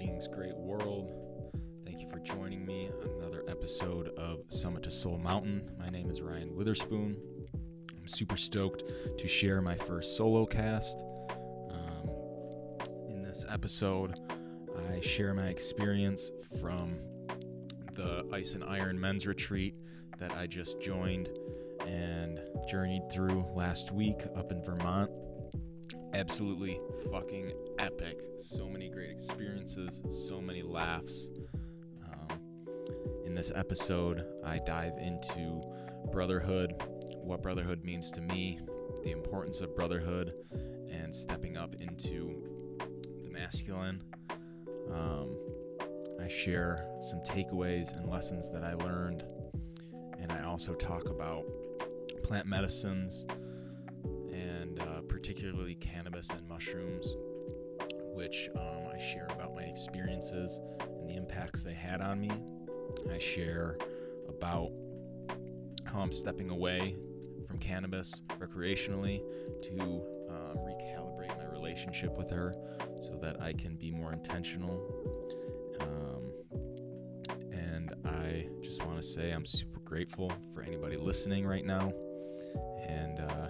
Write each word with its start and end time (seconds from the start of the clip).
Greetings, 0.00 0.28
great 0.28 0.56
world. 0.56 1.12
Thank 1.84 2.00
you 2.00 2.08
for 2.08 2.20
joining 2.20 2.64
me 2.64 2.88
on 3.02 3.10
another 3.18 3.44
episode 3.46 4.08
of 4.16 4.38
Summit 4.48 4.82
to 4.84 4.90
Soul 4.90 5.18
Mountain. 5.18 5.70
My 5.78 5.90
name 5.90 6.10
is 6.10 6.22
Ryan 6.22 6.56
Witherspoon. 6.56 7.18
I'm 7.94 8.08
super 8.08 8.38
stoked 8.38 8.82
to 9.18 9.28
share 9.28 9.60
my 9.60 9.76
first 9.76 10.16
solo 10.16 10.46
cast. 10.46 11.04
Um, 11.70 12.08
in 13.10 13.22
this 13.22 13.44
episode, 13.46 14.18
I 14.90 15.00
share 15.00 15.34
my 15.34 15.48
experience 15.48 16.30
from 16.62 16.96
the 17.92 18.26
Ice 18.32 18.54
and 18.54 18.64
Iron 18.64 18.98
Men's 18.98 19.26
Retreat 19.26 19.74
that 20.18 20.32
I 20.32 20.46
just 20.46 20.80
joined 20.80 21.28
and 21.86 22.40
journeyed 22.70 23.12
through 23.12 23.44
last 23.54 23.92
week 23.92 24.22
up 24.34 24.50
in 24.50 24.62
Vermont 24.62 25.10
absolutely 26.14 26.80
fucking 27.10 27.52
epic. 27.78 28.22
So 28.38 28.68
many 28.68 28.88
great 28.88 29.10
experiences, 29.10 30.02
so 30.08 30.40
many 30.40 30.62
laughs. 30.62 31.30
Um, 32.04 32.38
in 33.24 33.34
this 33.34 33.52
episode, 33.54 34.24
I 34.44 34.58
dive 34.58 34.94
into 34.98 35.62
brotherhood, 36.12 36.74
what 37.16 37.42
brotherhood 37.42 37.84
means 37.84 38.10
to 38.12 38.20
me, 38.20 38.60
the 39.04 39.12
importance 39.12 39.60
of 39.60 39.74
brotherhood, 39.76 40.32
and 40.90 41.14
stepping 41.14 41.56
up 41.56 41.74
into 41.80 42.42
the 43.22 43.30
masculine. 43.30 44.02
Um, 44.92 45.36
I 46.20 46.28
share 46.28 46.86
some 47.00 47.20
takeaways 47.20 47.96
and 47.96 48.10
lessons 48.10 48.50
that 48.50 48.64
I 48.64 48.74
learned, 48.74 49.24
and 50.18 50.32
I 50.32 50.44
also 50.44 50.74
talk 50.74 51.08
about 51.08 51.44
plant 52.24 52.46
medicines 52.46 53.26
particularly 55.30 55.76
cannabis 55.76 56.28
and 56.30 56.44
mushrooms, 56.48 57.14
which 58.14 58.48
um, 58.56 58.88
I 58.92 58.98
share 58.98 59.28
about 59.30 59.54
my 59.54 59.62
experiences 59.62 60.58
and 60.80 61.08
the 61.08 61.14
impacts 61.14 61.62
they 61.62 61.72
had 61.72 62.00
on 62.00 62.20
me. 62.20 62.32
I 63.08 63.18
share 63.18 63.78
about 64.28 64.72
how 65.84 66.00
I'm 66.00 66.10
stepping 66.10 66.50
away 66.50 66.96
from 67.46 67.58
cannabis 67.58 68.22
recreationally 68.40 69.22
to 69.62 70.02
uh, 70.28 70.54
recalibrate 70.64 71.38
my 71.38 71.48
relationship 71.52 72.18
with 72.18 72.28
her 72.30 72.52
so 73.00 73.16
that 73.22 73.40
I 73.40 73.52
can 73.52 73.76
be 73.76 73.92
more 73.92 74.12
intentional. 74.12 74.82
Um, 75.80 76.32
and 77.52 77.94
I 78.04 78.48
just 78.62 78.84
want 78.84 79.00
to 79.00 79.06
say 79.06 79.30
I'm 79.30 79.46
super 79.46 79.78
grateful 79.78 80.32
for 80.52 80.62
anybody 80.62 80.96
listening 80.96 81.46
right 81.46 81.64
now 81.64 81.92
and 82.88 83.20
uh, 83.20 83.48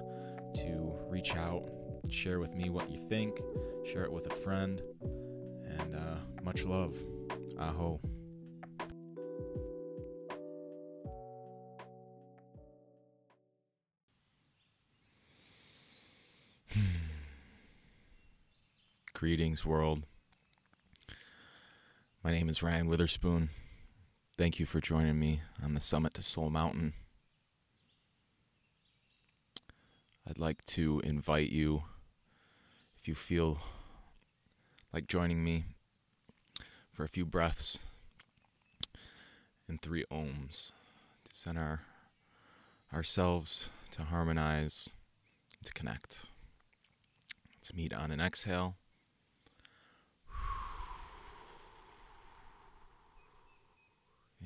reach 1.11 1.35
out, 1.35 1.69
share 2.09 2.39
with 2.39 2.55
me 2.55 2.71
what 2.71 2.89
you 2.89 2.99
think, 3.09 3.41
share 3.85 4.05
it 4.05 4.13
with 4.13 4.31
a 4.31 4.35
friend, 4.35 4.81
and 5.67 5.97
uh, 5.97 6.15
much 6.45 6.63
love. 6.65 6.97
Aho. 7.59 8.01
Greetings, 19.15 19.67
world. 19.67 20.05
My 22.23 22.31
name 22.31 22.49
is 22.49 22.63
Ryan 22.63 22.87
Witherspoon. 22.87 23.51
Thank 24.39 24.61
you 24.61 24.67
for 24.67 24.81
joining 24.81 25.19
me 25.19 25.43
on 25.63 25.75
the 25.75 25.81
summit 25.81 26.15
to 26.15 26.23
Soul 26.23 26.51
Mountain. 26.51 26.95
I'd 30.31 30.39
like 30.39 30.65
to 30.67 31.01
invite 31.03 31.51
you, 31.51 31.83
if 32.97 33.09
you 33.09 33.17
feel 33.17 33.59
like 34.93 35.09
joining 35.09 35.43
me, 35.43 35.65
for 36.93 37.03
a 37.03 37.09
few 37.09 37.27
breaths 37.27 37.81
and 39.67 39.83
three 39.83 40.05
ohms 40.09 40.71
to 41.29 41.35
center 41.35 41.81
ourselves 42.95 43.71
to 43.91 44.05
harmonize, 44.05 44.91
to 45.65 45.73
connect. 45.73 46.27
Let's 47.57 47.75
meet 47.75 47.93
on 47.93 48.13
an 48.13 48.21
exhale. 48.21 48.77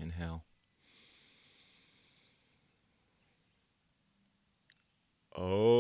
Inhale. 0.00 0.44
Oming 5.37 5.75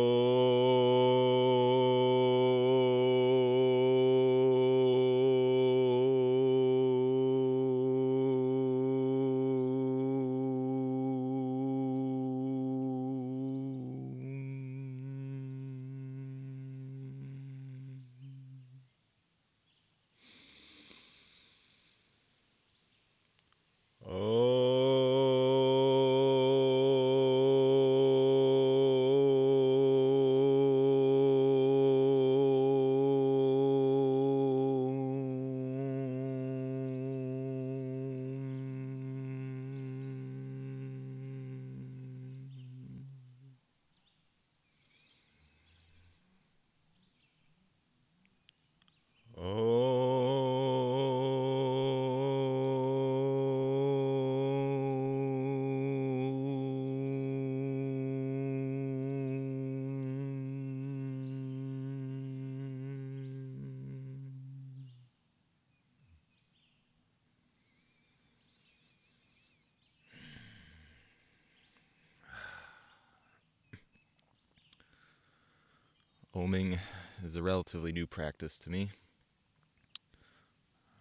relatively 77.74 77.92
new 77.92 78.06
practice 78.06 78.56
to 78.60 78.70
me. 78.70 78.90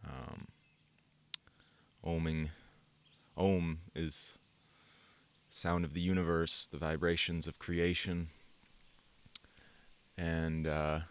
Um, 0.04 0.48
oming, 2.04 2.50
Om 3.38 3.80
is 3.94 4.40
sound 5.50 5.86
of 5.86 5.94
the 5.94 6.02
universe, 6.02 6.68
the 6.72 6.80
vibrations 6.80 7.46
of 7.46 7.60
creation, 7.60 8.30
and 10.18 10.66
uh, 10.66 11.02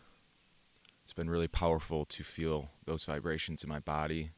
it's 1.04 1.12
been 1.12 1.30
really 1.30 1.46
powerful 1.46 2.04
to 2.06 2.24
feel 2.24 2.70
those 2.84 3.04
vibrations 3.04 3.62
in 3.62 3.68
my 3.68 3.78
body, 3.78 4.32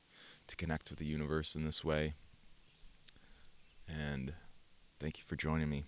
to 0.46 0.56
connect 0.56 0.90
with 0.90 0.98
the 0.98 1.06
universe 1.06 1.54
in 1.54 1.64
this 1.64 1.82
way. 1.82 2.12
And 3.88 4.34
thank 5.00 5.18
you 5.18 5.24
for 5.26 5.36
joining 5.36 5.70
me. 5.70 5.84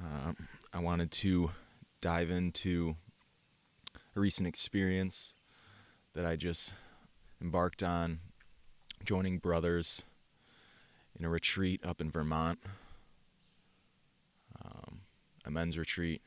Um, 0.00 0.36
I 0.72 0.78
wanted 0.78 1.10
to 1.10 1.50
dive 2.04 2.30
into 2.30 2.96
a 4.14 4.20
recent 4.20 4.46
experience 4.46 5.36
that 6.12 6.26
I 6.26 6.36
just 6.36 6.70
embarked 7.40 7.82
on 7.82 8.18
joining 9.02 9.38
brothers 9.38 10.02
in 11.18 11.24
a 11.24 11.30
retreat 11.30 11.80
up 11.82 12.02
in 12.02 12.10
Vermont, 12.10 12.58
um, 14.62 15.00
a 15.46 15.50
men's 15.50 15.78
retreat. 15.78 16.20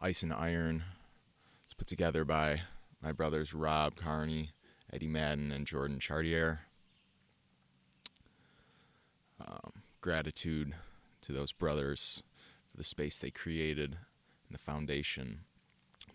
Ice 0.00 0.24
and 0.24 0.32
Iron 0.32 0.82
was 1.68 1.74
put 1.74 1.86
together 1.86 2.24
by 2.24 2.62
my 3.00 3.12
brothers 3.12 3.54
Rob 3.54 3.94
Carney, 3.94 4.50
Eddie 4.92 5.06
Madden, 5.06 5.52
and 5.52 5.68
Jordan 5.68 6.00
Chartier. 6.00 6.62
Um, 9.40 9.70
gratitude 10.00 10.74
to 11.20 11.30
those 11.30 11.52
brothers 11.52 12.24
for 12.70 12.76
the 12.76 12.84
space 12.84 13.18
they 13.18 13.30
created 13.30 13.96
and 14.46 14.54
the 14.54 14.58
foundation 14.58 15.40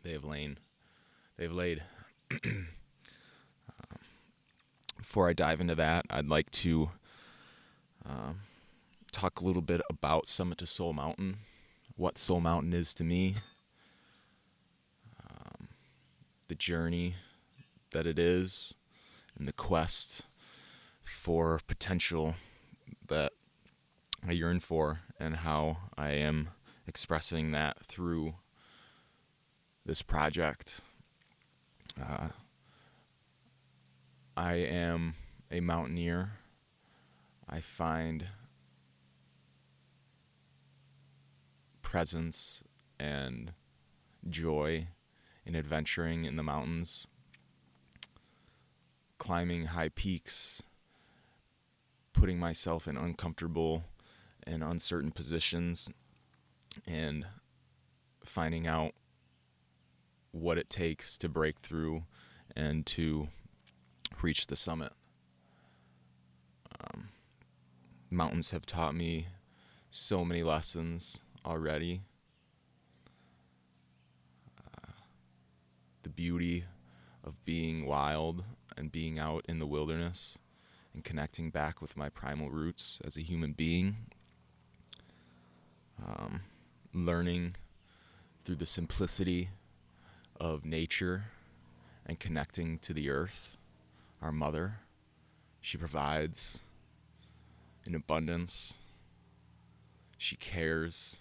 they 0.04 0.12
have 0.12 0.24
lain 0.24 0.58
they've 1.38 1.52
laid. 1.52 1.84
um, 2.46 2.68
before 4.98 5.30
I 5.30 5.34
dive 5.34 5.62
into 5.62 5.76
that, 5.76 6.06
I'd 6.10 6.28
like 6.28 6.52
to 6.52 6.90
um, 8.06 8.40
talk 9.12 9.40
a 9.40 9.46
little 9.46 9.62
bit 9.62 9.82
about 9.90 10.28
Summit 10.28 10.58
to 10.60 10.66
Soul 10.66 10.94
Mountain, 10.94 11.38
what 11.96 12.18
Soul 12.18 12.42
Mountain 12.42 12.74
is 12.74 12.94
to 12.96 13.04
me. 13.04 13.36
Um, 15.30 15.70
the 16.48 16.56
journey 16.56 17.16
that 17.92 18.06
it 18.06 18.20
is 18.20 18.76
and 19.38 19.46
the 19.46 19.54
quest 19.54 20.24
for 21.04 21.60
potential 21.68 22.36
that 23.08 23.34
I 24.28 24.32
yearn 24.32 24.60
for 24.60 25.02
and 25.20 25.38
how 25.38 25.78
I 25.96 26.12
am 26.12 26.50
expressing 26.88 27.52
that 27.52 27.86
through 27.86 28.36
this 29.86 30.02
project. 30.02 30.82
Uh, 32.02 32.30
I 34.36 34.54
am 34.54 35.14
a 35.52 35.60
mountaineer. 35.60 36.32
I 37.48 37.60
find 37.60 38.26
presence 41.84 42.64
and 43.00 43.54
joy 44.28 44.88
in 45.46 45.56
adventuring 45.56 46.26
in 46.26 46.36
the 46.36 46.42
mountains, 46.42 47.06
climbing 49.20 49.68
high 49.68 49.90
peaks, 49.90 50.64
putting 52.12 52.40
myself 52.40 52.88
in 52.88 52.98
uncomfortable 52.98 53.84
and 54.48 54.64
uncertain 54.64 55.12
positions, 55.12 55.90
and 56.86 57.26
finding 58.24 58.68
out 58.68 58.94
what 60.32 60.58
it 60.58 60.70
takes 60.70 61.18
to 61.18 61.30
break 61.30 61.60
through 61.60 62.04
and 62.56 62.86
to 62.86 63.30
reach 64.22 64.48
the 64.48 64.56
summit. 64.56 64.92
Um, 66.80 67.10
mountains 68.10 68.50
have 68.50 68.66
taught 68.66 68.96
me 68.96 69.28
so 69.90 70.26
many 70.26 70.44
lessons 70.44 71.22
already. 71.46 72.02
Uh, 74.60 74.92
the 76.04 76.10
beauty 76.10 76.66
of 77.24 77.44
being 77.46 77.86
wild 77.86 78.44
and 78.78 78.92
being 78.92 79.18
out 79.18 79.46
in 79.48 79.60
the 79.60 79.68
wilderness 79.68 80.38
and 80.94 81.04
connecting 81.04 81.50
back 81.50 81.82
with 81.82 81.96
my 81.96 82.10
primal 82.10 82.50
roots 82.50 83.00
as 83.06 83.16
a 83.16 83.22
human 83.22 83.54
being. 83.54 83.98
Um, 86.04 86.42
learning 86.94 87.56
through 88.44 88.56
the 88.56 88.66
simplicity 88.66 89.50
of 90.40 90.66
nature 90.66 91.26
and 92.06 92.20
connecting 92.20 92.80
to 92.80 92.94
the 92.94 93.10
earth, 93.10 93.58
our 94.22 94.32
mother. 94.32 94.80
She 95.62 95.78
provides 95.78 96.60
in 97.88 97.96
abundance. 97.96 98.78
She 100.18 100.36
cares. 100.36 101.20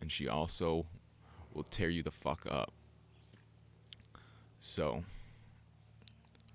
And 0.00 0.12
she 0.12 0.28
also 0.28 0.86
will 1.52 1.64
tear 1.64 1.88
you 1.88 2.02
the 2.02 2.10
fuck 2.10 2.46
up. 2.48 2.72
So, 4.60 5.04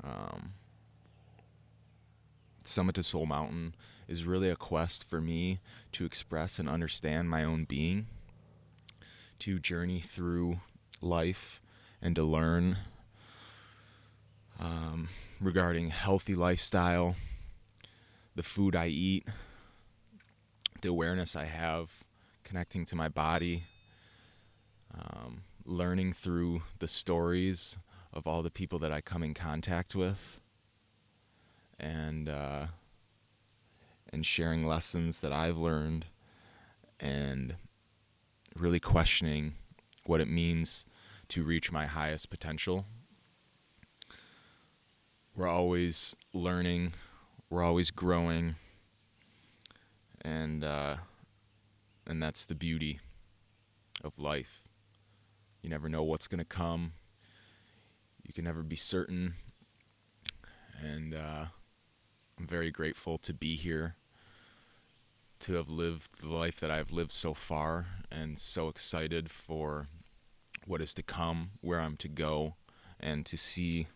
um, 0.03 0.53
Summit 2.63 2.95
to 2.95 3.03
Soul 3.03 3.25
Mountain 3.25 3.75
is 4.09 4.25
really 4.25 4.49
a 4.49 4.55
quest 4.55 5.07
for 5.07 5.21
me 5.21 5.59
to 5.91 6.03
express 6.03 6.57
and 6.57 6.67
understand 6.67 7.29
my 7.29 7.43
own 7.43 7.63
being, 7.63 8.07
to 9.37 9.59
journey 9.59 10.01
through 10.01 10.59
life, 10.99 11.61
and 12.01 12.15
to 12.15 12.23
learn 12.23 12.77
um, 14.59 15.07
regarding 15.39 15.91
healthy 15.91 16.33
lifestyle, 16.33 17.15
the 18.35 18.43
food 18.43 18.75
I 18.75 18.87
eat, 18.87 19.27
the 20.81 20.89
awareness 20.89 21.35
I 21.35 21.45
have 21.45 22.03
connecting 22.43 22.83
to 22.85 22.95
my 22.95 23.09
body, 23.09 23.63
um, 24.97 25.43
learning 25.65 26.13
through 26.13 26.63
the 26.79 26.87
stories 26.87 27.77
of 28.11 28.25
all 28.25 28.41
the 28.41 28.49
people 28.49 28.79
that 28.79 28.91
I 28.91 29.01
come 29.01 29.21
in 29.21 29.35
contact 29.35 29.93
with, 29.93 30.39
and 31.79 32.27
uh, 32.27 32.65
and 34.11 34.25
sharing 34.25 34.65
lessons 34.65 35.21
that 35.21 35.31
I've 35.31 35.57
learned, 35.57 36.05
and 36.99 37.55
really 38.55 38.79
questioning 38.79 39.53
what 40.05 40.19
it 40.19 40.27
means 40.27 40.85
to 41.29 41.43
reach 41.43 41.71
my 41.71 41.85
highest 41.85 42.29
potential. 42.29 42.85
We're 45.35 45.47
always 45.47 46.15
learning, 46.33 46.93
we're 47.49 47.63
always 47.63 47.91
growing, 47.91 48.55
and 50.21 50.63
uh, 50.63 50.97
and 52.05 52.21
that's 52.21 52.45
the 52.45 52.55
beauty 52.55 52.99
of 54.03 54.17
life. 54.17 54.67
You 55.61 55.69
never 55.69 55.87
know 55.87 56.03
what's 56.03 56.27
going 56.27 56.39
to 56.39 56.45
come. 56.45 56.93
You 58.25 58.33
can 58.33 58.43
never 58.43 58.63
be 58.63 58.75
certain, 58.75 59.35
and 60.81 61.13
uh, 61.13 61.45
I'm 62.37 62.47
very 62.47 62.71
grateful 62.71 63.17
to 63.19 63.33
be 63.33 63.55
here, 63.55 63.95
to 65.39 65.53
have 65.53 65.69
lived 65.69 66.21
the 66.21 66.27
life 66.27 66.59
that 66.59 66.71
I've 66.71 66.91
lived 66.91 67.11
so 67.11 67.33
far, 67.33 67.87
and 68.11 68.37
so 68.37 68.67
excited 68.67 69.31
for 69.31 69.87
what 70.65 70.81
is 70.81 70.93
to 70.95 71.03
come, 71.03 71.51
where 71.61 71.79
I'm 71.79 71.97
to 71.97 72.07
go, 72.07 72.55
and 72.99 73.25
to 73.25 73.37
see 73.37 73.87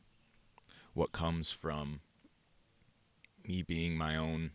what 0.94 1.12
comes 1.12 1.51
from 1.51 2.00
me 3.45 3.62
being 3.62 3.98
my 3.98 4.16
own 4.16 4.51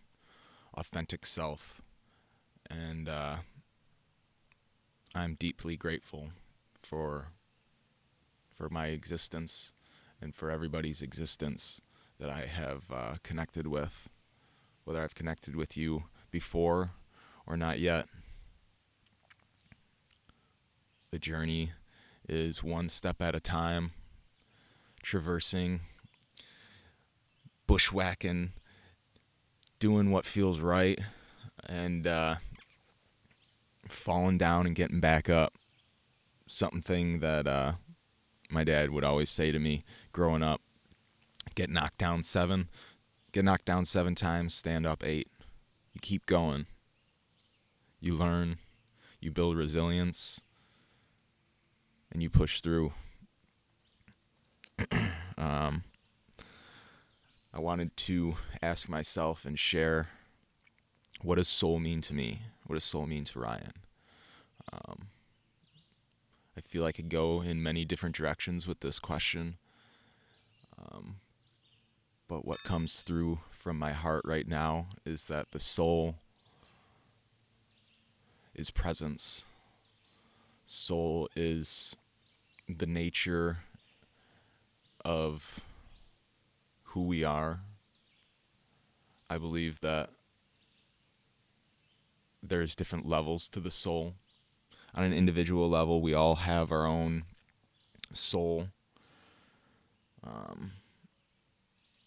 authentic 0.74 1.26
self. 1.26 1.82
And 2.70 3.08
uh, 3.08 3.36
I'm 5.14 5.34
deeply 5.34 5.76
grateful 5.76 6.30
for 6.74 7.28
for 8.52 8.68
my 8.68 8.86
existence 8.86 9.72
and 10.20 10.34
for 10.34 10.50
everybody's 10.50 11.00
existence 11.00 11.80
that 12.18 12.28
I 12.28 12.46
have 12.46 12.84
uh, 12.92 13.14
connected 13.22 13.68
with, 13.68 14.08
whether 14.82 15.00
I've 15.00 15.14
connected 15.14 15.54
with 15.54 15.76
you 15.76 16.04
before 16.38 16.92
or 17.48 17.56
not 17.56 17.80
yet. 17.80 18.06
The 21.10 21.18
journey 21.18 21.72
is 22.28 22.62
one 22.62 22.88
step 22.88 23.20
at 23.20 23.34
a 23.34 23.40
time, 23.40 23.90
traversing, 25.02 25.80
bushwhacking, 27.66 28.52
doing 29.80 30.12
what 30.12 30.26
feels 30.26 30.60
right, 30.60 31.00
and 31.66 32.06
uh, 32.06 32.36
falling 33.88 34.38
down 34.38 34.64
and 34.64 34.76
getting 34.76 35.00
back 35.00 35.28
up. 35.28 35.54
Something 36.46 37.18
that 37.18 37.48
uh, 37.48 37.72
my 38.48 38.62
dad 38.62 38.90
would 38.90 39.02
always 39.02 39.28
say 39.28 39.50
to 39.50 39.58
me 39.58 39.84
growing 40.12 40.44
up 40.44 40.60
get 41.56 41.68
knocked 41.68 41.98
down 41.98 42.22
seven, 42.22 42.68
get 43.32 43.44
knocked 43.44 43.64
down 43.64 43.84
seven 43.84 44.14
times, 44.14 44.54
stand 44.54 44.86
up 44.86 45.02
eight. 45.04 45.28
You 45.92 46.00
keep 46.00 46.26
going. 46.26 46.66
You 48.00 48.14
learn, 48.14 48.58
you 49.20 49.30
build 49.30 49.56
resilience, 49.56 50.42
and 52.12 52.22
you 52.22 52.30
push 52.30 52.60
through. 52.60 52.92
um, 55.36 55.82
I 57.52 57.60
wanted 57.60 57.96
to 57.96 58.36
ask 58.62 58.88
myself 58.88 59.44
and 59.44 59.58
share 59.58 60.08
what 61.22 61.38
does 61.38 61.48
soul 61.48 61.80
mean 61.80 62.00
to 62.02 62.14
me? 62.14 62.42
What 62.66 62.74
does 62.74 62.84
soul 62.84 63.06
mean 63.06 63.24
to 63.24 63.40
Ryan? 63.40 63.72
Um, 64.72 65.08
I 66.56 66.60
feel 66.60 66.84
I 66.84 66.92
could 66.92 67.08
go 67.08 67.40
in 67.40 67.62
many 67.62 67.84
different 67.84 68.14
directions 68.14 68.66
with 68.68 68.80
this 68.80 68.98
question. 68.98 69.56
Um, 70.78 71.16
but 72.28 72.44
what 72.44 72.62
comes 72.62 73.02
through 73.02 73.40
from 73.50 73.78
my 73.78 73.92
heart 73.92 74.22
right 74.24 74.46
now 74.46 74.86
is 75.04 75.26
that 75.26 75.50
the 75.52 75.60
soul 75.60 76.16
is 78.54 78.70
presence 78.70 79.44
soul 80.68 81.30
is 81.34 81.96
the 82.68 82.86
nature 82.86 83.58
of 85.02 85.60
who 86.84 87.02
we 87.02 87.24
are. 87.24 87.60
I 89.30 89.38
believe 89.38 89.80
that 89.80 90.10
there's 92.42 92.74
different 92.74 93.08
levels 93.08 93.48
to 93.48 93.60
the 93.60 93.70
soul. 93.70 94.14
On 94.94 95.04
an 95.04 95.14
individual 95.14 95.70
level, 95.70 96.02
we 96.02 96.12
all 96.12 96.36
have 96.36 96.70
our 96.70 96.86
own 96.86 97.24
soul. 98.12 98.68
Um, 100.22 100.72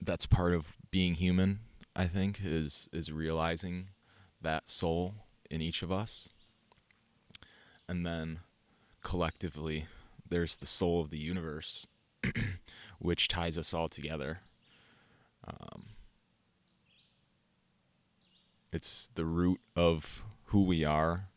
that's 0.01 0.25
part 0.25 0.53
of 0.53 0.75
being 0.89 1.15
human, 1.15 1.60
I 1.96 2.05
think, 2.05 2.41
is 2.43 2.89
is 2.91 3.12
realizing 3.12 3.89
that 4.41 4.67
soul 4.67 5.15
in 5.50 5.62
each 5.62 5.84
of 5.84 5.91
us. 5.91 6.29
And 7.88 8.05
then 8.05 8.39
collectively, 9.01 9.88
there's 10.27 10.58
the 10.58 10.65
soul 10.65 11.01
of 11.01 11.10
the 11.10 11.17
universe, 11.17 11.86
which 13.00 13.27
ties 13.27 13.58
us 13.58 13.74
all 13.74 13.89
together. 13.89 14.39
Um, 15.46 15.88
it's 18.72 19.10
the 19.15 19.25
root 19.25 19.60
of 19.75 20.24
who 20.46 20.63
we 20.63 20.86
are, 20.86 21.27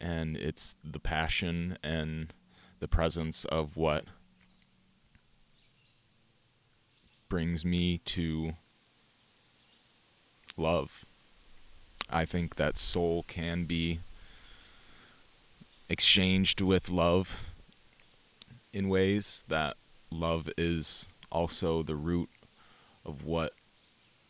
and 0.00 0.36
it's 0.36 0.76
the 0.84 1.00
passion 1.00 1.78
and 1.82 2.32
the 2.78 2.88
presence 2.88 3.44
of 3.46 3.76
what 3.76 4.04
brings 7.28 7.64
me 7.64 7.98
to 7.98 8.52
love. 10.56 11.04
I 12.10 12.24
think 12.24 12.56
that 12.56 12.78
soul 12.78 13.24
can 13.28 13.64
be 13.64 14.00
exchanged 15.88 16.60
with 16.60 16.88
love 16.88 17.44
in 18.72 18.88
ways 18.88 19.44
that 19.48 19.76
love 20.10 20.48
is 20.56 21.08
also 21.30 21.82
the 21.82 21.96
root 21.96 22.30
of 23.04 23.24
what 23.24 23.52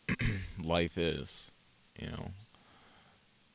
life 0.63 0.97
is, 0.97 1.51
you 1.99 2.09
know. 2.09 2.31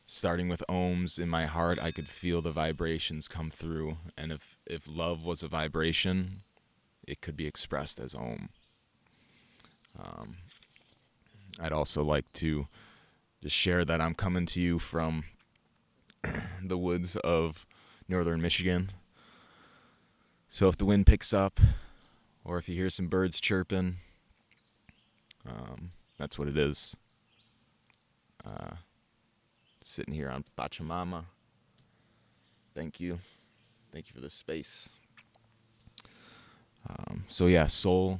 Starting 0.05 0.47
with 0.47 0.63
ohms 0.69 1.17
in 1.17 1.27
my 1.27 1.45
heart, 1.45 1.79
I 1.81 1.91
could 1.91 2.07
feel 2.07 2.41
the 2.41 2.51
vibrations 2.51 3.27
come 3.27 3.49
through, 3.49 3.97
and 4.17 4.31
if 4.31 4.57
if 4.65 4.87
love 4.87 5.23
was 5.23 5.41
a 5.41 5.47
vibration, 5.47 6.41
it 7.07 7.19
could 7.21 7.35
be 7.35 7.47
expressed 7.47 7.99
as 7.99 8.13
ohm. 8.13 8.49
Um, 9.99 10.37
I'd 11.59 11.71
also 11.71 12.03
like 12.03 12.31
to 12.33 12.67
just 13.41 13.55
share 13.55 13.85
that 13.85 14.01
I'm 14.01 14.13
coming 14.13 14.45
to 14.47 14.61
you 14.61 14.79
from 14.79 15.25
the 16.63 16.77
woods 16.77 17.15
of 17.17 17.65
northern 18.07 18.41
Michigan. 18.41 18.91
So 20.49 20.67
if 20.67 20.77
the 20.77 20.85
wind 20.85 21.05
picks 21.05 21.33
up, 21.33 21.59
or 22.45 22.57
if 22.57 22.67
you 22.69 22.75
hear 22.75 22.89
some 22.89 23.07
birds 23.07 23.39
chirping, 23.39 23.97
um, 25.47 25.91
that's 26.17 26.37
what 26.37 26.47
it 26.47 26.57
is. 26.57 26.95
Uh, 28.45 28.75
sitting 29.81 30.13
here 30.13 30.29
on 30.29 30.43
Pachamama. 30.57 31.25
Thank 32.75 32.99
you. 32.99 33.19
Thank 33.91 34.07
you 34.07 34.13
for 34.13 34.21
this 34.21 34.33
space. 34.33 34.89
Um, 36.89 37.25
so, 37.27 37.47
yeah, 37.47 37.67
soul. 37.67 38.19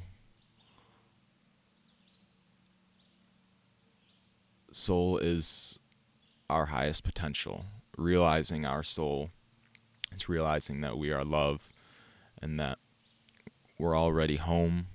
Soul 4.74 5.18
is 5.18 5.78
our 6.50 6.66
highest 6.66 7.04
potential. 7.04 7.64
Realizing 7.96 8.66
our 8.66 8.82
soul 8.82 9.30
it's 10.14 10.28
realizing 10.28 10.80
that 10.82 10.96
we 10.96 11.10
are 11.10 11.24
love 11.24 11.72
and 12.40 12.58
that 12.60 12.78
we're 13.78 13.98
already 13.98 14.36
home. 14.36 14.86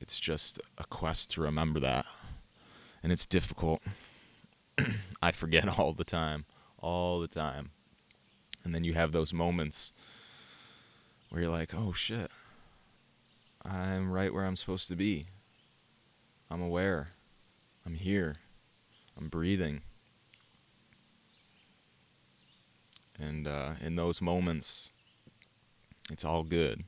It's 0.00 0.18
just 0.18 0.60
a 0.78 0.84
quest 0.84 1.30
to 1.32 1.42
remember 1.42 1.78
that. 1.80 2.06
And 3.02 3.12
it's 3.12 3.26
difficult. 3.26 3.82
I 5.22 5.30
forget 5.30 5.78
all 5.78 5.92
the 5.92 6.04
time, 6.04 6.46
all 6.78 7.20
the 7.20 7.28
time. 7.28 7.70
And 8.64 8.74
then 8.74 8.82
you 8.82 8.94
have 8.94 9.12
those 9.12 9.32
moments 9.32 9.92
where 11.28 11.42
you're 11.42 11.50
like, 11.50 11.74
oh 11.74 11.92
shit, 11.92 12.30
I'm 13.62 14.10
right 14.10 14.32
where 14.32 14.44
I'm 14.44 14.56
supposed 14.56 14.88
to 14.88 14.96
be. 14.96 15.26
I'm 16.50 16.62
aware. 16.62 17.08
I'm 17.86 17.94
here. 17.94 18.34
I'm 19.16 19.28
breathing. 19.28 19.82
And 23.18 23.46
uh, 23.46 23.74
in 23.80 23.94
those 23.94 24.20
moments, 24.20 24.90
it's 26.10 26.24
all 26.24 26.42
good. 26.42 26.82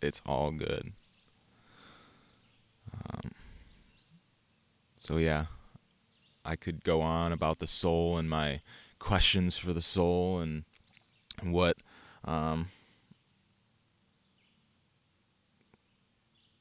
It's 0.00 0.22
all 0.24 0.50
good. 0.50 0.92
Um, 2.94 3.32
so, 4.98 5.18
yeah, 5.18 5.46
I 6.46 6.56
could 6.56 6.82
go 6.82 7.02
on 7.02 7.30
about 7.30 7.58
the 7.58 7.66
soul 7.66 8.16
and 8.16 8.30
my 8.30 8.62
questions 8.98 9.58
for 9.58 9.74
the 9.74 9.82
soul 9.82 10.40
and, 10.40 10.64
and 11.40 11.52
what. 11.52 11.76
Um, 12.24 12.68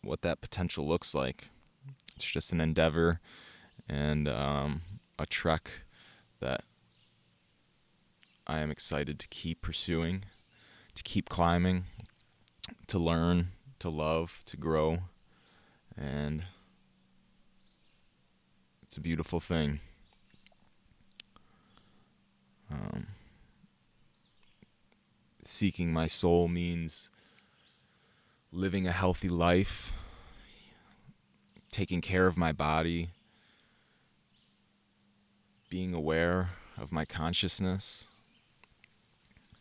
what 0.04 0.22
that 0.22 0.40
potential 0.42 0.88
looks 0.88 1.14
like. 1.14 1.50
It's 2.16 2.26
just 2.26 2.54
an 2.54 2.62
endeavor 2.62 3.20
and 3.90 4.28
um, 4.28 4.82
a 5.18 5.26
trek 5.26 5.84
that 6.40 6.64
I 8.46 8.60
am 8.60 8.72
excited 8.72 9.20
to 9.20 9.28
keep 9.28 9.62
pursuing, 9.62 10.24
to 10.96 11.04
keep 11.04 11.30
climbing, 11.30 11.86
to 12.88 13.00
learn, 13.00 13.50
to 13.80 13.90
love, 13.90 14.42
to 14.46 14.58
grow. 14.58 15.00
And 15.98 16.44
it's 18.84 18.98
a 18.98 19.02
beautiful 19.02 19.40
thing. 19.40 19.80
Um, 22.72 23.08
seeking 25.44 25.92
my 25.92 26.08
soul 26.08 26.48
means 26.48 27.10
living 28.52 28.88
a 28.88 28.92
healthy 28.92 29.30
life, 29.30 29.94
taking 31.72 32.02
care 32.02 32.28
of 32.28 32.38
my 32.38 32.52
body, 32.52 33.10
being 35.70 35.94
aware 35.94 36.52
of 36.78 36.92
my 36.92 37.06
consciousness, 37.06 38.08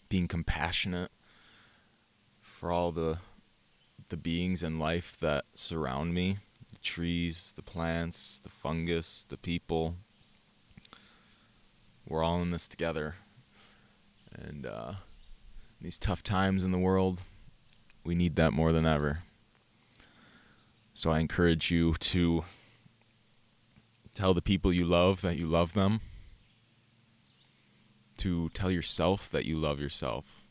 being 0.09 0.29
compassionate 0.29 1.11
for 2.41 2.71
all 2.71 2.93
the 2.93 3.19
the 4.09 4.17
beings 4.17 4.63
in 4.63 4.79
life 4.79 5.17
that 5.21 5.45
surround 5.55 6.15
me, 6.15 6.39
the 6.73 6.79
trees, 6.79 7.53
the 7.57 7.63
plants, 7.63 8.39
the 8.39 8.49
fungus, 8.49 9.27
the 9.29 9.37
people. 9.37 9.97
We're 12.09 12.23
all 12.23 12.41
in 12.41 12.53
this 12.53 12.69
together. 12.69 13.17
And 14.33 14.65
uh, 14.65 14.93
these 15.81 15.99
tough 15.99 16.23
times 16.23 16.63
in 16.63 16.71
the 16.71 16.79
world, 16.79 17.21
we 18.05 18.15
need 18.15 18.37
that 18.37 18.53
more 18.53 18.71
than 18.71 18.87
ever. 18.87 19.25
So 20.95 21.11
I 21.11 21.19
encourage 21.19 21.71
you 21.71 21.95
to 21.95 22.45
tell 24.17 24.33
the 24.33 24.41
people 24.43 24.73
you 24.73 24.87
love 24.87 25.21
that 25.21 25.37
you 25.37 25.47
love 25.47 25.75
them, 25.75 26.01
to 28.17 28.49
tell 28.49 28.71
yourself 28.71 29.31
that 29.31 29.45
you 29.45 29.59
love 29.59 29.79
yourself, 29.79 30.43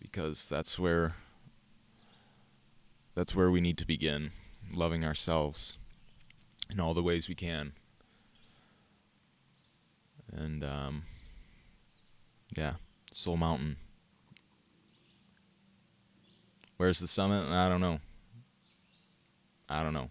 because 0.00 0.48
that's 0.48 0.78
where 0.78 1.14
that's 3.14 3.34
where 3.34 3.50
we 3.50 3.60
need 3.60 3.76
to 3.78 3.86
begin, 3.86 4.30
loving 4.72 5.04
ourselves 5.04 5.76
in 6.70 6.80
all 6.80 6.94
the 6.94 7.02
ways 7.02 7.28
we 7.28 7.34
can. 7.34 7.72
And 10.32 10.64
um, 10.64 11.04
yeah, 12.56 12.74
Soul 13.12 13.36
Mountain. 13.36 13.76
Where's 16.78 16.98
the 16.98 17.08
summit? 17.08 17.46
I 17.50 17.68
don't 17.68 17.80
know. 17.80 18.00
I 19.68 19.82
don't 19.82 19.94
know. 19.94 20.10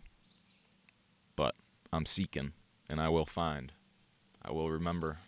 But 1.36 1.56
I'm 1.94 2.06
seeking, 2.06 2.54
and 2.90 3.02
I 3.02 3.10
will 3.10 3.26
find. 3.26 3.74
I 4.42 4.52
will 4.52 4.72
remember. 4.72 5.20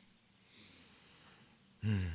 um, 1.84 2.12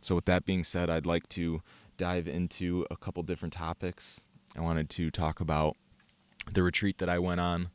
so, 0.00 0.14
with 0.14 0.26
that 0.26 0.44
being 0.44 0.64
said, 0.64 0.90
I'd 0.90 1.06
like 1.06 1.28
to 1.30 1.62
dive 1.96 2.28
into 2.28 2.86
a 2.90 2.96
couple 2.96 3.22
different 3.22 3.54
topics. 3.54 4.20
I 4.56 4.60
wanted 4.60 4.90
to 4.90 5.10
talk 5.10 5.40
about 5.40 5.76
the 6.52 6.62
retreat 6.62 6.98
that 6.98 7.08
I 7.08 7.18
went 7.18 7.40
on, 7.40 7.70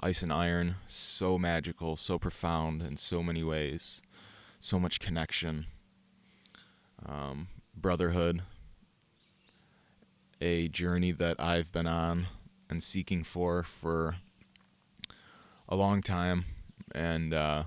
Ice 0.00 0.22
and 0.22 0.32
Iron. 0.32 0.76
So 0.86 1.38
magical, 1.38 1.96
so 1.96 2.18
profound 2.18 2.82
in 2.82 2.96
so 2.96 3.22
many 3.22 3.42
ways, 3.42 4.02
so 4.60 4.78
much 4.78 5.00
connection 5.00 5.66
um, 7.06 7.48
brotherhood, 7.76 8.42
a 10.40 10.68
journey 10.68 11.12
that 11.12 11.40
I've 11.40 11.72
been 11.72 11.86
on 11.86 12.26
and 12.72 12.82
seeking 12.82 13.22
for 13.22 13.62
for 13.62 14.16
a 15.68 15.76
long 15.76 16.00
time, 16.00 16.46
and 16.94 17.34
uh, 17.34 17.64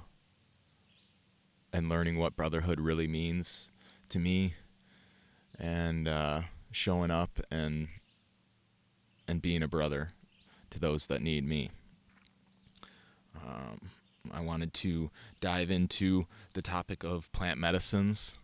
and 1.71 1.87
learning 1.87 2.17
what 2.17 2.35
brotherhood 2.35 2.81
really 2.81 3.07
means 3.07 3.71
to 4.09 4.17
me, 4.17 4.55
and 5.59 6.07
uh, 6.07 6.41
showing 6.71 7.11
up 7.11 7.39
and 7.51 7.87
and 9.27 9.41
being 9.43 9.61
a 9.61 9.67
brother 9.67 10.09
to 10.71 10.79
those 10.79 11.05
that 11.05 11.21
need 11.21 11.47
me. 11.47 11.69
Um, 13.35 13.91
I 14.33 14.41
wanted 14.41 14.73
to 14.73 15.11
dive 15.39 15.69
into 15.69 16.25
the 16.53 16.63
topic 16.63 17.03
of 17.03 17.31
plant 17.31 17.59
medicines 17.59 18.37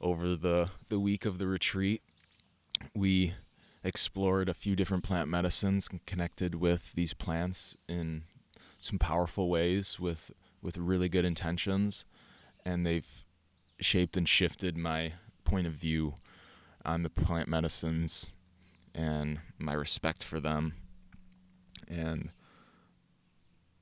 over 0.00 0.36
the, 0.36 0.70
the 0.88 1.00
week 1.00 1.24
of 1.24 1.38
the 1.38 1.48
retreat. 1.48 2.02
We 2.94 3.32
explored 3.84 4.48
a 4.48 4.54
few 4.54 4.74
different 4.74 5.04
plant 5.04 5.28
medicines 5.28 5.88
and 5.90 6.04
connected 6.06 6.54
with 6.54 6.92
these 6.94 7.12
plants 7.12 7.76
in 7.86 8.24
some 8.78 8.98
powerful 8.98 9.48
ways 9.48 10.00
with 10.00 10.30
with 10.62 10.78
really 10.78 11.10
good 11.10 11.26
intentions. 11.26 12.06
And 12.64 12.86
they've 12.86 13.24
shaped 13.78 14.16
and 14.16 14.26
shifted 14.26 14.76
my 14.78 15.12
point 15.44 15.66
of 15.66 15.74
view 15.74 16.14
on 16.86 17.02
the 17.02 17.10
plant 17.10 17.48
medicines 17.48 18.32
and 18.94 19.40
my 19.58 19.74
respect 19.74 20.24
for 20.24 20.40
them. 20.40 20.72
And 21.86 22.30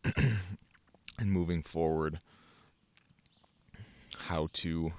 and 0.17 1.31
moving 1.31 1.63
forward 1.63 2.21
how 4.27 4.49
to 4.53 4.93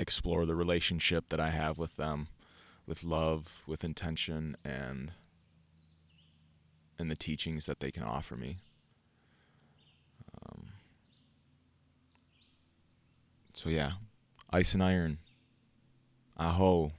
explore 0.00 0.44
the 0.44 0.56
relationship 0.56 1.28
that 1.28 1.40
I 1.40 1.50
have 1.50 1.78
with 1.78 1.96
them 1.96 2.28
with 2.86 3.04
love, 3.04 3.62
with 3.66 3.84
intention 3.84 4.56
and 4.64 5.12
and 6.98 7.10
the 7.10 7.16
teachings 7.16 7.66
that 7.66 7.80
they 7.80 7.90
can 7.90 8.02
offer 8.02 8.36
me. 8.36 8.56
Um, 10.42 10.68
so 13.52 13.68
yeah, 13.68 13.92
ice 14.50 14.72
and 14.72 14.82
iron. 14.82 15.18
Aho. 16.38 16.92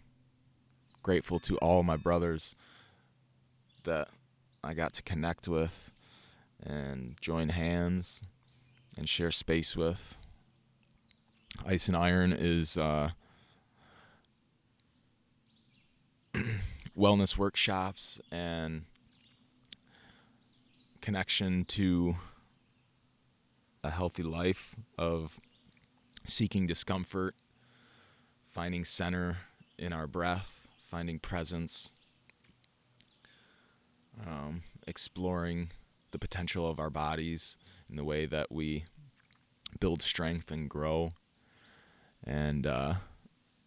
Grateful 1.02 1.40
to 1.40 1.58
all 1.58 1.84
my 1.84 1.96
brothers 1.96 2.54
that 3.86 4.10
I 4.64 4.74
got 4.74 4.94
to 4.94 5.02
connect 5.02 5.48
with 5.48 5.92
and 6.62 7.16
join 7.22 7.50
hands 7.50 8.22
and 8.98 9.08
share 9.08 9.32
space 9.32 9.76
with. 9.76 10.18
Ice 11.66 11.88
and 11.88 11.96
Iron 11.96 12.34
is 12.34 12.78
uh, 12.78 13.12
wellness 16.98 17.38
workshops 17.38 18.20
and 18.32 18.84
connection 21.02 21.64
to 21.66 22.16
a 23.84 23.90
healthy 23.90 24.24
life 24.24 24.76
of 24.98 25.40
seeking 26.24 26.68
discomfort, 26.68 27.36
finding 28.52 28.84
center 28.84 29.38
in 29.78 29.94
our 29.94 30.08
breath, 30.08 30.68
finding 30.90 31.20
presence, 31.20 31.92
um, 34.26 34.64
exploring 34.86 35.70
the 36.12 36.20
potential 36.20 36.68
of 36.68 36.80
our 36.80 36.90
bodies 36.90 37.58
in 37.90 37.96
the 37.96 38.04
way 38.04 38.26
that 38.26 38.52
we 38.52 38.86
build 39.80 40.02
strength 40.02 40.52
and 40.52 40.70
grow, 40.70 41.14
and 42.24 42.66
uh, 42.66 42.96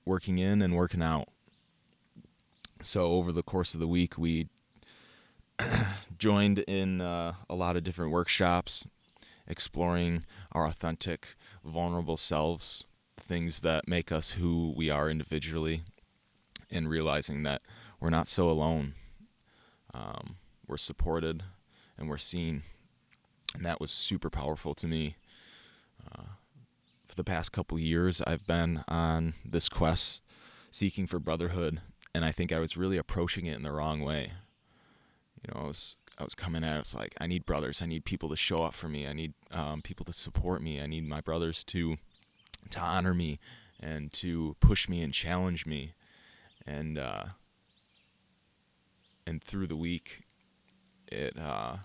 working 0.05 0.39
in 0.39 0.61
and 0.61 0.75
working 0.75 1.03
out. 1.03 1.29
So, 2.82 3.08
over 3.08 3.30
the 3.30 3.42
course 3.42 3.75
of 3.75 3.80
the 3.80 3.88
week, 3.88 4.16
we 4.16 4.49
joined 6.18 6.60
in 6.60 7.02
uh, 7.02 7.34
a 7.49 7.54
lot 7.54 7.76
of 7.76 7.84
different 7.84 8.10
workshops, 8.10 8.87
exploring 9.46 10.25
our 10.52 10.66
authentic, 10.66 11.37
vulnerable 11.62 12.16
selves, 12.16 12.87
things 13.18 13.60
that 13.60 13.87
make 13.87 14.10
us 14.10 14.30
who 14.30 14.72
we 14.75 14.88
are 14.88 15.10
individually, 15.10 15.82
and 16.70 16.88
realizing 16.88 17.42
that 17.42 17.60
we're 18.00 18.08
not 18.10 18.28
so 18.28 18.49
alone. 18.49 18.94
Um, 19.92 20.37
we're 20.66 20.78
supported 20.78 21.42
and 21.99 22.08
we're 22.08 22.16
seen. 22.16 22.62
And 23.54 23.64
that 23.64 23.80
was 23.80 23.90
super 23.90 24.30
powerful 24.30 24.75
to 24.76 24.87
me. 24.87 25.16
Uh, 26.10 26.22
for 27.06 27.14
the 27.14 27.25
past 27.25 27.52
couple 27.52 27.78
years, 27.78 28.22
I've 28.22 28.46
been 28.46 28.84
on 28.88 29.34
this 29.44 29.68
quest 29.68 30.22
seeking 30.70 31.06
for 31.06 31.18
brotherhood, 31.18 31.80
and 32.14 32.25
I 32.25 32.33
think 32.33 32.52
I 32.52 32.59
was 32.59 32.76
really 32.76 32.97
approaching 32.97 33.47
it 33.47 33.57
in 33.57 33.62
the 33.62 33.73
wrong 33.73 34.00
way. 34.00 34.33
You 35.43 35.55
know, 35.55 35.61
I 35.64 35.67
was 35.69 35.97
I 36.19 36.25
was 36.25 36.35
coming 36.35 36.64
at 36.64 36.76
it, 36.76 36.81
it's 36.81 36.95
like 36.95 37.14
I 37.21 37.26
need 37.26 37.47
brothers, 37.47 37.81
I 37.81 37.87
need 37.87 38.05
people 38.05 38.29
to 38.29 38.37
show 38.37 38.59
up 38.59 38.75
for 38.75 38.88
me, 38.88 39.07
I 39.07 39.12
need 39.12 39.33
um, 39.50 39.81
people 39.81 40.05
to 40.07 40.12
support 40.12 40.62
me, 40.62 40.81
I 40.81 40.87
need 40.87 41.09
my 41.09 41.21
brothers 41.21 41.64
to 41.64 41.97
to 42.71 42.81
honor 42.81 43.14
me 43.14 43.38
and 43.81 44.12
to 44.12 44.55
push 44.61 44.88
me 44.88 45.00
and 45.00 45.14
challenge 45.14 45.64
me, 45.64 45.95
and 46.67 46.99
uh, 46.99 47.25
and 49.26 49.43
through 49.43 49.67
the 49.67 49.76
week, 49.76 50.25
it 51.11 51.38
uh, 51.38 51.76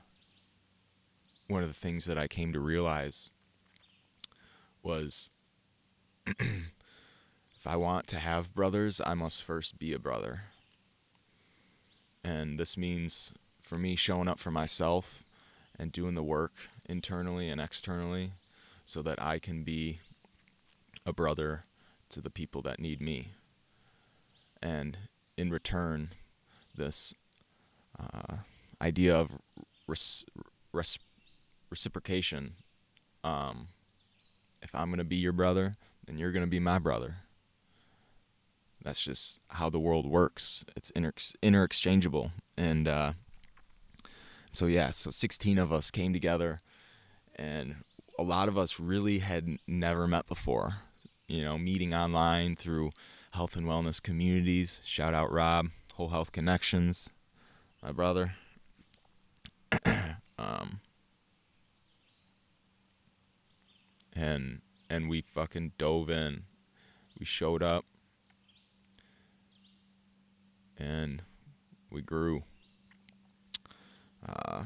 one 1.47 1.63
of 1.63 1.69
the 1.69 1.75
things 1.75 2.05
that 2.05 2.17
I 2.17 2.27
came 2.27 2.51
to 2.53 2.59
realize 2.59 3.31
was 4.83 5.29
if 7.65 7.71
I 7.71 7.77
want 7.77 8.05
to 8.09 8.19
have 8.19 8.53
brothers, 8.53 9.01
I 9.03 9.15
must 9.15 9.41
first 9.41 9.79
be 9.79 9.91
a 9.91 9.97
brother. 9.97 10.41
And 12.23 12.59
this 12.59 12.77
means 12.77 13.33
for 13.63 13.79
me 13.79 13.95
showing 13.95 14.27
up 14.27 14.39
for 14.39 14.51
myself 14.51 15.23
and 15.79 15.91
doing 15.91 16.13
the 16.13 16.21
work 16.21 16.53
internally 16.87 17.49
and 17.49 17.59
externally 17.59 18.33
so 18.85 19.01
that 19.01 19.19
I 19.19 19.39
can 19.39 19.63
be 19.63 19.97
a 21.07 21.11
brother 21.11 21.63
to 22.09 22.21
the 22.21 22.29
people 22.29 22.61
that 22.61 22.79
need 22.79 23.01
me. 23.01 23.29
And 24.61 24.99
in 25.35 25.49
return, 25.49 26.09
this 26.77 27.15
uh, 27.99 28.35
idea 28.79 29.15
of 29.15 29.31
res- 29.87 30.27
res- 30.71 30.99
reciprocation. 31.71 32.57
Um, 33.23 33.69
if 34.61 34.69
I'm 34.75 34.89
going 34.89 34.99
to 34.99 35.03
be 35.03 35.15
your 35.15 35.33
brother, 35.33 35.77
then 36.05 36.19
you're 36.19 36.31
going 36.31 36.45
to 36.45 36.47
be 36.47 36.59
my 36.59 36.77
brother. 36.77 37.15
That's 38.85 39.01
just 39.01 39.41
how 39.49 39.71
the 39.71 39.79
world 39.79 40.05
works. 40.05 40.63
It's 40.75 40.91
inter 40.91 41.11
interchangeable. 41.41 42.31
And 42.55 42.87
uh, 42.87 43.13
so, 44.51 44.67
yeah, 44.67 44.91
so 44.91 45.09
16 45.09 45.57
of 45.57 45.73
us 45.73 45.89
came 45.89 46.13
together, 46.13 46.59
and 47.35 47.77
a 48.19 48.21
lot 48.21 48.47
of 48.47 48.59
us 48.59 48.79
really 48.79 49.19
had 49.19 49.57
never 49.65 50.07
met 50.07 50.27
before. 50.27 50.75
You 51.27 51.43
know, 51.43 51.57
meeting 51.57 51.95
online 51.95 52.55
through 52.55 52.91
health 53.31 53.55
and 53.55 53.65
wellness 53.65 53.99
communities. 53.99 54.81
Shout 54.85 55.15
out 55.15 55.31
Rob, 55.31 55.69
Whole 55.95 56.09
Health 56.09 56.31
Connections, 56.31 57.09
my 57.81 57.91
brother. 57.91 58.35
um, 60.37 60.79
and 64.13 64.61
and 64.91 65.09
we 65.09 65.21
fucking 65.21 65.71
dove 65.79 66.11
in. 66.11 66.43
We 67.17 67.25
showed 67.25 67.63
up 67.63 67.85
and 70.77 71.21
we 71.89 72.01
grew. 72.01 72.43
Uh, 74.27 74.63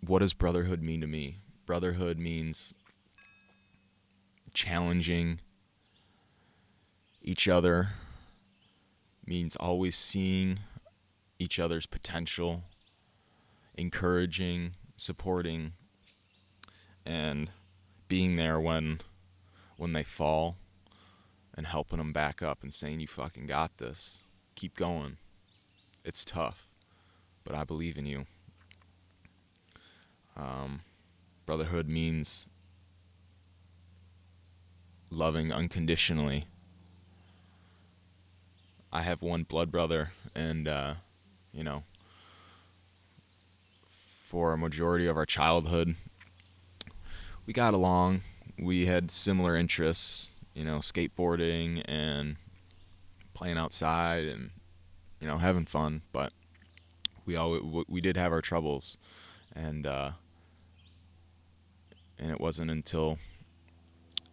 what 0.00 0.20
does 0.20 0.32
brotherhood 0.32 0.82
mean 0.82 1.00
to 1.00 1.06
me? 1.06 1.38
Brotherhood 1.66 2.18
means 2.18 2.74
challenging 4.54 5.40
each 7.22 7.48
other, 7.48 7.90
means 9.26 9.56
always 9.56 9.96
seeing 9.96 10.60
each 11.38 11.58
other's 11.58 11.86
potential, 11.86 12.64
encouraging, 13.74 14.72
supporting, 14.96 15.72
and 17.04 17.50
being 18.08 18.36
there 18.36 18.60
when 18.60 19.00
when 19.76 19.92
they 19.92 20.02
fall 20.02 20.56
and 21.54 21.66
helping 21.66 21.98
them 21.98 22.12
back 22.12 22.42
up 22.42 22.62
and 22.62 22.72
saying 22.72 23.00
you 23.00 23.06
fucking 23.06 23.46
got 23.46 23.76
this. 23.76 24.22
Keep 24.54 24.76
going. 24.76 25.18
It's 26.06 26.24
tough, 26.24 26.68
but 27.42 27.56
I 27.56 27.64
believe 27.64 27.98
in 27.98 28.06
you. 28.06 28.26
Um, 30.36 30.82
brotherhood 31.46 31.88
means 31.88 32.46
loving 35.10 35.50
unconditionally. 35.50 36.46
I 38.92 39.02
have 39.02 39.20
one 39.20 39.42
blood 39.42 39.72
brother, 39.72 40.12
and 40.32 40.68
uh, 40.68 40.94
you 41.52 41.64
know, 41.64 41.82
for 43.90 44.52
a 44.52 44.58
majority 44.58 45.08
of 45.08 45.16
our 45.16 45.26
childhood, 45.26 45.96
we 47.46 47.52
got 47.52 47.74
along. 47.74 48.20
We 48.56 48.86
had 48.86 49.10
similar 49.10 49.56
interests, 49.56 50.38
you 50.54 50.62
know, 50.62 50.78
skateboarding 50.78 51.82
and 51.84 52.36
playing 53.34 53.58
outside 53.58 54.24
and 54.26 54.50
you 55.26 55.32
know 55.32 55.38
having 55.38 55.66
fun. 55.66 56.02
But 56.12 56.32
we 57.26 57.34
all 57.34 57.84
we 57.88 58.00
did 58.00 58.16
have 58.16 58.30
our 58.30 58.40
troubles, 58.40 58.96
and 59.52 59.84
uh, 59.84 60.12
and 62.16 62.30
it 62.30 62.40
wasn't 62.40 62.70
until 62.70 63.18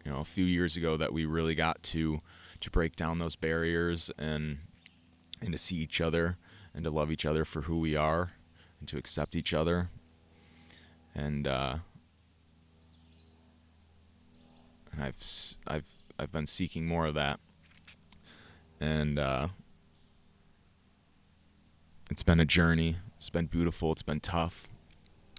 you 0.04 0.12
know 0.12 0.20
a 0.20 0.24
few 0.24 0.44
years 0.44 0.76
ago 0.76 0.96
that 0.96 1.12
we 1.12 1.24
really 1.24 1.56
got 1.56 1.82
to 1.82 2.20
to 2.60 2.70
break 2.70 2.94
down 2.94 3.18
those 3.18 3.34
barriers 3.34 4.08
and 4.16 4.58
and 5.40 5.50
to 5.50 5.58
see 5.58 5.74
each 5.74 6.00
other 6.00 6.36
and 6.72 6.84
to 6.84 6.90
love 6.90 7.10
each 7.10 7.26
other 7.26 7.44
for 7.44 7.62
who 7.62 7.80
we 7.80 7.96
are 7.96 8.30
and 8.78 8.88
to 8.88 8.96
accept 8.96 9.34
each 9.34 9.52
other 9.52 9.90
and 11.12 11.48
uh, 11.48 11.78
and 14.92 15.02
I've 15.02 15.16
I've 15.66 15.92
I've 16.20 16.30
been 16.30 16.46
seeking 16.46 16.86
more 16.86 17.06
of 17.06 17.14
that, 17.14 17.40
and 18.80 19.18
uh, 19.18 19.48
it's 22.14 22.22
been 22.22 22.38
a 22.38 22.44
journey. 22.44 22.94
It's 23.16 23.28
been 23.28 23.46
beautiful. 23.46 23.90
It's 23.90 24.02
been 24.02 24.20
tough, 24.20 24.68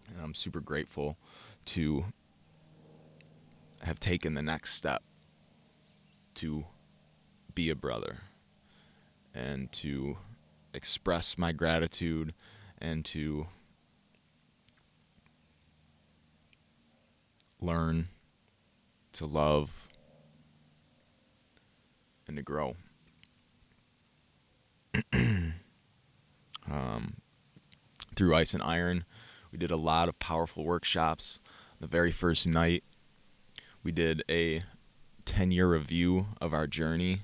and 0.10 0.22
I'm 0.22 0.34
super 0.34 0.60
grateful 0.60 1.16
to 1.68 2.04
have 3.82 3.98
taken 3.98 4.34
the 4.34 4.42
next 4.42 4.74
step 4.74 5.02
to 6.34 6.66
be 7.54 7.70
a 7.70 7.76
brother 7.76 8.18
and 9.34 9.72
to 9.72 10.18
express 10.74 11.38
my 11.38 11.54
gratitude 11.54 12.34
and 12.78 13.06
to 13.06 13.48
learn 17.62 18.10
to 19.14 19.26
love 19.26 19.88
and 22.28 22.36
to 22.36 22.44
grow. 22.44 22.76
um, 26.70 27.18
through 28.16 28.36
Ice 28.36 28.54
and 28.54 28.64
Iron, 28.64 29.06
we 29.52 29.58
did 29.58 29.72
a 29.72 29.78
lot 29.78 30.10
of 30.10 30.20
powerful 30.20 30.64
workshops. 30.64 31.40
The 31.80 31.88
very 31.88 32.12
first 32.12 32.48
night, 32.48 32.84
we 33.84 33.92
did 33.92 34.24
a 34.30 34.64
10 35.26 35.52
year 35.52 35.68
review 35.68 36.28
of 36.40 36.54
our 36.54 36.68
journey 36.68 37.22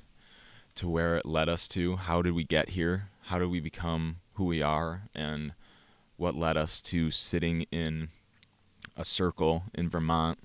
to 0.76 0.88
where 0.88 1.16
it 1.18 1.26
led 1.26 1.50
us 1.50 1.68
to. 1.70 1.96
How 1.96 2.22
did 2.22 2.34
we 2.34 2.44
get 2.44 2.70
here? 2.70 3.10
How 3.24 3.40
did 3.40 3.50
we 3.50 3.60
become 3.60 4.18
who 4.34 4.46
we 4.46 4.62
are? 4.62 5.04
And 5.14 5.54
what 6.18 6.36
led 6.36 6.58
us 6.58 6.82
to 6.82 7.12
sitting 7.12 7.66
in 7.72 8.10
a 8.96 9.06
circle 9.06 9.64
in 9.74 9.90
Vermont 9.90 10.38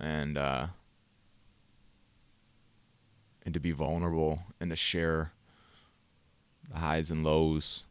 and 0.00 0.38
uh, 0.38 0.68
and 3.44 3.54
to 3.54 3.60
be 3.60 3.72
vulnerable 3.72 4.44
and 4.60 4.70
to 4.70 4.76
share 4.76 5.32
the 6.70 6.78
highs 6.78 7.10
and 7.10 7.24
lows. 7.24 7.86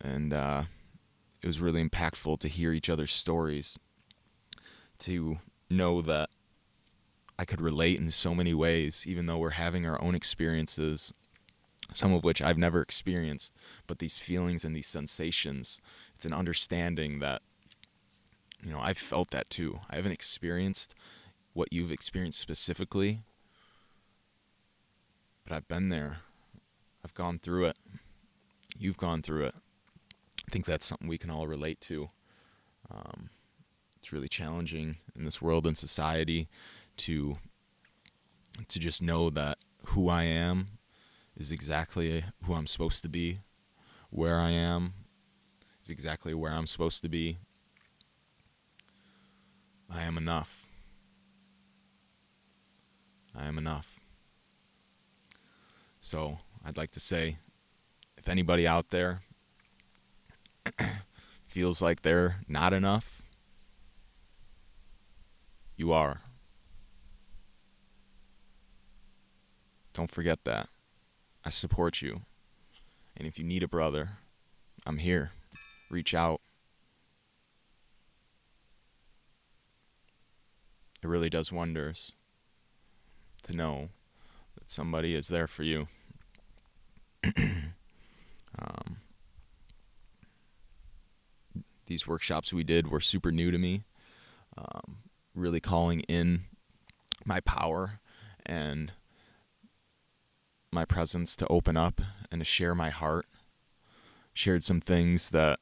And 0.00 0.32
uh, 0.32 0.64
it 1.42 1.46
was 1.46 1.60
really 1.60 1.84
impactful 1.84 2.38
to 2.40 2.48
hear 2.48 2.72
each 2.72 2.90
other's 2.90 3.12
stories 3.12 3.78
to 4.98 5.38
know 5.68 6.02
that 6.02 6.30
I 7.38 7.44
could 7.44 7.60
relate 7.60 7.98
in 7.98 8.10
so 8.10 8.34
many 8.34 8.54
ways 8.54 9.04
even 9.06 9.26
though 9.26 9.38
we're 9.38 9.50
having 9.50 9.86
our 9.86 10.00
own 10.00 10.14
experiences 10.14 11.12
some 11.92 12.12
of 12.12 12.24
which 12.24 12.40
I've 12.40 12.56
never 12.56 12.80
experienced. 12.80 13.54
But 13.86 13.98
these 13.98 14.18
feelings 14.18 14.64
and 14.64 14.74
these 14.74 14.86
sensations 14.86 15.80
it's 16.14 16.24
an 16.24 16.32
understanding 16.32 17.18
that 17.18 17.42
you 18.62 18.70
know 18.70 18.80
I've 18.80 18.98
felt 18.98 19.30
that 19.30 19.50
too. 19.50 19.80
I 19.90 19.96
haven't 19.96 20.12
experienced 20.12 20.94
what 21.52 21.72
you've 21.72 21.92
experienced 21.92 22.38
specifically 22.38 23.24
but 25.44 25.56
I've 25.56 25.68
been 25.68 25.88
there. 25.88 26.18
I've 27.04 27.14
gone 27.14 27.38
through 27.38 27.66
it. 27.66 27.76
You've 28.78 28.96
gone 28.96 29.22
through 29.22 29.44
it. 29.46 29.54
I 30.48 30.50
think 30.50 30.66
that's 30.66 30.86
something 30.86 31.08
we 31.08 31.18
can 31.18 31.30
all 31.30 31.46
relate 31.46 31.80
to. 31.82 32.08
Um, 32.90 33.30
it's 33.96 34.12
really 34.12 34.28
challenging 34.28 34.96
in 35.16 35.24
this 35.24 35.40
world 35.40 35.66
and 35.66 35.76
society 35.78 36.48
to 36.98 37.36
to 38.68 38.78
just 38.78 39.00
know 39.00 39.30
that 39.30 39.58
who 39.86 40.08
I 40.08 40.24
am 40.24 40.78
is 41.36 41.50
exactly 41.50 42.24
who 42.44 42.54
I'm 42.54 42.66
supposed 42.66 43.02
to 43.02 43.08
be. 43.08 43.40
Where 44.10 44.38
I 44.38 44.50
am 44.50 44.92
is 45.82 45.88
exactly 45.88 46.34
where 46.34 46.52
I'm 46.52 46.66
supposed 46.66 47.00
to 47.02 47.08
be. 47.08 47.38
I 49.90 50.02
am 50.02 50.18
enough. 50.18 50.68
I 53.34 53.46
am 53.46 53.56
enough. 53.56 54.00
So 56.00 56.38
I'd 56.64 56.76
like 56.76 56.92
to 56.92 57.00
say 57.00 57.38
if 58.16 58.28
anybody 58.28 58.66
out 58.66 58.90
there 58.90 59.22
feels 61.48 61.82
like 61.82 62.02
they're 62.02 62.36
not 62.48 62.72
enough, 62.72 63.22
you 65.76 65.92
are. 65.92 66.20
Don't 69.92 70.10
forget 70.10 70.44
that. 70.44 70.68
I 71.44 71.50
support 71.50 72.00
you. 72.00 72.22
And 73.16 73.26
if 73.26 73.38
you 73.38 73.44
need 73.44 73.62
a 73.62 73.68
brother, 73.68 74.10
I'm 74.86 74.98
here. 74.98 75.32
Reach 75.90 76.14
out. 76.14 76.40
It 81.02 81.08
really 81.08 81.28
does 81.28 81.50
wonders 81.52 82.12
to 83.42 83.52
know 83.52 83.88
that 84.54 84.70
somebody 84.70 85.14
is 85.16 85.28
there 85.28 85.48
for 85.48 85.64
you. 85.64 85.88
um, 88.58 88.96
these 91.86 92.06
workshops 92.06 92.52
we 92.52 92.64
did 92.64 92.90
were 92.90 93.00
super 93.00 93.30
new 93.30 93.50
to 93.50 93.58
me, 93.58 93.84
um, 94.56 94.98
really 95.34 95.60
calling 95.60 96.00
in 96.00 96.44
my 97.24 97.40
power 97.40 98.00
and 98.44 98.92
my 100.72 100.84
presence 100.84 101.36
to 101.36 101.46
open 101.48 101.76
up 101.76 102.00
and 102.30 102.40
to 102.40 102.44
share 102.44 102.74
my 102.74 102.90
heart. 102.90 103.26
Shared 104.34 104.64
some 104.64 104.80
things 104.80 105.30
that 105.30 105.60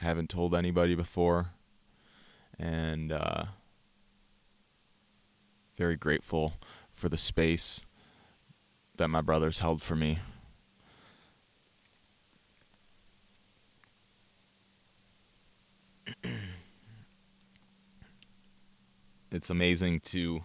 I 0.00 0.04
haven't 0.04 0.30
told 0.30 0.54
anybody 0.54 0.94
before, 0.94 1.48
and 2.58 3.12
uh, 3.12 3.44
very 5.76 5.96
grateful 5.96 6.54
for 6.90 7.10
the 7.10 7.18
space 7.18 7.84
that 8.96 9.08
my 9.08 9.20
brothers 9.20 9.58
held 9.58 9.82
for 9.82 9.94
me. 9.94 10.20
It's 19.36 19.50
amazing 19.50 20.00
to 20.00 20.42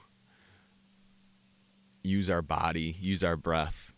use 2.03 2.29
our 2.29 2.41
body, 2.41 2.97
use 2.99 3.23
our 3.23 3.37
breath 3.37 3.93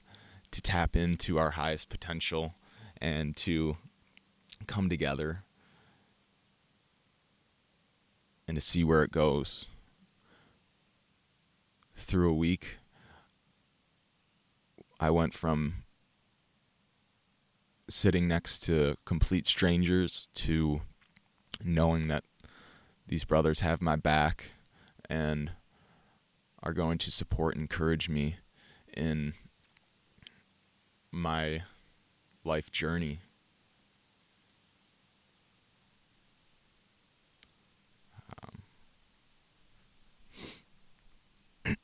to 0.51 0.62
tap 0.62 0.95
into 0.95 1.39
our 1.39 1.51
highest 1.51 1.89
potential 1.89 2.53
and 3.01 3.36
to 3.36 3.75
come 4.67 4.89
together 4.89 5.43
and 8.47 8.56
to 8.56 8.62
see 8.62 8.84
where 8.84 9.01
it 9.01 9.12
goes. 9.12 9.65
Through 11.95 12.29
a 12.29 12.36
week, 12.36 12.77
I 14.99 15.10
went 15.10 15.34
from 15.34 15.84
sitting 17.89 18.27
next 18.27 18.60
to 18.60 18.95
complete 19.06 19.47
strangers 19.47 20.29
to 20.36 20.82
knowing 21.63 22.10
that 22.10 22.25
these 23.08 23.23
brothers 23.23 23.62
have 23.62 23.82
my 23.82 23.95
back 23.95 24.51
and 25.09 25.51
are 26.61 26.73
going 26.73 26.97
to 26.97 27.11
support 27.11 27.55
and 27.55 27.63
encourage 27.63 28.09
me 28.09 28.37
in 28.95 29.33
my 31.11 31.63
life 32.43 32.71
journey. 32.71 33.19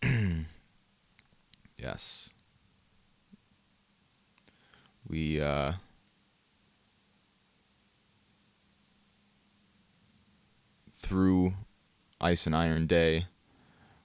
Um, 0.03 0.45
yes 1.77 2.31
we 5.09 5.41
uh, 5.41 5.73
through 10.95 11.53
Ice 12.21 12.45
and 12.45 12.55
Iron 12.55 12.85
Day, 12.85 13.27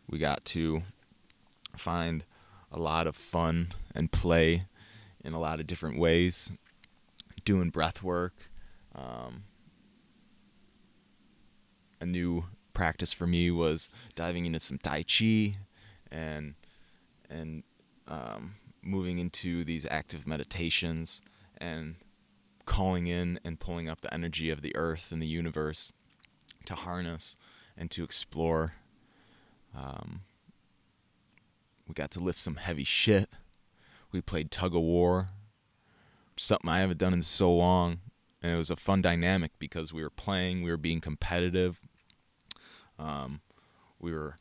we 0.08 0.18
got 0.18 0.44
to 0.46 0.82
find 1.76 2.24
a 2.70 2.78
lot 2.78 3.08
of 3.08 3.16
fun 3.16 3.72
and 3.94 4.12
play 4.12 4.66
in 5.24 5.32
a 5.32 5.40
lot 5.40 5.58
of 5.58 5.66
different 5.66 5.98
ways, 5.98 6.52
doing 7.44 7.70
breath 7.70 8.04
work. 8.04 8.34
Um, 8.94 9.44
a 12.00 12.06
new 12.06 12.44
practice 12.72 13.12
for 13.12 13.26
me 13.26 13.50
was 13.50 13.90
diving 14.14 14.46
into 14.46 14.60
some 14.60 14.78
Tai 14.78 15.04
Chi 15.04 15.58
and 16.10 16.54
and 17.28 17.64
um, 18.06 18.54
moving 18.80 19.18
into 19.18 19.64
these 19.64 19.86
active 19.90 20.26
meditations 20.26 21.20
and 21.58 21.96
calling 22.64 23.08
in 23.08 23.40
and 23.44 23.58
pulling 23.58 23.88
up 23.88 24.02
the 24.02 24.12
energy 24.14 24.50
of 24.50 24.62
the 24.62 24.76
earth 24.76 25.10
and 25.10 25.20
the 25.20 25.26
universe 25.26 25.92
to 26.66 26.74
harness 26.74 27.36
and 27.76 27.90
to 27.90 28.04
explore. 28.04 28.74
Um, 29.76 30.20
we 31.88 31.94
got 31.94 32.10
to 32.12 32.20
lift 32.20 32.38
some 32.38 32.56
heavy 32.56 32.84
shit. 32.84 33.28
We 34.12 34.20
played 34.20 34.50
tug 34.50 34.74
of 34.74 34.82
war, 34.82 35.28
something 36.36 36.70
I 36.70 36.78
haven't 36.78 36.98
done 36.98 37.12
in 37.12 37.22
so 37.22 37.52
long. 37.52 37.98
And 38.42 38.52
it 38.52 38.56
was 38.56 38.70
a 38.70 38.76
fun 38.76 39.00
dynamic 39.00 39.52
because 39.58 39.92
we 39.92 40.02
were 40.02 40.10
playing, 40.10 40.62
we 40.62 40.70
were 40.70 40.76
being 40.76 41.00
competitive, 41.00 41.80
um, 42.98 43.40
we 43.98 44.12
were 44.12 44.36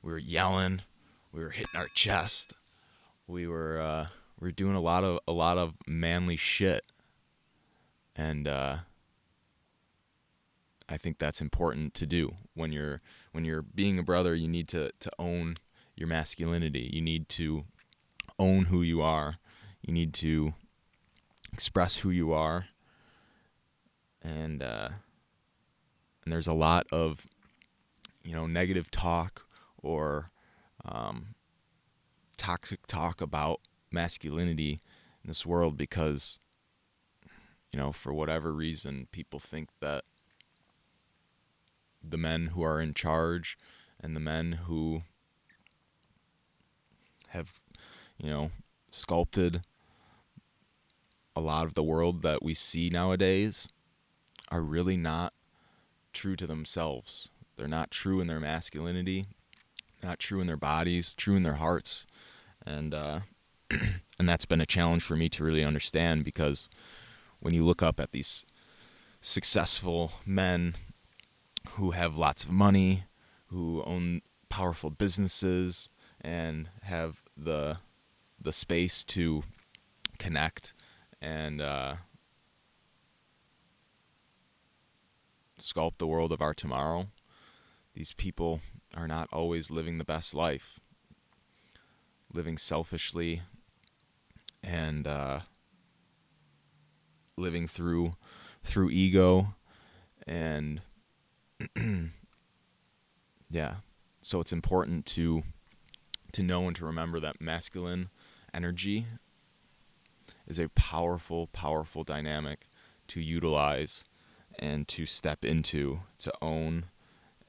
we 0.00 0.12
were 0.12 0.18
yelling, 0.18 0.82
we 1.32 1.42
were 1.42 1.50
hitting 1.50 1.78
our 1.78 1.88
chest, 1.88 2.52
we 3.26 3.48
were 3.48 3.80
uh, 3.80 4.06
we 4.38 4.46
were 4.46 4.52
doing 4.52 4.76
a 4.76 4.80
lot 4.80 5.02
of 5.02 5.18
a 5.26 5.32
lot 5.32 5.58
of 5.58 5.74
manly 5.86 6.36
shit, 6.36 6.84
and 8.14 8.46
uh, 8.46 8.76
I 10.88 10.96
think 10.96 11.18
that's 11.18 11.40
important 11.40 11.94
to 11.94 12.06
do 12.06 12.34
when 12.54 12.72
you're 12.72 13.02
when 13.32 13.44
you're 13.44 13.62
being 13.62 13.98
a 13.98 14.02
brother. 14.02 14.34
You 14.34 14.48
need 14.48 14.68
to 14.68 14.90
to 15.00 15.10
own 15.18 15.54
your 15.94 16.08
masculinity. 16.08 16.90
You 16.92 17.02
need 17.02 17.28
to 17.30 17.64
own 18.38 18.66
who 18.66 18.82
you 18.82 19.02
are. 19.02 19.36
You 19.82 19.92
need 19.92 20.14
to 20.14 20.54
express 21.52 21.98
who 21.98 22.10
you 22.10 22.32
are, 22.32 22.66
and 24.22 24.62
uh, 24.62 24.88
and 26.24 26.32
there's 26.32 26.46
a 26.46 26.54
lot 26.54 26.86
of 26.90 27.26
you 28.24 28.34
know 28.34 28.46
negative 28.46 28.90
talk 28.90 29.42
or 29.82 30.30
um, 30.84 31.34
toxic 32.36 32.86
talk 32.86 33.20
about 33.20 33.60
masculinity 33.90 34.80
in 35.22 35.28
this 35.28 35.44
world 35.44 35.76
because 35.76 36.40
you 37.72 37.78
know 37.78 37.92
for 37.92 38.12
whatever 38.12 38.52
reason 38.52 39.08
people 39.12 39.38
think 39.38 39.68
that 39.80 40.04
the 42.02 42.16
men 42.16 42.48
who 42.48 42.62
are 42.62 42.80
in 42.80 42.94
charge 42.94 43.58
and 44.00 44.14
the 44.14 44.20
men 44.20 44.52
who 44.66 45.02
have 47.28 47.52
you 48.18 48.30
know 48.30 48.50
sculpted 48.90 49.62
a 51.36 51.40
lot 51.40 51.66
of 51.66 51.74
the 51.74 51.82
world 51.82 52.22
that 52.22 52.42
we 52.42 52.52
see 52.52 52.90
nowadays 52.90 53.68
are 54.50 54.62
really 54.62 54.96
not 54.96 55.32
true 56.12 56.34
to 56.34 56.46
themselves. 56.46 57.30
They're 57.56 57.68
not 57.68 57.90
true 57.90 58.20
in 58.20 58.26
their 58.26 58.40
masculinity, 58.40 59.26
not 60.02 60.18
true 60.18 60.40
in 60.40 60.48
their 60.48 60.56
bodies, 60.56 61.14
true 61.14 61.36
in 61.36 61.44
their 61.44 61.54
hearts. 61.54 62.06
And 62.66 62.92
uh, 62.92 63.20
and 63.70 64.28
that's 64.28 64.46
been 64.46 64.60
a 64.60 64.66
challenge 64.66 65.02
for 65.02 65.16
me 65.16 65.28
to 65.30 65.44
really 65.44 65.64
understand 65.64 66.24
because 66.24 66.68
when 67.40 67.54
you 67.54 67.64
look 67.64 67.82
up 67.82 68.00
at 68.00 68.12
these 68.12 68.44
successful 69.20 70.12
men 70.26 70.74
who 71.70 71.92
have 71.92 72.16
lots 72.16 72.44
of 72.44 72.50
money, 72.50 73.04
who 73.46 73.82
own 73.84 74.22
powerful 74.48 74.90
businesses 74.90 75.88
and 76.20 76.68
have 76.82 77.22
the 77.36 77.78
the 78.40 78.52
space 78.52 79.02
to 79.02 79.42
connect 80.18 80.74
and 81.20 81.60
uh, 81.60 81.96
sculpt 85.58 85.98
the 85.98 86.06
world 86.06 86.32
of 86.32 86.40
our 86.40 86.54
tomorrow. 86.54 87.08
These 87.94 88.12
people 88.12 88.60
are 88.96 89.08
not 89.08 89.28
always 89.32 89.70
living 89.70 89.98
the 89.98 90.04
best 90.04 90.34
life, 90.34 90.78
living 92.32 92.58
selfishly 92.58 93.42
and 94.62 95.06
uh, 95.06 95.40
living 97.36 97.66
through 97.66 98.12
through 98.62 98.90
ego 98.90 99.54
and 100.26 100.82
yeah 103.50 103.76
so 104.22 104.40
it's 104.40 104.52
important 104.52 105.06
to 105.06 105.42
to 106.32 106.42
know 106.42 106.66
and 106.66 106.76
to 106.76 106.84
remember 106.84 107.18
that 107.20 107.40
masculine 107.40 108.10
energy 108.52 109.06
is 110.46 110.58
a 110.58 110.68
powerful, 110.70 111.46
powerful 111.48 112.04
dynamic 112.04 112.66
to 113.08 113.20
utilize 113.20 114.04
and 114.58 114.88
to 114.88 115.06
step 115.06 115.44
into, 115.44 116.00
to 116.18 116.32
own, 116.42 116.86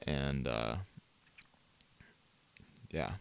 and 0.06 0.46
uh, 0.46 0.76
yeah. 2.90 3.14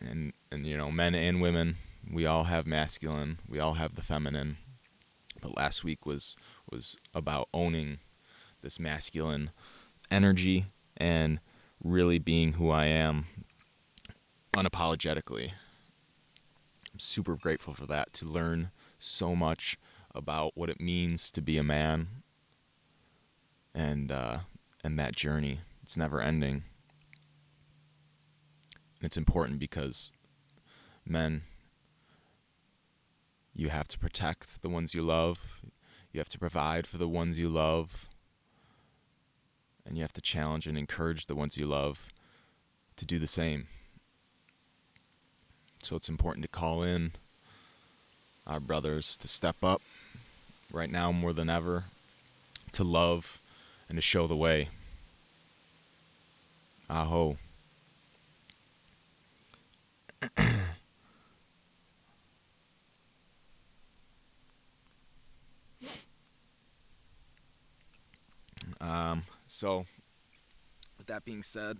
And 0.00 0.32
and 0.50 0.66
you 0.66 0.76
know, 0.76 0.90
men 0.90 1.14
and 1.14 1.40
women, 1.40 1.76
we 2.10 2.26
all 2.26 2.44
have 2.44 2.66
masculine, 2.66 3.38
we 3.48 3.60
all 3.60 3.74
have 3.74 3.94
the 3.94 4.02
feminine. 4.02 4.58
But 5.40 5.56
last 5.56 5.82
week 5.82 6.04
was 6.04 6.36
was 6.72 6.96
about 7.14 7.48
owning 7.52 7.98
this 8.62 8.80
masculine 8.80 9.50
energy 10.10 10.66
and 10.96 11.38
really 11.82 12.18
being 12.18 12.54
who 12.54 12.70
I 12.70 12.86
am 12.86 13.26
unapologetically. 14.56 15.52
I'm 16.92 16.98
super 16.98 17.36
grateful 17.36 17.74
for 17.74 17.86
that 17.86 18.12
to 18.14 18.26
learn 18.26 18.70
so 18.98 19.34
much 19.36 19.78
about 20.14 20.52
what 20.56 20.70
it 20.70 20.80
means 20.80 21.30
to 21.30 21.40
be 21.40 21.58
a 21.58 21.62
man 21.62 22.08
and 23.74 24.12
uh, 24.12 24.38
and 24.84 24.98
that 24.98 25.16
journey. 25.16 25.60
It's 25.82 25.96
never 25.96 26.20
ending. 26.20 26.64
And 28.98 29.06
it's 29.06 29.16
important 29.16 29.58
because 29.58 30.12
men 31.04 31.42
you 33.54 33.68
have 33.68 33.88
to 33.88 33.98
protect 33.98 34.62
the 34.62 34.68
ones 34.68 34.94
you 34.94 35.02
love. 35.02 35.62
You 36.12 36.20
have 36.20 36.28
to 36.30 36.38
provide 36.38 36.86
for 36.86 36.98
the 36.98 37.08
ones 37.08 37.38
you 37.38 37.48
love 37.48 38.08
and 39.86 39.96
you 39.96 40.02
have 40.02 40.12
to 40.12 40.20
challenge 40.20 40.66
and 40.66 40.76
encourage 40.76 41.26
the 41.26 41.34
ones 41.34 41.56
you 41.56 41.66
love 41.66 42.12
to 42.96 43.06
do 43.06 43.18
the 43.18 43.26
same. 43.26 43.66
So 45.82 45.96
it's 45.96 46.08
important 46.08 46.42
to 46.44 46.48
call 46.48 46.82
in 46.82 47.12
our 48.46 48.60
brothers 48.60 49.16
to 49.18 49.28
step 49.28 49.56
up 49.62 49.82
right 50.70 50.90
now 50.90 51.10
more 51.12 51.32
than 51.32 51.50
ever, 51.50 51.84
to 52.72 52.84
love 52.84 53.40
and 53.88 53.96
to 53.96 54.02
show 54.02 54.26
the 54.26 54.36
way. 54.36 54.68
Aho. 56.88 57.38
um, 68.82 69.22
so, 69.46 69.86
with 70.98 71.06
that 71.06 71.24
being 71.24 71.42
said, 71.42 71.78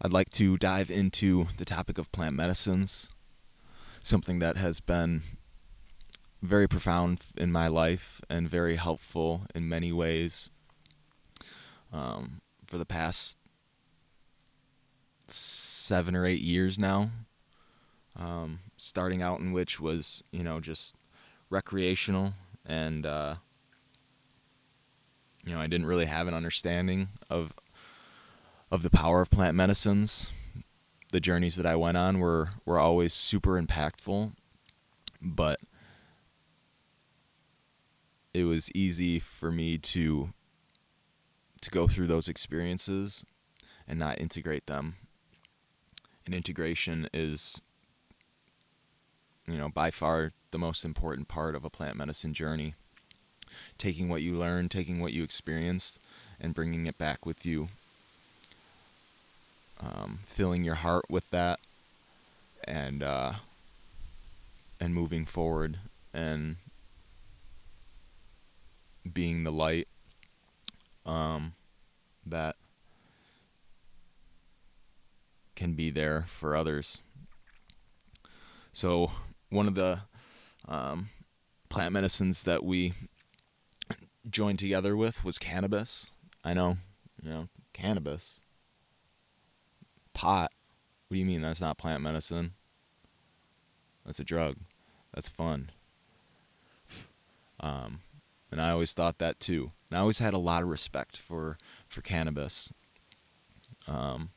I'd 0.00 0.12
like 0.12 0.30
to 0.30 0.56
dive 0.56 0.90
into 0.90 1.48
the 1.58 1.64
topic 1.64 1.98
of 1.98 2.10
plant 2.12 2.36
medicines, 2.36 3.10
something 4.02 4.38
that 4.38 4.56
has 4.56 4.80
been 4.80 5.22
very 6.40 6.68
profound 6.68 7.26
in 7.36 7.52
my 7.52 7.68
life 7.68 8.22
and 8.30 8.48
very 8.48 8.76
helpful 8.76 9.42
in 9.54 9.68
many 9.68 9.92
ways 9.92 10.50
um, 11.92 12.40
for 12.66 12.78
the 12.78 12.86
past 12.86 13.36
seven 15.28 16.16
or 16.16 16.24
eight 16.24 16.40
years 16.40 16.78
now. 16.78 17.10
Um, 18.16 18.60
starting 18.76 19.22
out 19.22 19.40
in 19.40 19.52
which 19.52 19.80
was, 19.80 20.22
you 20.30 20.42
know, 20.42 20.60
just 20.60 20.96
recreational 21.48 22.34
and 22.64 23.04
uh, 23.04 23.36
you 25.44 25.54
know, 25.54 25.60
I 25.60 25.66
didn't 25.66 25.86
really 25.86 26.06
have 26.06 26.28
an 26.28 26.34
understanding 26.34 27.08
of 27.28 27.54
of 28.70 28.82
the 28.82 28.90
power 28.90 29.20
of 29.20 29.30
plant 29.30 29.56
medicines. 29.56 30.30
The 31.12 31.20
journeys 31.20 31.56
that 31.56 31.66
I 31.66 31.76
went 31.76 31.96
on 31.96 32.18
were 32.18 32.50
were 32.64 32.78
always 32.78 33.12
super 33.12 33.60
impactful, 33.60 34.32
but 35.20 35.60
it 38.32 38.44
was 38.44 38.70
easy 38.72 39.18
for 39.18 39.50
me 39.50 39.76
to 39.78 40.32
to 41.62 41.70
go 41.70 41.86
through 41.86 42.06
those 42.06 42.28
experiences 42.28 43.24
and 43.86 43.98
not 43.98 44.20
integrate 44.20 44.66
them. 44.66 44.96
And 46.24 46.34
integration 46.34 47.08
is 47.12 47.60
you 49.46 49.58
know, 49.58 49.68
by 49.68 49.90
far 49.90 50.32
the 50.52 50.58
most 50.58 50.84
important 50.84 51.26
part 51.26 51.54
of 51.56 51.64
a 51.64 51.70
plant 51.70 51.96
medicine 51.96 52.32
journey 52.32 52.74
taking 53.78 54.08
what 54.08 54.22
you 54.22 54.34
learned, 54.34 54.70
taking 54.70 55.00
what 55.00 55.12
you 55.12 55.22
experienced, 55.22 55.98
and 56.40 56.54
bringing 56.54 56.86
it 56.86 56.98
back 56.98 57.24
with 57.26 57.44
you. 57.44 57.68
Um, 59.80 60.18
filling 60.26 60.62
your 60.62 60.74
heart 60.74 61.06
with 61.08 61.30
that, 61.30 61.58
and 62.64 63.02
uh, 63.02 63.32
and 64.78 64.94
moving 64.94 65.24
forward, 65.24 65.78
and 66.12 66.56
being 69.10 69.44
the 69.44 69.50
light 69.50 69.88
um, 71.06 71.54
that 72.26 72.56
can 75.56 75.72
be 75.72 75.90
there 75.90 76.24
for 76.28 76.56
others. 76.56 77.02
So 78.72 79.10
one 79.48 79.66
of 79.66 79.74
the 79.74 80.00
um, 80.68 81.08
plant 81.68 81.92
medicines 81.92 82.44
that 82.44 82.64
we 82.64 82.94
joined 84.28 84.58
together 84.58 84.96
with 84.96 85.24
was 85.24 85.38
cannabis. 85.38 86.10
I 86.44 86.54
know, 86.54 86.78
you 87.22 87.30
know, 87.30 87.48
cannabis. 87.72 88.42
Pot. 90.12 90.52
What 91.08 91.14
do 91.14 91.18
you 91.20 91.26
mean 91.26 91.42
that's 91.42 91.60
not 91.60 91.78
plant 91.78 92.02
medicine? 92.02 92.52
That's 94.04 94.20
a 94.20 94.24
drug. 94.24 94.56
That's 95.14 95.28
fun. 95.28 95.70
Um, 97.58 98.00
and 98.50 98.60
I 98.60 98.70
always 98.70 98.92
thought 98.92 99.18
that 99.18 99.40
too. 99.40 99.70
And 99.90 99.98
I 99.98 100.00
always 100.00 100.18
had 100.18 100.34
a 100.34 100.38
lot 100.38 100.62
of 100.62 100.68
respect 100.68 101.16
for 101.16 101.58
for 101.88 102.00
cannabis. 102.00 102.72
Um, 103.86 104.30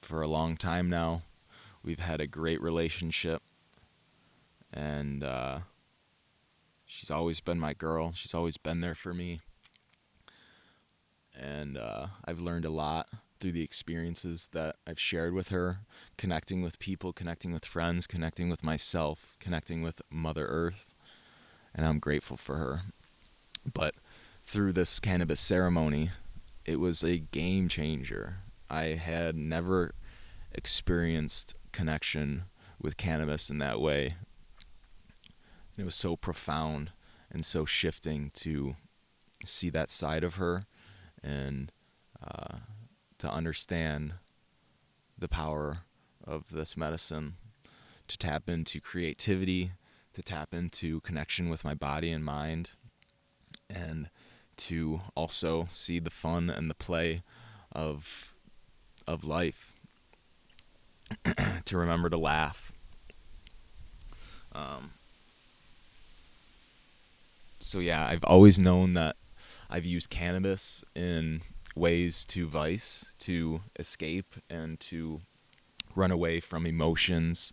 for 0.00 0.22
a 0.22 0.28
long 0.28 0.56
time 0.56 0.88
now, 0.88 1.22
we've 1.82 2.00
had 2.00 2.20
a 2.20 2.26
great 2.26 2.60
relationship, 2.60 3.42
and 4.72 5.24
uh, 5.24 5.60
she's 6.94 7.10
always 7.10 7.40
been 7.40 7.58
my 7.58 7.74
girl. 7.74 8.12
She's 8.14 8.34
always 8.34 8.56
been 8.56 8.80
there 8.80 8.94
for 8.94 9.12
me. 9.12 9.40
And 11.36 11.76
uh, 11.76 12.06
I've 12.24 12.38
learned 12.40 12.64
a 12.64 12.70
lot 12.70 13.08
through 13.40 13.52
the 13.52 13.64
experiences 13.64 14.48
that 14.52 14.76
I've 14.86 15.00
shared 15.00 15.34
with 15.34 15.48
her, 15.48 15.78
connecting 16.16 16.62
with 16.62 16.78
people, 16.78 17.12
connecting 17.12 17.52
with 17.52 17.64
friends, 17.64 18.06
connecting 18.06 18.48
with 18.48 18.62
myself, 18.62 19.36
connecting 19.40 19.82
with 19.82 20.02
Mother 20.08 20.46
Earth. 20.46 20.94
And 21.74 21.84
I'm 21.84 21.98
grateful 21.98 22.36
for 22.36 22.58
her. 22.58 22.82
But 23.70 23.96
through 24.44 24.74
this 24.74 25.00
cannabis 25.00 25.40
ceremony, 25.40 26.12
it 26.64 26.78
was 26.78 27.02
a 27.02 27.18
game 27.18 27.68
changer. 27.68 28.36
I 28.70 28.94
had 28.94 29.36
never 29.36 29.94
experienced 30.52 31.56
connection 31.72 32.44
with 32.80 32.96
cannabis 32.96 33.50
in 33.50 33.58
that 33.58 33.80
way. 33.80 34.14
It 35.76 35.84
was 35.84 35.94
so 35.94 36.16
profound 36.16 36.92
and 37.30 37.44
so 37.44 37.64
shifting 37.64 38.30
to 38.34 38.76
see 39.44 39.70
that 39.70 39.90
side 39.90 40.22
of 40.24 40.36
her 40.36 40.66
and 41.22 41.72
uh, 42.22 42.58
to 43.18 43.30
understand 43.30 44.14
the 45.18 45.28
power 45.28 45.78
of 46.26 46.50
this 46.50 46.76
medicine, 46.76 47.34
to 48.08 48.16
tap 48.16 48.48
into 48.48 48.80
creativity, 48.80 49.72
to 50.14 50.22
tap 50.22 50.54
into 50.54 51.00
connection 51.00 51.48
with 51.48 51.64
my 51.64 51.74
body 51.74 52.10
and 52.10 52.24
mind, 52.24 52.70
and 53.68 54.10
to 54.56 55.00
also 55.16 55.66
see 55.70 55.98
the 55.98 56.10
fun 56.10 56.48
and 56.48 56.70
the 56.70 56.74
play 56.74 57.22
of 57.72 58.34
of 59.06 59.24
life. 59.24 59.72
to 61.64 61.76
remember 61.76 62.08
to 62.08 62.16
laugh. 62.16 62.72
Um, 64.52 64.92
so 67.60 67.78
yeah, 67.78 68.06
I've 68.06 68.24
always 68.24 68.58
known 68.58 68.94
that 68.94 69.16
I've 69.70 69.84
used 69.84 70.10
cannabis 70.10 70.84
in 70.94 71.42
ways 71.74 72.24
to 72.26 72.46
vice, 72.46 73.12
to 73.20 73.62
escape, 73.78 74.36
and 74.48 74.78
to 74.80 75.22
run 75.94 76.10
away 76.10 76.40
from 76.40 76.66
emotions, 76.66 77.52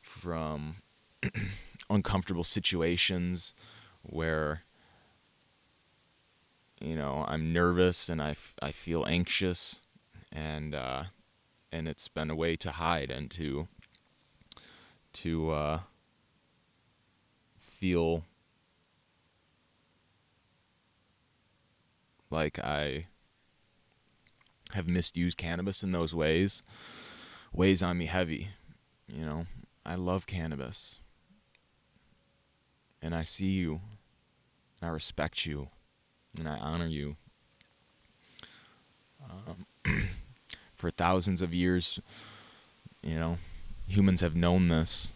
from 0.00 0.76
uncomfortable 1.90 2.44
situations 2.44 3.54
where 4.02 4.62
you 6.80 6.96
know 6.96 7.24
I'm 7.28 7.52
nervous 7.52 8.08
and 8.08 8.22
I, 8.22 8.30
f- 8.30 8.54
I 8.62 8.72
feel 8.72 9.04
anxious 9.06 9.80
and 10.32 10.74
uh, 10.74 11.04
and 11.70 11.86
it's 11.86 12.08
been 12.08 12.30
a 12.30 12.36
way 12.36 12.56
to 12.56 12.72
hide 12.72 13.10
and 13.10 13.30
to 13.32 13.68
to 15.12 15.50
uh, 15.50 15.80
feel 17.58 18.24
like 22.30 22.58
I 22.58 23.06
have 24.72 24.88
misused 24.88 25.36
cannabis 25.36 25.82
in 25.82 25.92
those 25.92 26.14
ways 26.14 26.62
weighs 27.52 27.82
on 27.82 27.98
me 27.98 28.06
heavy. 28.06 28.50
You 29.08 29.24
know, 29.24 29.46
I 29.84 29.96
love 29.96 30.26
cannabis. 30.26 30.98
And 33.02 33.14
I 33.14 33.22
see 33.22 33.50
you. 33.50 33.80
And 34.80 34.88
I 34.90 34.92
respect 34.92 35.46
you. 35.46 35.68
And 36.38 36.48
I 36.48 36.58
honor 36.58 36.86
you. 36.86 37.16
Um, 39.28 39.66
for 40.76 40.90
thousands 40.90 41.42
of 41.42 41.52
years, 41.52 42.00
you 43.02 43.16
know, 43.16 43.38
humans 43.86 44.20
have 44.20 44.36
known 44.36 44.68
this. 44.68 45.14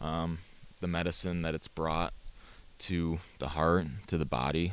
Um, 0.00 0.38
the 0.80 0.88
medicine 0.88 1.42
that 1.42 1.54
it's 1.54 1.68
brought 1.68 2.12
to 2.78 3.18
the 3.38 3.48
heart, 3.48 3.86
to 4.06 4.18
the 4.18 4.24
body. 4.24 4.72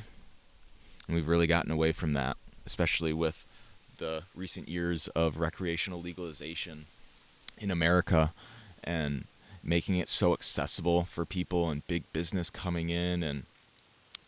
And 1.11 1.17
we've 1.17 1.27
really 1.27 1.45
gotten 1.45 1.71
away 1.71 1.91
from 1.91 2.13
that, 2.13 2.37
especially 2.65 3.11
with 3.11 3.45
the 3.97 4.23
recent 4.33 4.69
years 4.69 5.09
of 5.09 5.39
recreational 5.39 6.01
legalization 6.01 6.85
in 7.57 7.69
America 7.69 8.31
and 8.81 9.25
making 9.61 9.97
it 9.97 10.07
so 10.07 10.31
accessible 10.31 11.03
for 11.03 11.25
people 11.25 11.69
and 11.69 11.85
big 11.85 12.05
business 12.13 12.49
coming 12.49 12.89
in 12.89 13.23
and 13.23 13.43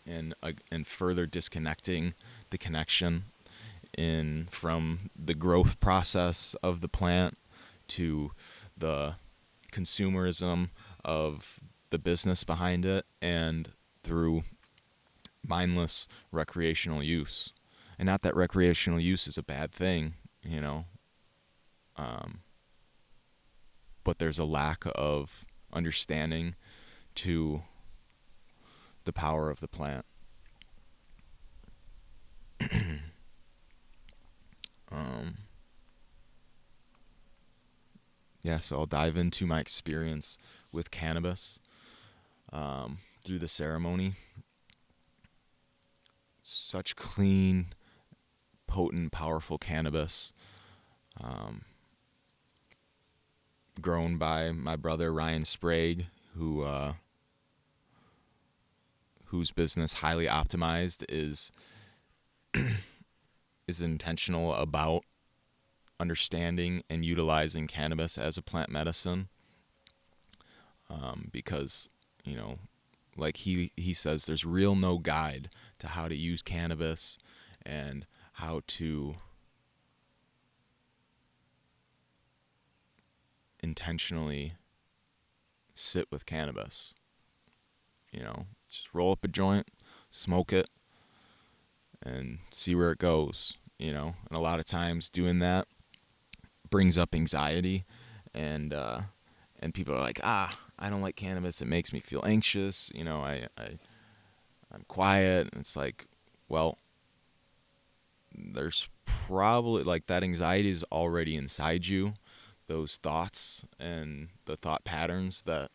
and 0.06 0.34
uh, 0.44 0.52
and 0.74 0.86
further 0.86 1.26
disconnecting 1.26 2.16
the 2.50 2.58
connection 2.58 3.24
in 3.98 4.50
from 4.52 5.10
the 5.18 5.34
growth 5.34 5.80
process 5.80 6.54
of 6.62 6.82
the 6.82 6.90
plant 6.90 7.38
to 7.88 8.34
the 8.78 9.16
consumerism 9.72 10.68
of 11.06 11.62
the 11.92 11.98
business 11.98 12.44
behind 12.44 12.84
it 12.84 13.06
and 13.22 13.70
through 14.04 14.44
mindless 15.46 16.08
recreational 16.32 17.04
use 17.04 17.54
and 17.98 18.08
not 18.08 18.22
that 18.22 18.36
recreational 18.36 19.00
use 19.00 19.28
is 19.28 19.38
a 19.38 19.44
bad 19.44 19.72
thing, 19.72 20.16
you 20.44 20.60
know. 20.60 20.86
Um, 21.96 22.40
but 24.04 24.20
there's 24.20 24.40
a 24.40 24.46
lack 24.46 24.84
of 24.96 25.46
understanding 25.72 26.56
to 27.16 27.62
the 29.06 29.14
power 29.14 29.50
of 29.50 29.60
the 29.60 29.68
plant. 29.68 30.06
um, 34.92 35.38
yeah, 38.42 38.60
so 38.60 38.78
I'll 38.80 38.86
dive 38.86 39.18
into 39.18 39.46
my 39.46 39.60
experience 39.60 40.38
with 40.72 40.92
cannabis 40.92 41.60
um, 42.52 42.98
through 43.24 43.40
the 43.40 43.48
ceremony. 43.48 44.16
Such 46.44 46.96
clean, 46.98 47.68
potent, 48.68 49.12
powerful 49.14 49.58
cannabis 49.58 50.34
um, 51.20 51.62
grown 53.82 54.18
by 54.18 54.52
my 54.52 54.76
brother 54.76 55.14
Ryan 55.14 55.46
Sprague, 55.46 56.06
who 56.36 56.64
uh, 56.64 56.94
whose 59.26 59.52
business 59.52 59.94
highly 59.94 60.28
optimized 60.28 61.06
is 61.08 61.52
is 63.68 63.82
intentional 63.82 64.54
about 64.54 65.04
understanding 66.00 66.84
and 66.90 67.06
utilizing 67.06 67.68
cannabis 67.68 68.18
as 68.18 68.38
a 68.38 68.42
plant 68.42 68.70
medicine 68.70 69.30
um, 70.90 71.30
because 71.32 71.90
you 72.26 72.36
know 72.36 72.60
like 73.16 73.38
he 73.38 73.72
he 73.76 73.94
says 73.94 74.26
there's 74.26 74.46
real 74.46 74.76
no 74.76 74.98
guide 74.98 75.50
to 75.80 75.88
how 75.88 76.08
to 76.08 76.16
use 76.16 76.42
cannabis 76.42 77.18
and 77.66 78.06
how 78.34 78.62
to 78.68 79.16
intentionally 83.62 84.54
sit 85.74 86.08
with 86.12 86.26
cannabis. 86.26 86.96
You 88.12 88.22
know, 88.22 88.46
just 88.70 88.94
roll 88.94 89.12
up 89.12 89.24
a 89.24 89.28
joint, 89.28 89.68
smoke 90.12 90.54
it, 90.54 90.70
and 92.02 92.40
see 92.52 92.76
where 92.76 92.92
it 92.92 93.00
goes. 93.00 93.54
You 93.80 93.94
know, 93.94 94.16
and 94.30 94.38
a 94.38 94.42
lot 94.42 94.60
of 94.60 94.66
times 94.66 95.10
doing 95.10 95.40
that 95.40 95.68
brings 96.70 96.98
up 96.98 97.14
anxiety, 97.14 97.86
and 98.34 98.74
uh, 98.74 99.02
and 99.60 99.74
people 99.74 99.96
are 99.96 100.02
like, 100.02 100.20
ah, 100.24 100.56
I 100.84 100.90
don't 100.90 101.02
like 101.02 101.16
cannabis. 101.16 101.62
It 101.62 101.68
makes 101.68 101.94
me 101.94 102.02
feel 102.02 102.22
anxious. 102.26 102.92
You 102.94 103.06
know, 103.06 103.22
I, 103.22 103.48
I 103.58 103.78
I'm 104.70 104.84
quiet, 104.90 105.48
and 105.54 105.62
it's 105.62 105.78
like, 105.78 106.08
well, 106.50 106.78
there's 108.36 108.90
probably 109.06 109.84
like 109.84 110.08
that 110.08 110.24
anxiety 110.24 110.70
is 110.70 110.84
already 110.92 111.36
inside 111.36 111.88
you. 111.88 112.16
Those 112.68 112.98
thoughts 112.98 113.64
and 113.80 114.30
the 114.46 114.58
thought 114.58 114.84
patterns 114.84 115.44
that 115.44 115.72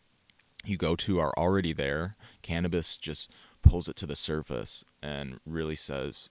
you 0.64 0.76
go 0.76 0.94
to 0.96 1.18
are 1.20 1.32
already 1.38 1.72
there. 1.72 2.14
Cannabis 2.42 2.98
just 2.98 3.30
pulls 3.62 3.88
it 3.88 3.96
to 3.96 4.06
the 4.06 4.16
surface 4.16 4.84
and 5.02 5.40
really 5.46 5.76
says, 5.76 6.28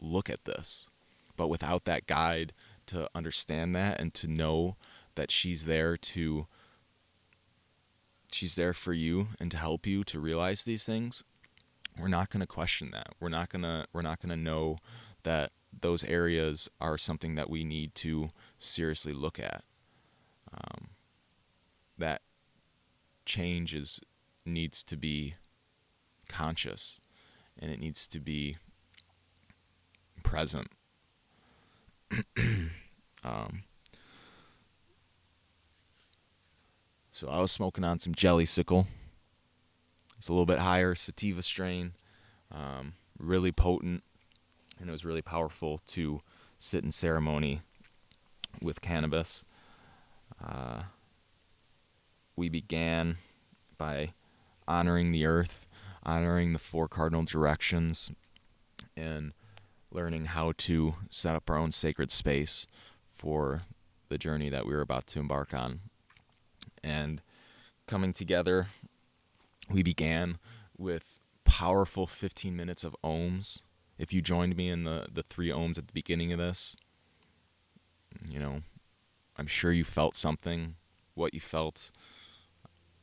look 0.00 0.30
at 0.30 0.44
this. 0.44 0.88
But 1.36 1.48
without 1.48 1.86
that 1.86 2.06
guide 2.06 2.52
to 2.86 3.08
understand 3.14 3.74
that 3.74 4.00
and 4.00 4.12
to 4.14 4.28
know 4.28 4.76
that 5.14 5.30
she's 5.30 5.64
there 5.64 5.96
to 5.96 6.46
she's 8.32 8.54
there 8.54 8.72
for 8.72 8.92
you 8.92 9.28
and 9.38 9.50
to 9.50 9.56
help 9.56 9.86
you 9.86 10.04
to 10.04 10.20
realize 10.20 10.64
these 10.64 10.84
things 10.84 11.24
we're 11.98 12.08
not 12.08 12.30
going 12.30 12.40
to 12.40 12.46
question 12.46 12.90
that 12.92 13.08
we're 13.20 13.28
not 13.28 13.50
going 13.50 13.62
to 13.62 13.86
we're 13.92 14.02
not 14.02 14.20
going 14.20 14.30
to 14.30 14.36
know 14.36 14.78
that 15.22 15.52
those 15.78 16.04
areas 16.04 16.68
are 16.80 16.98
something 16.98 17.34
that 17.34 17.50
we 17.50 17.64
need 17.64 17.94
to 17.94 18.30
seriously 18.58 19.12
look 19.12 19.38
at. 19.38 19.62
Um, 20.52 20.90
that 21.96 22.22
change 23.24 23.74
is 23.74 24.00
needs 24.44 24.82
to 24.84 24.96
be 24.96 25.34
conscious, 26.28 27.00
and 27.58 27.70
it 27.70 27.78
needs 27.78 28.06
to 28.08 28.18
be 28.18 28.56
present. 30.22 30.68
um, 33.24 33.62
so 37.20 37.28
I 37.28 37.38
was 37.38 37.52
smoking 37.52 37.84
on 37.84 37.98
some 37.98 38.14
Jelly 38.14 38.46
Sickle. 38.46 38.86
It's 40.16 40.28
a 40.28 40.32
little 40.32 40.46
bit 40.46 40.58
higher 40.58 40.94
sativa 40.94 41.42
strain, 41.42 41.92
um, 42.50 42.94
really 43.18 43.52
potent 43.52 44.02
and 44.78 44.88
it 44.88 44.92
was 44.92 45.04
really 45.04 45.20
powerful 45.20 45.82
to 45.88 46.22
sit 46.56 46.82
in 46.82 46.90
ceremony 46.90 47.60
with 48.62 48.80
cannabis. 48.80 49.44
Uh, 50.42 50.84
we 52.36 52.48
began 52.48 53.18
by 53.76 54.14
honoring 54.66 55.12
the 55.12 55.26
earth, 55.26 55.66
honoring 56.02 56.54
the 56.54 56.58
four 56.58 56.88
cardinal 56.88 57.24
directions, 57.24 58.10
and 58.96 59.34
learning 59.90 60.24
how 60.24 60.54
to 60.56 60.94
set 61.10 61.36
up 61.36 61.50
our 61.50 61.58
own 61.58 61.70
sacred 61.70 62.10
space 62.10 62.66
for 63.04 63.64
the 64.08 64.16
journey 64.16 64.48
that 64.48 64.64
we 64.64 64.72
were 64.72 64.80
about 64.80 65.06
to 65.06 65.18
embark 65.18 65.52
on. 65.52 65.80
And 66.82 67.22
coming 67.86 68.12
together, 68.12 68.68
we 69.68 69.82
began 69.82 70.38
with 70.76 71.18
powerful 71.44 72.06
15 72.06 72.54
minutes 72.56 72.84
of 72.84 72.96
ohms. 73.04 73.62
If 73.98 74.12
you 74.12 74.22
joined 74.22 74.56
me 74.56 74.68
in 74.68 74.84
the, 74.84 75.08
the 75.12 75.22
three 75.22 75.48
ohms 75.48 75.76
at 75.78 75.86
the 75.86 75.92
beginning 75.92 76.32
of 76.32 76.38
this, 76.38 76.76
you 78.28 78.38
know, 78.38 78.62
I'm 79.36 79.46
sure 79.46 79.72
you 79.72 79.84
felt 79.84 80.16
something. 80.16 80.76
What 81.14 81.34
you 81.34 81.40
felt, 81.40 81.90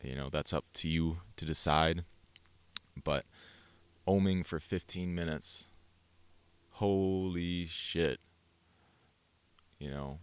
you 0.01 0.15
know, 0.15 0.29
that's 0.29 0.53
up 0.53 0.65
to 0.75 0.87
you 0.87 1.17
to 1.35 1.45
decide. 1.45 2.03
But 3.03 3.25
ohming 4.07 4.45
for 4.45 4.59
15 4.59 5.13
minutes, 5.13 5.67
holy 6.71 7.65
shit. 7.65 8.19
You 9.77 9.91
know, 9.91 10.19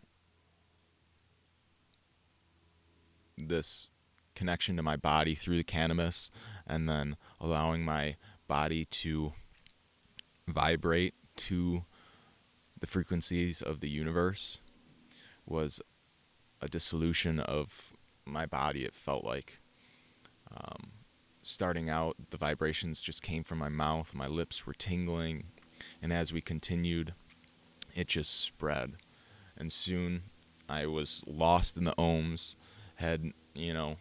this 3.37 3.91
connection 4.35 4.77
to 4.77 4.83
my 4.83 4.97
body 4.97 5.35
through 5.35 5.57
the 5.57 5.65
cannabis 5.65 6.31
and 6.67 6.89
then 6.89 7.17
allowing 7.41 7.85
my 7.85 8.17
body 8.49 8.85
to 8.85 9.33
vibrate 10.49 11.15
to 11.37 11.85
the 12.81 12.87
frequencies 12.87 13.63
of 13.63 13.81
the 13.81 13.89
universe 13.89 14.61
was 15.47 15.81
a 16.61 16.69
dissolution 16.69 17.39
of 17.41 17.93
my 18.25 18.47
body 18.47 18.85
it 18.85 18.95
felt 18.95 19.25
like. 19.25 19.61
Um, 20.51 20.93
starting 21.43 21.91
out 21.91 22.17
the 22.31 22.37
vibrations 22.37 23.03
just 23.03 23.23
came 23.23 23.43
from 23.43 23.59
my 23.59 23.69
mouth 23.69 24.15
my 24.15 24.27
lips 24.27 24.67
were 24.67 24.73
tingling 24.73 25.45
and 26.01 26.13
as 26.13 26.33
we 26.33 26.41
continued 26.41 27.13
it 27.95 28.09
just 28.09 28.41
spread. 28.41 28.95
And 29.57 29.73
soon 29.73 30.25
i 30.69 30.87
was 30.87 31.23
lost 31.27 31.77
in 31.77 31.85
the 31.85 31.95
ohms 31.97 32.57
had 32.97 33.33
you 33.55 33.73
know 33.73 33.97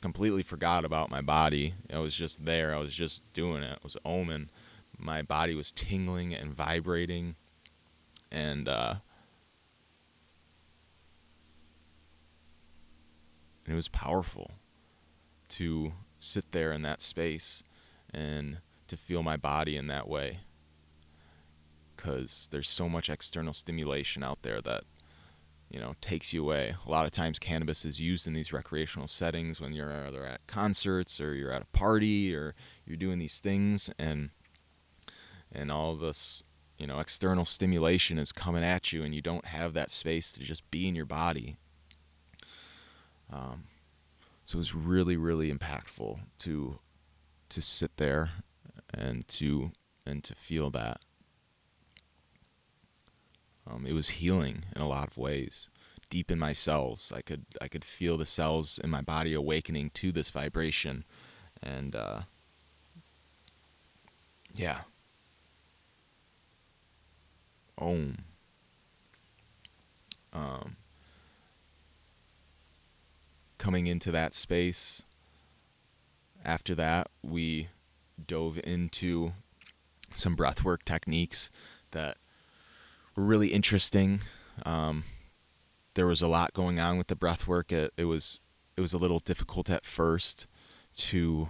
completely 0.00 0.42
forgot 0.42 0.84
about 0.84 1.10
my 1.10 1.20
body. 1.20 1.74
I 1.92 1.98
was 1.98 2.14
just 2.14 2.44
there. 2.44 2.74
I 2.74 2.78
was 2.78 2.92
just 2.92 3.30
doing 3.32 3.62
it. 3.62 3.72
It 3.72 3.84
was 3.84 3.96
omen. 4.04 4.50
My 4.98 5.22
body 5.22 5.54
was 5.54 5.72
tingling 5.72 6.34
and 6.34 6.52
vibrating, 6.52 7.36
and 8.30 8.68
uh, 8.68 8.96
it 13.66 13.74
was 13.74 13.88
powerful 13.88 14.52
to 15.48 15.92
sit 16.18 16.52
there 16.52 16.72
in 16.72 16.82
that 16.82 17.00
space 17.00 17.62
and 18.12 18.58
to 18.88 18.96
feel 18.96 19.22
my 19.22 19.36
body 19.36 19.76
in 19.76 19.86
that 19.86 20.08
way. 20.08 20.40
Because 21.96 22.48
there's 22.50 22.68
so 22.68 22.88
much 22.88 23.08
external 23.08 23.52
stimulation 23.52 24.22
out 24.22 24.42
there 24.42 24.60
that 24.62 24.84
you 25.72 25.80
know 25.80 25.94
takes 26.02 26.32
you 26.32 26.42
away. 26.42 26.76
A 26.86 26.90
lot 26.90 27.06
of 27.06 27.10
times 27.10 27.38
cannabis 27.38 27.84
is 27.84 28.00
used 28.00 28.26
in 28.26 28.34
these 28.34 28.52
recreational 28.52 29.08
settings 29.08 29.60
when 29.60 29.72
you're 29.72 30.06
either 30.06 30.24
at 30.26 30.46
concerts 30.46 31.18
or 31.20 31.34
you're 31.34 31.50
at 31.50 31.62
a 31.62 31.76
party 31.76 32.34
or 32.34 32.54
you're 32.84 32.98
doing 32.98 33.18
these 33.18 33.40
things 33.40 33.90
and 33.98 34.30
and 35.50 35.72
all 35.72 35.96
this 35.96 36.44
you 36.76 36.86
know 36.86 37.00
external 37.00 37.46
stimulation 37.46 38.18
is 38.18 38.32
coming 38.32 38.62
at 38.62 38.92
you 38.92 39.02
and 39.02 39.14
you 39.14 39.22
don't 39.22 39.46
have 39.46 39.72
that 39.72 39.90
space 39.90 40.30
to 40.32 40.40
just 40.40 40.70
be 40.70 40.86
in 40.86 40.94
your 40.94 41.06
body. 41.06 41.56
Um, 43.32 43.64
so 44.44 44.56
it 44.56 44.58
was 44.58 44.74
really 44.74 45.16
really 45.16 45.50
impactful 45.50 46.20
to 46.40 46.78
to 47.48 47.62
sit 47.62 47.96
there 47.96 48.30
and 48.92 49.26
to 49.28 49.72
and 50.04 50.22
to 50.22 50.34
feel 50.34 50.68
that 50.70 51.00
um, 53.66 53.86
it 53.86 53.92
was 53.92 54.10
healing 54.10 54.64
in 54.74 54.82
a 54.82 54.88
lot 54.88 55.08
of 55.08 55.18
ways. 55.18 55.70
Deep 56.10 56.30
in 56.30 56.38
my 56.38 56.52
cells, 56.52 57.12
I 57.14 57.22
could 57.22 57.46
I 57.60 57.68
could 57.68 57.84
feel 57.84 58.18
the 58.18 58.26
cells 58.26 58.78
in 58.82 58.90
my 58.90 59.00
body 59.00 59.32
awakening 59.32 59.90
to 59.94 60.12
this 60.12 60.30
vibration, 60.30 61.04
and 61.62 61.96
uh, 61.96 62.22
yeah. 64.54 64.80
Om. 67.78 68.18
Um, 70.34 70.76
coming 73.58 73.86
into 73.86 74.10
that 74.10 74.34
space. 74.34 75.04
After 76.44 76.74
that, 76.74 77.08
we 77.22 77.68
dove 78.26 78.58
into 78.64 79.32
some 80.14 80.36
breathwork 80.36 80.82
techniques 80.84 81.50
that 81.92 82.16
really 83.16 83.48
interesting. 83.48 84.20
Um, 84.64 85.04
there 85.94 86.06
was 86.06 86.22
a 86.22 86.28
lot 86.28 86.52
going 86.54 86.80
on 86.80 86.98
with 86.98 87.08
the 87.08 87.16
breath 87.16 87.46
work. 87.46 87.72
It, 87.72 87.92
it 87.96 88.04
was 88.04 88.40
it 88.76 88.80
was 88.80 88.92
a 88.92 88.98
little 88.98 89.18
difficult 89.18 89.68
at 89.68 89.84
first 89.84 90.46
to 90.96 91.48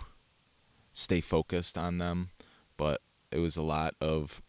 stay 0.92 1.20
focused 1.20 1.78
on 1.78 1.98
them, 1.98 2.30
but 2.76 3.00
it 3.30 3.38
was 3.38 3.56
a 3.56 3.62
lot 3.62 3.94
of 4.00 4.42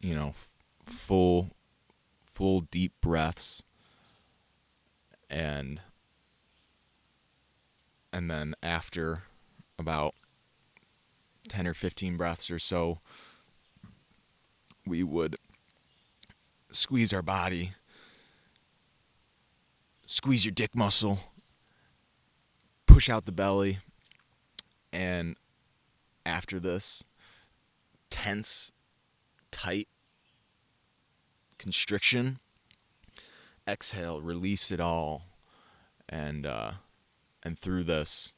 you 0.00 0.14
know 0.14 0.34
full 0.84 1.50
full 2.24 2.60
deep 2.60 2.92
breaths 3.00 3.62
and 5.30 5.80
and 8.12 8.30
then 8.30 8.54
after 8.62 9.22
about 9.78 10.14
10 11.48 11.66
or 11.66 11.74
15 11.74 12.16
breaths 12.16 12.50
or 12.50 12.58
so 12.58 12.98
we 14.86 15.02
would 15.02 15.36
squeeze 16.74 17.12
our 17.12 17.22
body, 17.22 17.72
squeeze 20.06 20.44
your 20.44 20.52
dick 20.52 20.74
muscle, 20.74 21.18
push 22.86 23.08
out 23.08 23.26
the 23.26 23.32
belly, 23.32 23.78
and 24.92 25.36
after 26.26 26.58
this, 26.58 27.04
tense, 28.10 28.72
tight 29.50 29.88
constriction, 31.58 32.38
exhale, 33.68 34.20
release 34.20 34.70
it 34.70 34.80
all, 34.80 35.22
and 36.08 36.44
uh, 36.44 36.72
and 37.42 37.58
through 37.58 37.84
this, 37.84 38.34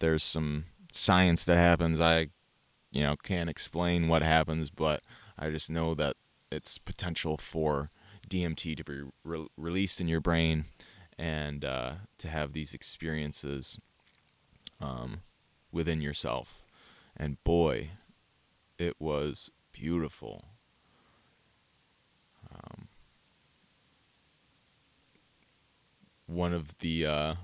there's 0.00 0.22
some 0.22 0.64
science 0.92 1.44
that 1.44 1.56
happens. 1.56 2.00
I, 2.00 2.28
you 2.90 3.02
know, 3.02 3.16
can't 3.22 3.50
explain 3.50 4.08
what 4.08 4.22
happens, 4.22 4.70
but 4.70 5.02
I 5.38 5.50
just 5.50 5.70
know 5.70 5.94
that 5.94 6.16
its 6.50 6.78
potential 6.78 7.36
for 7.36 7.90
DMT 8.28 8.76
to 8.76 8.84
be 8.84 9.02
re- 9.24 9.48
released 9.56 10.00
in 10.00 10.08
your 10.08 10.20
brain 10.20 10.66
and 11.18 11.64
uh, 11.64 11.92
to 12.18 12.28
have 12.28 12.52
these 12.52 12.74
experiences 12.74 13.80
um, 14.80 15.20
within 15.72 16.00
yourself. 16.00 16.64
And 17.16 17.42
boy, 17.44 17.90
it 18.78 18.96
was 18.98 19.50
beautiful. 19.72 20.46
Um, 22.52 22.88
one 26.26 26.52
of 26.52 26.78
the 26.78 27.06
uh, 27.06 27.34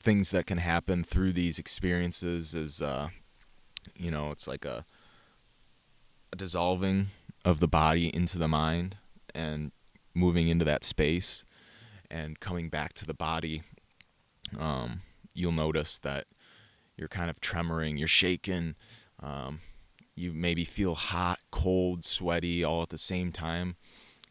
things 0.00 0.30
that 0.30 0.46
can 0.46 0.58
happen 0.58 1.04
through 1.04 1.32
these 1.32 1.58
experiences 1.58 2.54
is, 2.54 2.80
uh, 2.80 3.08
you 3.94 4.10
know, 4.10 4.30
it's 4.30 4.48
like 4.48 4.64
a 4.64 4.84
a 6.32 6.36
dissolving 6.36 7.08
of 7.44 7.60
the 7.60 7.68
body 7.68 8.14
into 8.14 8.38
the 8.38 8.48
mind 8.48 8.96
and 9.34 9.72
moving 10.14 10.48
into 10.48 10.64
that 10.64 10.84
space 10.84 11.44
and 12.10 12.40
coming 12.40 12.68
back 12.68 12.92
to 12.94 13.06
the 13.06 13.14
body, 13.14 13.62
um, 14.58 15.02
you'll 15.34 15.52
notice 15.52 15.98
that 15.98 16.26
you're 16.96 17.08
kind 17.08 17.30
of 17.30 17.40
tremoring, 17.40 17.98
you're 17.98 18.08
shaking, 18.08 18.74
um, 19.22 19.60
you 20.14 20.32
maybe 20.32 20.64
feel 20.64 20.94
hot, 20.94 21.38
cold, 21.50 22.04
sweaty 22.04 22.64
all 22.64 22.82
at 22.82 22.88
the 22.88 22.98
same 22.98 23.32
time. 23.32 23.76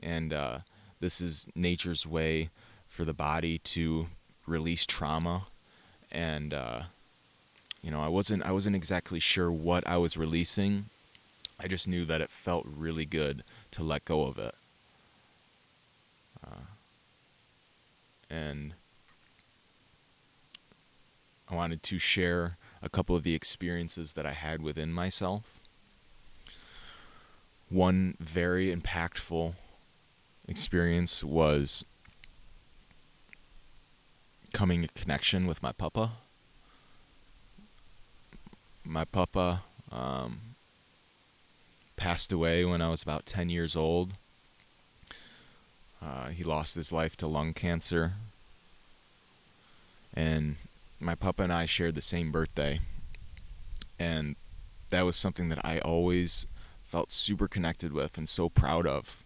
And 0.01 0.33
uh, 0.33 0.59
this 0.99 1.21
is 1.21 1.47
nature's 1.55 2.07
way 2.07 2.49
for 2.87 3.05
the 3.05 3.13
body 3.13 3.59
to 3.59 4.07
release 4.47 4.85
trauma. 4.85 5.47
And 6.11 6.53
uh, 6.53 6.83
you 7.81 7.91
know, 7.91 8.01
I 8.01 8.07
wasn't 8.07 8.43
I 8.43 8.51
wasn't 8.51 8.75
exactly 8.75 9.19
sure 9.19 9.51
what 9.51 9.87
I 9.87 9.97
was 9.97 10.17
releasing 10.17 10.89
I 11.59 11.67
just 11.67 11.87
knew 11.87 12.05
that 12.05 12.21
it 12.21 12.29
felt 12.29 12.65
really 12.65 13.05
good 13.05 13.43
to 13.71 13.83
let 13.83 14.05
go 14.05 14.25
of 14.25 14.37
it. 14.37 14.55
Uh, 16.45 16.65
and 18.29 18.73
I 21.49 21.55
wanted 21.55 21.83
to 21.83 21.97
share 21.97 22.57
a 22.81 22.89
couple 22.89 23.15
of 23.15 23.23
the 23.23 23.35
experiences 23.35 24.13
that 24.13 24.25
I 24.25 24.31
had 24.31 24.61
within 24.61 24.91
myself. 24.91 25.61
One 27.69 28.15
very 28.19 28.75
impactful 28.75 29.55
experience 30.47 31.23
was 31.23 31.85
coming 34.53 34.83
in 34.83 34.89
connection 34.93 35.47
with 35.47 35.63
my 35.63 35.71
papa. 35.71 36.13
My 38.83 39.05
papa 39.05 39.63
um, 39.91 40.54
passed 41.95 42.31
away 42.31 42.65
when 42.65 42.81
I 42.81 42.89
was 42.89 43.01
about 43.01 43.25
10 43.25 43.49
years 43.49 43.75
old. 43.75 44.13
Uh, 46.01 46.29
he 46.29 46.43
lost 46.43 46.75
his 46.75 46.91
life 46.91 47.15
to 47.17 47.27
lung 47.27 47.53
cancer. 47.53 48.13
And 50.13 50.55
my 50.99 51.15
papa 51.15 51.43
and 51.43 51.53
I 51.53 51.65
shared 51.65 51.95
the 51.95 52.01
same 52.01 52.31
birthday. 52.31 52.79
And 53.99 54.35
that 54.89 55.05
was 55.05 55.15
something 55.15 55.49
that 55.49 55.65
I 55.65 55.79
always 55.79 56.47
felt 56.83 57.11
super 57.11 57.47
connected 57.47 57.91
with 57.91 58.17
and 58.17 58.29
so 58.29 58.49
proud 58.49 58.85
of. 58.85 59.23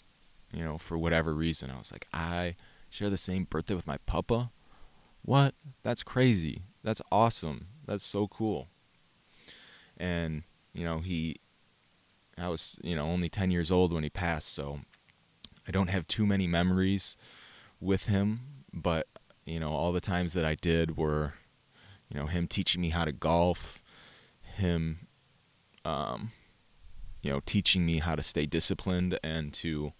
You 0.51 0.63
know, 0.63 0.78
for 0.80 0.97
whatever 0.97 1.34
reason. 1.34 1.70
I 1.70 1.78
was 1.78 1.91
like, 1.91 2.07
I 2.11 2.55
share 2.89 3.09
the 3.09 3.17
same 3.17 3.43
birthday 3.43 3.76
with 3.76 3.86
my 3.86 3.97
papa? 4.05 4.49
What? 5.24 5.53
That's 5.84 6.01
crazy. 6.01 6.63
That's 6.84 7.01
awesome. 7.11 7.67
That's 7.86 8.03
so 8.03 8.28
cool. 8.28 8.67
And, 9.97 10.43
you 10.74 10.84
know, 10.84 10.99
he 10.99 11.38
I 12.40 12.48
was, 12.48 12.78
you 12.82 12.96
know, 12.96 13.06
only 13.06 13.30
10 13.30 13.52
years 13.52 13.72
old 13.72 13.92
when 13.92 14.04
he 14.04 14.10
passed, 14.10 14.50
so 14.50 14.82
I 15.68 15.72
don't 15.72 15.90
have 15.90 16.08
too 16.08 16.26
many 16.26 16.48
memories 16.48 17.18
with 17.80 18.06
him, 18.06 18.42
but 18.74 19.08
you 19.46 19.60
know, 19.60 19.72
all 19.72 19.92
the 19.92 20.02
times 20.02 20.34
that 20.34 20.46
I 20.46 20.56
did 20.56 20.96
were, 20.96 21.34
you 22.08 22.20
know, 22.20 22.28
him 22.28 22.48
teaching 22.48 22.82
me 22.82 22.90
how 22.90 23.04
to 23.04 23.12
golf, 23.12 23.82
him, 24.42 25.08
um, 25.84 26.32
you 27.22 27.32
know, 27.32 27.42
teaching 27.46 27.86
me 27.86 27.98
how 27.98 28.16
to 28.16 28.22
stay 28.22 28.46
disciplined 28.46 29.18
and 29.24 29.52
to 29.56 29.94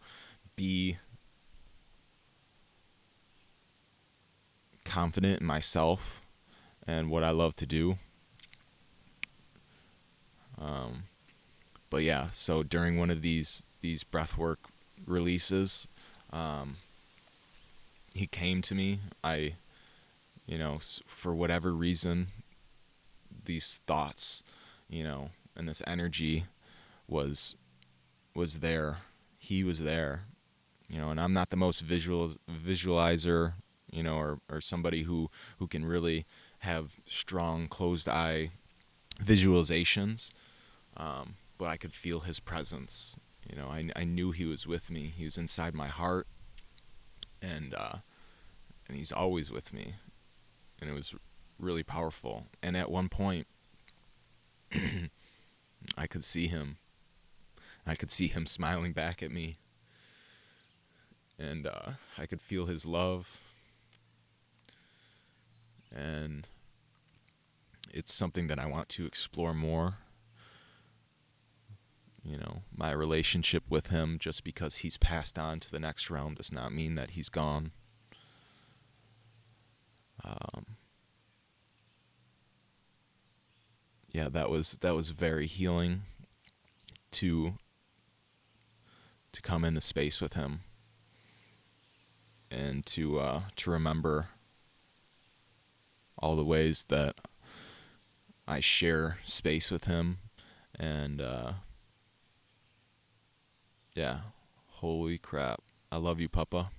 be 0.56 0.98
confident 4.86 5.42
in 5.42 5.48
myself 5.48 6.22
and 6.86 7.10
what 7.10 7.24
I 7.24 7.32
love 7.32 7.56
to 7.58 7.66
do. 7.66 7.98
Um, 10.60 11.04
but 11.90 12.04
yeah, 12.04 12.30
so 12.32 12.64
during 12.64 12.98
one 12.98 13.10
of 13.10 13.22
these 13.22 13.64
these 13.82 14.04
breathwork 14.04 14.58
releases, 15.06 15.88
um, 16.32 16.78
he 18.14 18.28
came 18.28 18.62
to 18.64 18.76
me. 18.76 19.00
I, 19.24 19.54
you 20.46 20.58
know, 20.58 20.80
for 21.08 21.34
whatever 21.34 21.72
reason, 21.72 22.28
these 23.46 23.82
thoughts, 23.88 24.44
you 24.90 25.04
know, 25.04 25.30
and 25.56 25.68
this 25.68 25.82
energy 25.88 26.46
was 27.08 27.56
was 28.36 28.60
there. 28.60 29.00
He 29.38 29.64
was 29.64 29.80
there, 29.80 30.24
you 30.90 31.00
know, 31.00 31.10
and 31.10 31.20
I'm 31.20 31.34
not 31.34 31.50
the 31.50 31.58
most 31.58 31.82
visual 31.82 32.34
visualizer, 32.50 33.54
you 33.92 34.04
know, 34.04 34.18
or 34.18 34.40
or 34.50 34.62
somebody 34.62 35.04
who 35.04 35.30
who 35.58 35.68
can 35.68 35.86
really 35.86 36.26
have 36.60 37.00
strong 37.08 37.68
closed 37.68 38.10
eye 38.10 38.52
visualizations. 39.24 40.32
Um, 40.98 41.36
I 41.68 41.78
could 41.78 41.94
feel 41.94 42.22
his 42.22 42.40
presence. 42.40 43.18
You 43.48 43.58
know, 43.58 43.68
I, 43.68 43.90
I 43.96 44.04
knew 44.04 44.32
he 44.32 44.46
was 44.46 44.66
with 44.66 44.90
me. 44.90 45.14
He 45.16 45.26
was 45.26 45.38
inside 45.38 45.74
my 45.74 45.88
heart, 45.88 46.28
and 47.42 47.74
uh, 47.74 47.98
and 48.88 48.98
he's 48.98 49.12
always 49.12 49.52
with 49.52 49.74
me, 49.74 49.96
and 50.80 50.90
it 50.90 50.94
was 50.94 51.16
really 51.60 51.84
powerful. 51.84 52.46
And 52.64 52.78
at 52.78 52.92
one 52.92 53.10
point, 53.10 53.48
I 55.98 56.08
could 56.08 56.24
see 56.24 56.48
him. 56.48 56.78
I 57.86 57.96
could 57.96 58.12
see 58.12 58.28
him 58.28 58.46
smiling 58.46 58.94
back 58.94 59.24
at 59.24 59.32
me, 59.32 59.58
and 61.38 61.68
uh, 61.68 61.92
I 62.18 62.26
could 62.26 62.42
feel 62.42 62.66
his 62.68 62.86
love. 62.86 63.38
And 65.96 66.48
it's 67.92 68.14
something 68.14 68.48
that 68.48 68.60
I 68.60 68.68
want 68.68 68.90
to 68.90 69.06
explore 69.08 69.56
more 69.56 69.96
you 72.30 72.38
know, 72.38 72.62
my 72.76 72.92
relationship 72.92 73.64
with 73.70 73.88
him 73.88 74.18
just 74.20 74.44
because 74.44 74.78
he's 74.78 74.98
passed 74.98 75.40
on 75.40 75.60
to 75.60 75.72
the 75.72 75.80
next 75.80 76.12
realm 76.12 76.36
does 76.36 76.52
not 76.52 76.72
mean 76.72 76.94
that 76.94 77.12
he's 77.12 77.28
gone. 77.28 77.72
Um, 80.24 80.66
yeah, 84.12 84.30
that 84.30 84.52
was 84.52 84.74
that 84.82 84.94
was 84.94 85.10
very 85.10 85.48
healing 85.48 86.04
to 87.14 87.56
to 89.32 89.42
come 89.42 89.66
into 89.66 89.82
space 89.82 90.22
with 90.22 90.34
him 90.34 90.60
and 92.52 92.86
to 92.86 93.20
uh, 93.20 93.42
to 93.56 93.72
remember 93.72 94.28
all 96.20 96.36
the 96.36 96.46
ways 96.46 96.86
that 96.90 97.16
I 98.48 98.60
share 98.60 99.18
space 99.24 99.72
with 99.72 99.86
him 99.86 100.20
and 100.78 101.22
uh, 101.22 101.54
yeah. 104.00 104.20
Holy 104.76 105.18
crap. 105.18 105.60
I 105.92 105.98
love 105.98 106.22
you, 106.22 106.30
Papa. 106.30 106.72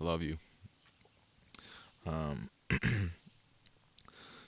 I 0.00 0.02
love 0.02 0.22
you. 0.22 0.38
Um, 2.06 2.48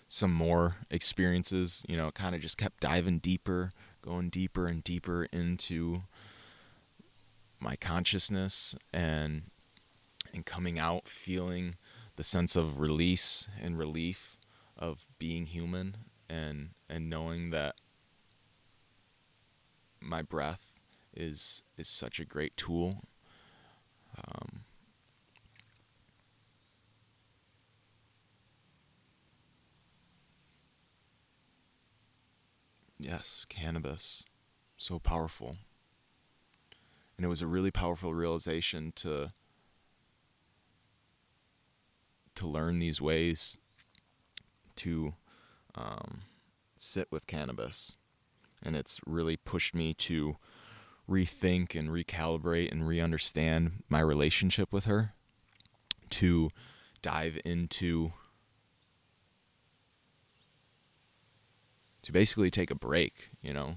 some 0.08 0.32
more 0.32 0.76
experiences, 0.90 1.84
you 1.86 1.98
know, 1.98 2.10
kind 2.12 2.34
of 2.34 2.40
just 2.40 2.56
kept 2.56 2.80
diving 2.80 3.18
deeper, 3.18 3.74
going 4.00 4.30
deeper 4.30 4.66
and 4.66 4.82
deeper 4.82 5.24
into 5.32 6.04
my 7.60 7.76
consciousness 7.76 8.74
and 8.92 9.42
and 10.32 10.46
coming 10.46 10.78
out 10.78 11.06
feeling 11.06 11.76
the 12.16 12.24
sense 12.24 12.56
of 12.56 12.80
release 12.80 13.48
and 13.62 13.78
relief 13.78 14.38
of 14.78 15.06
being 15.18 15.44
human 15.44 15.98
and 16.26 16.70
and 16.88 17.10
knowing 17.10 17.50
that 17.50 17.74
my 20.00 20.22
breath 20.22 20.73
is 21.16 21.62
is 21.76 21.88
such 21.88 22.20
a 22.20 22.24
great 22.24 22.56
tool. 22.56 23.02
Um, 24.16 24.64
yes, 32.98 33.46
cannabis, 33.48 34.24
so 34.76 34.98
powerful, 34.98 35.56
and 37.16 37.24
it 37.24 37.28
was 37.28 37.42
a 37.42 37.46
really 37.46 37.70
powerful 37.70 38.14
realization 38.14 38.92
to 38.96 39.32
to 42.34 42.46
learn 42.46 42.78
these 42.78 43.00
ways 43.00 43.58
to 44.76 45.14
um, 45.76 46.22
sit 46.76 47.08
with 47.10 47.26
cannabis, 47.26 47.96
and 48.62 48.76
it's 48.76 49.00
really 49.06 49.36
pushed 49.36 49.74
me 49.74 49.94
to 49.94 50.36
rethink 51.08 51.74
and 51.74 51.90
recalibrate 51.90 52.72
and 52.72 52.86
re-understand 52.86 53.82
my 53.88 54.00
relationship 54.00 54.72
with 54.72 54.84
her 54.84 55.12
to 56.10 56.50
dive 57.02 57.38
into 57.44 58.12
to 62.02 62.12
basically 62.12 62.50
take 62.50 62.70
a 62.70 62.74
break 62.74 63.30
you 63.42 63.52
know 63.52 63.76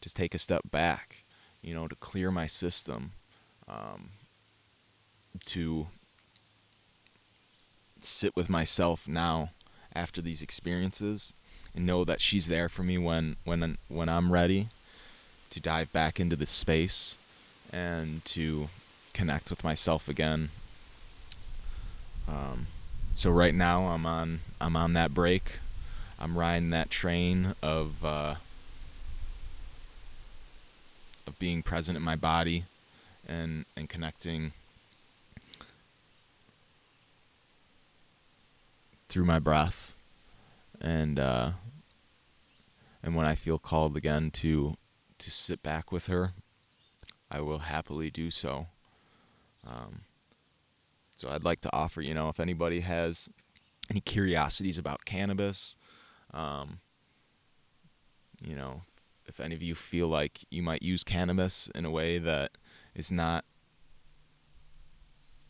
to 0.00 0.12
take 0.12 0.34
a 0.34 0.38
step 0.38 0.62
back 0.70 1.24
you 1.62 1.74
know 1.74 1.86
to 1.88 1.96
clear 1.96 2.30
my 2.30 2.46
system 2.46 3.12
um, 3.68 4.10
to 5.44 5.88
sit 8.00 8.36
with 8.36 8.48
myself 8.48 9.08
now 9.08 9.50
after 9.94 10.20
these 10.20 10.42
experiences 10.42 11.34
and 11.74 11.86
know 11.86 12.04
that 12.04 12.20
she's 12.20 12.48
there 12.48 12.68
for 12.68 12.82
me 12.82 12.98
when 12.98 13.36
when 13.44 13.78
when 13.88 14.08
I'm 14.08 14.32
ready 14.32 14.68
to 15.50 15.60
dive 15.60 15.92
back 15.92 16.18
into 16.18 16.36
this 16.36 16.50
space 16.50 17.16
and 17.72 18.24
to 18.24 18.68
connect 19.12 19.50
with 19.50 19.64
myself 19.64 20.08
again. 20.08 20.50
Um, 22.28 22.66
so 23.12 23.30
right 23.30 23.54
now 23.54 23.86
I'm 23.86 24.06
on 24.06 24.40
I'm 24.60 24.76
on 24.76 24.92
that 24.94 25.14
break. 25.14 25.58
I'm 26.18 26.38
riding 26.38 26.70
that 26.70 26.90
train 26.90 27.54
of 27.62 28.04
uh, 28.04 28.36
of 31.26 31.38
being 31.38 31.62
present 31.62 31.96
in 31.96 32.02
my 32.02 32.16
body 32.16 32.64
and 33.26 33.64
and 33.76 33.88
connecting 33.88 34.52
through 39.08 39.24
my 39.24 39.38
breath 39.38 39.94
and 40.80 41.18
uh, 41.18 41.50
and 43.02 43.14
when 43.14 43.26
I 43.26 43.34
feel 43.34 43.58
called 43.58 43.96
again 43.96 44.30
to 44.32 44.76
to 45.18 45.30
sit 45.30 45.62
back 45.62 45.92
with 45.92 46.06
her, 46.06 46.32
I 47.30 47.40
will 47.40 47.60
happily 47.60 48.10
do 48.10 48.30
so. 48.30 48.66
Um, 49.66 50.02
so 51.16 51.30
I'd 51.30 51.44
like 51.44 51.60
to 51.62 51.72
offer, 51.72 52.00
you 52.00 52.14
know, 52.14 52.28
if 52.28 52.40
anybody 52.40 52.80
has 52.80 53.28
any 53.90 54.00
curiosities 54.00 54.78
about 54.78 55.04
cannabis, 55.04 55.76
um, 56.32 56.80
you 58.42 58.54
know, 58.54 58.82
if 59.26 59.40
any 59.40 59.54
of 59.54 59.62
you 59.62 59.74
feel 59.74 60.08
like 60.08 60.40
you 60.50 60.62
might 60.62 60.82
use 60.82 61.04
cannabis 61.04 61.70
in 61.74 61.84
a 61.84 61.90
way 61.90 62.18
that 62.18 62.52
is 62.94 63.10
not 63.10 63.44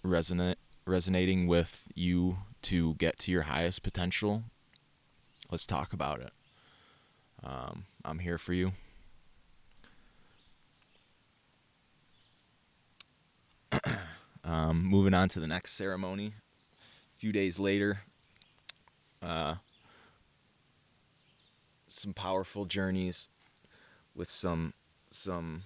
resonate 0.04 0.56
resonating 0.86 1.46
with 1.46 1.88
you 1.94 2.38
to 2.60 2.94
get 2.94 3.18
to 3.18 3.32
your 3.32 3.42
highest 3.42 3.82
potential, 3.82 4.44
let's 5.50 5.66
talk 5.66 5.92
about 5.92 6.20
it. 6.20 6.32
Um, 7.42 7.86
I'm 8.04 8.18
here 8.18 8.38
for 8.38 8.52
you. 8.52 8.72
Um, 14.44 14.84
moving 14.84 15.14
on 15.14 15.28
to 15.30 15.40
the 15.40 15.46
next 15.46 15.72
ceremony. 15.72 16.34
A 16.76 17.18
few 17.18 17.32
days 17.32 17.58
later, 17.58 18.00
uh, 19.22 19.54
some 21.86 22.12
powerful 22.12 22.66
journeys 22.66 23.28
with 24.14 24.28
some 24.28 24.74
some 25.10 25.62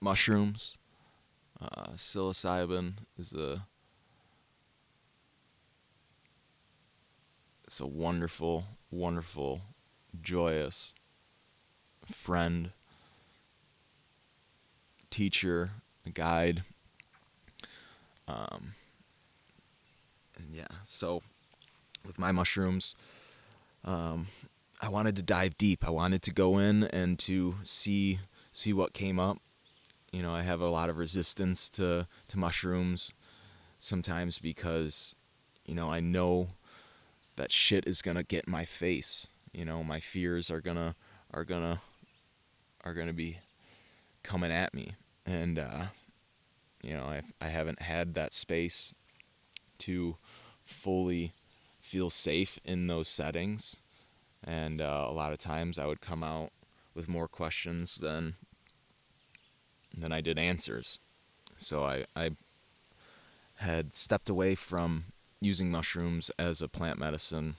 mushrooms. 0.00 0.78
Uh, 1.60 1.92
psilocybin 1.96 2.94
is 3.18 3.32
a 3.32 3.66
it's 7.66 7.80
a 7.80 7.86
wonderful, 7.86 8.64
wonderful, 8.90 9.62
joyous 10.20 10.94
friend, 12.06 12.70
teacher, 15.10 15.70
guide. 16.14 16.62
Um, 18.28 18.74
and 20.36 20.48
yeah, 20.52 20.66
so 20.82 21.22
with 22.04 22.18
my 22.18 22.32
mushrooms, 22.32 22.94
um, 23.84 24.26
I 24.80 24.88
wanted 24.88 25.16
to 25.16 25.22
dive 25.22 25.56
deep. 25.56 25.86
I 25.86 25.90
wanted 25.90 26.22
to 26.22 26.32
go 26.32 26.58
in 26.58 26.84
and 26.84 27.18
to 27.20 27.56
see 27.62 28.20
see 28.52 28.72
what 28.72 28.92
came 28.92 29.18
up. 29.18 29.38
You 30.12 30.22
know, 30.22 30.34
I 30.34 30.42
have 30.42 30.60
a 30.60 30.68
lot 30.68 30.90
of 30.90 30.98
resistance 30.98 31.68
to 31.70 32.06
to 32.28 32.38
mushrooms 32.38 33.12
sometimes 33.78 34.38
because 34.38 35.14
you 35.64 35.74
know, 35.74 35.90
I 35.90 36.00
know 36.00 36.48
that 37.36 37.50
shit 37.52 37.86
is 37.86 38.02
going 38.02 38.16
to 38.16 38.22
get 38.22 38.48
my 38.48 38.64
face. 38.64 39.28
You 39.52 39.64
know, 39.64 39.82
my 39.82 40.00
fears 40.00 40.50
are 40.50 40.60
going 40.60 40.76
to 40.76 40.94
are 41.32 41.44
going 41.44 41.62
to 41.62 41.80
are 42.84 42.94
going 42.94 43.08
to 43.08 43.12
be 43.12 43.38
coming 44.22 44.52
at 44.52 44.74
me 44.74 44.94
and 45.24 45.58
uh 45.58 45.84
you 46.82 46.94
know, 46.94 47.04
I 47.04 47.22
I 47.40 47.48
haven't 47.48 47.82
had 47.82 48.14
that 48.14 48.32
space 48.32 48.94
to 49.78 50.16
fully 50.64 51.32
feel 51.80 52.10
safe 52.10 52.58
in 52.64 52.86
those 52.86 53.08
settings 53.08 53.76
and 54.46 54.80
uh, 54.80 55.06
a 55.08 55.12
lot 55.12 55.32
of 55.32 55.38
times 55.38 55.78
I 55.78 55.86
would 55.86 56.00
come 56.00 56.22
out 56.22 56.52
with 56.94 57.08
more 57.08 57.28
questions 57.28 57.96
than 57.96 58.34
than 59.96 60.12
I 60.12 60.20
did 60.20 60.38
answers. 60.38 61.00
So 61.56 61.82
I 61.82 62.04
I 62.14 62.30
had 63.56 63.94
stepped 63.94 64.28
away 64.28 64.54
from 64.54 65.06
using 65.40 65.70
mushrooms 65.70 66.30
as 66.38 66.62
a 66.62 66.68
plant 66.68 66.98
medicine 66.98 67.56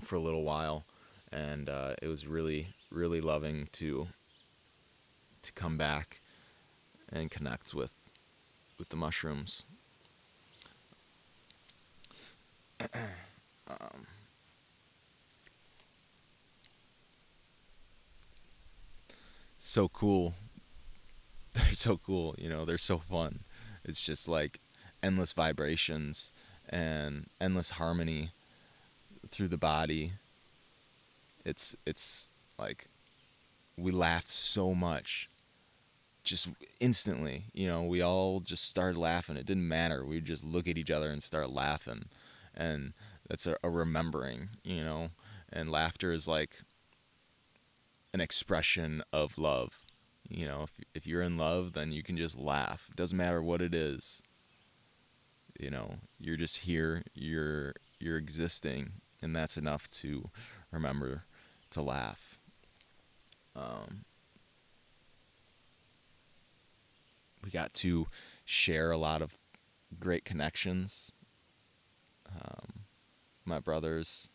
for 0.00 0.16
a 0.16 0.20
little 0.20 0.44
while, 0.44 0.84
and 1.30 1.68
uh, 1.68 1.94
it 2.00 2.08
was 2.08 2.26
really 2.26 2.68
really 2.90 3.20
loving 3.20 3.68
to 3.72 4.08
to 5.42 5.52
come 5.52 5.76
back 5.76 6.20
and 7.12 7.30
connect 7.30 7.74
with 7.74 8.03
with 8.84 8.90
the 8.90 8.96
mushrooms. 8.96 9.64
um, 13.66 14.06
so 19.58 19.88
cool. 19.88 20.34
They're 21.54 21.74
so 21.74 21.96
cool, 21.96 22.34
you 22.36 22.50
know, 22.50 22.66
they're 22.66 22.76
so 22.76 22.98
fun. 22.98 23.44
It's 23.84 24.02
just 24.02 24.28
like 24.28 24.60
endless 25.02 25.32
vibrations 25.32 26.34
and 26.68 27.28
endless 27.40 27.70
harmony 27.70 28.32
through 29.26 29.48
the 29.48 29.56
body. 29.56 30.12
It's 31.44 31.76
it's 31.86 32.32
like 32.58 32.88
we 33.78 33.92
laughed 33.92 34.26
so 34.26 34.74
much 34.74 35.30
just 36.24 36.48
instantly, 36.80 37.44
you 37.52 37.68
know, 37.68 37.82
we 37.82 38.00
all 38.00 38.40
just 38.40 38.64
started 38.64 38.98
laughing. 38.98 39.36
It 39.36 39.46
didn't 39.46 39.68
matter. 39.68 40.04
We 40.04 40.20
just 40.20 40.44
look 40.44 40.66
at 40.66 40.78
each 40.78 40.90
other 40.90 41.10
and 41.10 41.22
start 41.22 41.50
laughing. 41.50 42.06
And 42.54 42.94
that's 43.28 43.46
a, 43.46 43.56
a 43.62 43.70
remembering, 43.70 44.50
you 44.64 44.82
know. 44.82 45.10
And 45.52 45.70
laughter 45.70 46.12
is 46.12 46.26
like 46.26 46.62
an 48.12 48.20
expression 48.20 49.02
of 49.12 49.38
love. 49.38 49.84
You 50.28 50.46
know, 50.46 50.62
if 50.62 50.72
if 50.94 51.06
you're 51.06 51.22
in 51.22 51.36
love, 51.36 51.74
then 51.74 51.92
you 51.92 52.02
can 52.02 52.16
just 52.16 52.38
laugh. 52.38 52.88
It 52.90 52.96
doesn't 52.96 53.16
matter 53.16 53.42
what 53.42 53.60
it 53.60 53.74
is. 53.74 54.22
You 55.60 55.70
know, 55.70 55.96
you're 56.18 56.38
just 56.38 56.58
here, 56.58 57.02
you're 57.14 57.74
you're 58.00 58.16
existing, 58.16 58.92
and 59.20 59.36
that's 59.36 59.56
enough 59.56 59.90
to 59.90 60.30
remember 60.72 61.24
to 61.70 61.82
laugh. 61.82 62.38
Um, 63.54 64.04
we 67.44 67.50
got 67.50 67.74
to 67.74 68.06
share 68.44 68.90
a 68.90 68.98
lot 68.98 69.22
of 69.22 69.36
great 70.00 70.24
connections. 70.24 71.12
Um, 72.28 72.84
my 73.44 73.60
brothers 73.60 74.30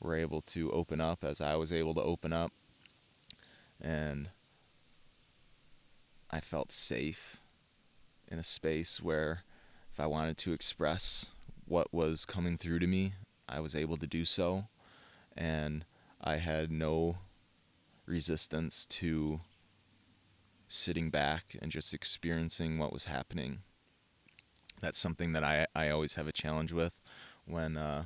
were 0.00 0.16
able 0.16 0.40
to 0.40 0.70
open 0.72 1.00
up 1.00 1.22
as 1.22 1.40
I 1.40 1.56
was 1.56 1.72
able 1.72 1.94
to 1.94 2.02
open 2.02 2.32
up 2.32 2.52
and 3.80 4.30
I 6.30 6.40
felt 6.40 6.72
safe 6.72 7.40
in 8.28 8.38
a 8.38 8.42
space 8.42 9.00
where 9.00 9.44
if 9.92 10.00
I 10.00 10.06
wanted 10.06 10.36
to 10.38 10.52
express 10.52 11.32
what 11.66 11.92
was 11.92 12.24
coming 12.24 12.56
through 12.56 12.80
to 12.80 12.86
me, 12.86 13.12
I 13.48 13.60
was 13.60 13.74
able 13.76 13.96
to 13.98 14.06
do 14.06 14.24
so. 14.24 14.66
And 15.36 15.84
I 16.20 16.36
had 16.36 16.70
no 16.70 17.18
resistance 18.06 18.86
to 18.86 19.40
sitting 20.74 21.10
back 21.10 21.56
and 21.62 21.70
just 21.70 21.94
experiencing 21.94 22.78
what 22.78 22.92
was 22.92 23.04
happening. 23.04 23.60
That's 24.80 24.98
something 24.98 25.32
that 25.32 25.44
I, 25.44 25.66
I 25.74 25.88
always 25.88 26.16
have 26.16 26.26
a 26.26 26.32
challenge 26.32 26.72
with 26.72 26.92
when 27.46 27.76
uh, 27.76 28.04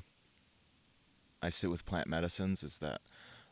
I 1.42 1.50
sit 1.50 1.70
with 1.70 1.86
plant 1.86 2.08
medicines 2.08 2.62
is 2.62 2.78
that 2.78 3.00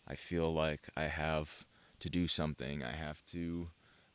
I 0.07 0.15
feel 0.15 0.53
like 0.53 0.89
I 0.97 1.05
have 1.05 1.67
to 2.01 2.11
do 2.11 2.29
something. 2.29 2.83
I 2.83 2.93
have 2.93 3.25
to 3.33 3.69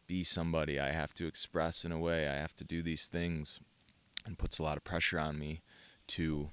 be 0.07 0.23
somebody. 0.23 0.79
I 0.79 0.91
have 0.91 1.13
to 1.15 1.27
express 1.27 1.83
in 1.83 1.91
a 1.91 1.99
way. 1.99 2.27
I 2.27 2.35
have 2.35 2.53
to 2.55 2.63
do 2.63 2.81
these 2.81 3.07
things 3.07 3.59
and 4.25 4.37
puts 4.37 4.59
a 4.59 4.63
lot 4.63 4.77
of 4.77 4.83
pressure 4.83 5.19
on 5.19 5.39
me 5.39 5.61
to 6.07 6.49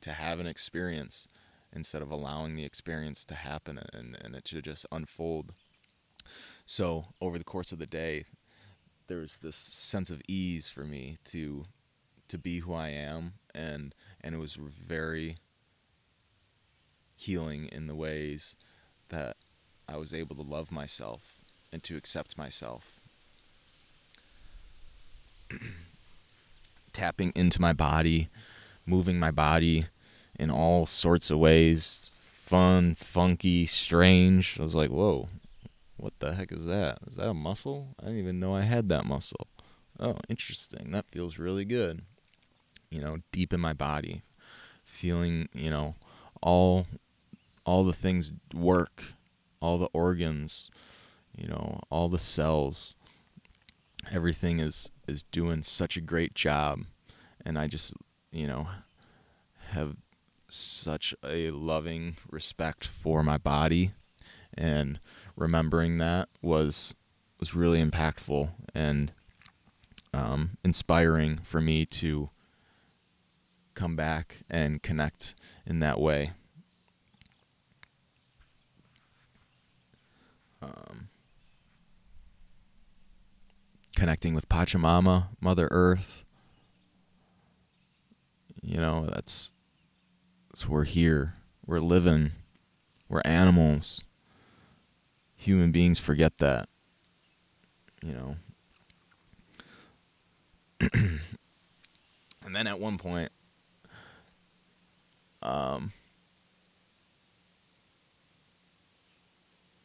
to 0.00 0.12
have 0.12 0.38
an 0.38 0.46
experience 0.46 1.26
instead 1.76 2.00
of 2.00 2.10
allowing 2.10 2.56
the 2.56 2.64
experience 2.64 3.24
to 3.26 3.34
happen 3.34 3.78
and, 3.92 4.16
and 4.20 4.34
it 4.34 4.44
to 4.46 4.62
just 4.62 4.86
unfold. 4.90 5.52
So 6.64 7.08
over 7.20 7.38
the 7.38 7.44
course 7.44 7.70
of 7.70 7.78
the 7.78 7.86
day, 7.86 8.24
there's 9.08 9.36
this 9.42 9.56
sense 9.56 10.10
of 10.10 10.22
ease 10.26 10.68
for 10.68 10.84
me 10.84 11.18
to 11.26 11.66
to 12.28 12.38
be 12.38 12.58
who 12.58 12.74
I 12.74 12.88
am 12.88 13.34
and 13.54 13.94
and 14.20 14.34
it 14.34 14.38
was 14.38 14.54
very 14.54 15.36
healing 17.14 17.68
in 17.70 17.86
the 17.86 17.94
ways 17.94 18.56
that 19.10 19.36
I 19.88 19.96
was 19.96 20.12
able 20.12 20.34
to 20.34 20.42
love 20.42 20.72
myself 20.72 21.38
and 21.72 21.84
to 21.84 21.96
accept 21.96 22.36
myself. 22.36 23.00
Tapping 26.92 27.32
into 27.36 27.60
my 27.60 27.72
body, 27.72 28.28
moving 28.84 29.20
my 29.20 29.30
body 29.30 29.86
in 30.38 30.50
all 30.50 30.86
sorts 30.86 31.30
of 31.30 31.38
ways 31.38 32.10
fun, 32.46 32.94
funky, 32.94 33.66
strange. 33.66 34.58
I 34.60 34.62
was 34.62 34.74
like, 34.74 34.90
whoa, 34.90 35.28
what 35.96 36.12
the 36.20 36.34
heck 36.34 36.52
is 36.52 36.64
that? 36.66 36.98
Is 37.06 37.16
that 37.16 37.28
a 37.28 37.34
muscle? 37.34 37.88
I 38.00 38.06
didn't 38.06 38.20
even 38.20 38.40
know 38.40 38.54
I 38.54 38.62
had 38.62 38.88
that 38.88 39.04
muscle. 39.04 39.48
Oh, 39.98 40.16
interesting. 40.28 40.92
That 40.92 41.10
feels 41.10 41.38
really 41.38 41.64
good. 41.64 42.02
You 42.88 43.00
know, 43.00 43.18
deep 43.32 43.52
in 43.52 43.60
my 43.60 43.72
body, 43.72 44.22
feeling, 44.84 45.48
you 45.52 45.70
know, 45.70 45.96
all 46.40 46.86
all 47.64 47.82
the 47.82 47.92
things 47.92 48.32
work, 48.54 49.02
all 49.60 49.76
the 49.76 49.88
organs, 49.92 50.70
you 51.36 51.48
know, 51.48 51.80
all 51.90 52.08
the 52.08 52.18
cells. 52.18 52.94
Everything 54.12 54.60
is 54.60 54.92
is 55.08 55.24
doing 55.24 55.64
such 55.64 55.96
a 55.96 56.00
great 56.00 56.34
job, 56.34 56.84
and 57.44 57.58
I 57.58 57.66
just, 57.66 57.94
you 58.30 58.46
know, 58.46 58.68
have 59.70 59.96
such 60.48 61.14
a 61.24 61.50
loving 61.50 62.16
respect 62.30 62.86
for 62.86 63.22
my 63.22 63.38
body, 63.38 63.92
and 64.54 65.00
remembering 65.36 65.98
that 65.98 66.28
was 66.42 66.94
was 67.38 67.54
really 67.54 67.82
impactful 67.82 68.50
and 68.74 69.12
um, 70.14 70.56
inspiring 70.64 71.38
for 71.42 71.60
me 71.60 71.84
to 71.84 72.30
come 73.74 73.94
back 73.94 74.38
and 74.48 74.82
connect 74.82 75.34
in 75.66 75.80
that 75.80 76.00
way. 76.00 76.32
um, 80.66 81.08
connecting 83.94 84.34
with 84.34 84.48
Pachamama, 84.48 85.28
Mother 85.40 85.68
Earth. 85.70 86.24
You 88.62 88.78
know, 88.78 89.06
that's 89.06 89.52
that's 90.56 90.66
we're 90.70 90.84
here. 90.84 91.34
We're 91.66 91.80
living. 91.80 92.32
We're 93.10 93.20
animals. 93.26 94.04
Human 95.34 95.70
beings 95.70 95.98
forget 95.98 96.38
that. 96.38 96.70
you 98.02 98.14
know. 98.14 98.36
and 100.94 102.56
then 102.56 102.66
at 102.66 102.80
one 102.80 102.96
point, 102.96 103.30
um, 105.42 105.92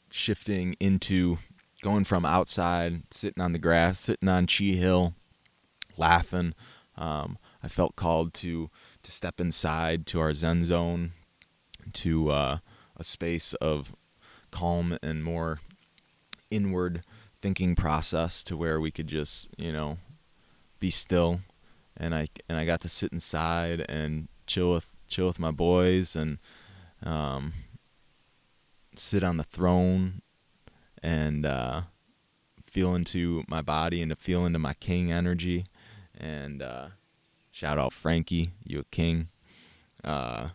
shifting 0.09 0.77
into 0.79 1.37
going 1.81 2.05
from 2.05 2.25
outside, 2.25 3.03
sitting 3.11 3.43
on 3.43 3.51
the 3.51 3.59
grass, 3.59 3.99
sitting 3.99 4.29
on 4.29 4.47
Chi 4.47 4.63
Hill, 4.63 5.15
laughing. 5.97 6.53
Um, 6.95 7.37
I 7.61 7.67
felt 7.67 7.97
called 7.97 8.33
to 8.35 8.69
to 9.03 9.11
step 9.11 9.39
inside 9.39 10.05
to 10.07 10.19
our 10.19 10.33
Zen 10.33 10.65
zone, 10.65 11.11
to 11.93 12.31
uh, 12.31 12.57
a 12.97 13.03
space 13.03 13.53
of 13.55 13.95
calm 14.51 14.97
and 15.01 15.23
more 15.23 15.59
inward 16.49 17.03
thinking 17.41 17.75
process, 17.75 18.43
to 18.43 18.55
where 18.57 18.79
we 18.79 18.91
could 18.91 19.07
just 19.07 19.49
you 19.57 19.71
know 19.71 19.97
be 20.79 20.89
still, 20.89 21.41
and 21.97 22.13
I 22.13 22.27
and 22.47 22.57
I 22.57 22.65
got 22.65 22.81
to 22.81 22.89
sit 22.89 23.11
inside 23.11 23.85
and 23.89 24.27
chill 24.47 24.73
with 24.73 24.91
chill 25.07 25.27
with 25.27 25.39
my 25.39 25.51
boys 25.51 26.15
and 26.15 26.39
um, 27.03 27.53
sit 28.95 29.23
on 29.23 29.37
the 29.37 29.43
throne 29.43 30.21
and 31.03 31.45
uh, 31.45 31.81
feel 32.65 32.95
into 32.95 33.43
my 33.47 33.61
body 33.61 34.01
and 34.01 34.09
to 34.09 34.15
feel 34.15 34.45
into 34.45 34.59
my 34.59 34.73
king 34.73 35.11
energy. 35.11 35.65
And 36.17 36.61
uh, 36.61 36.89
shout 37.61 37.77
out 37.77 37.93
Frankie, 37.93 38.53
you 38.65 38.79
a 38.79 38.83
king. 38.85 39.27
Uh, 40.03 40.49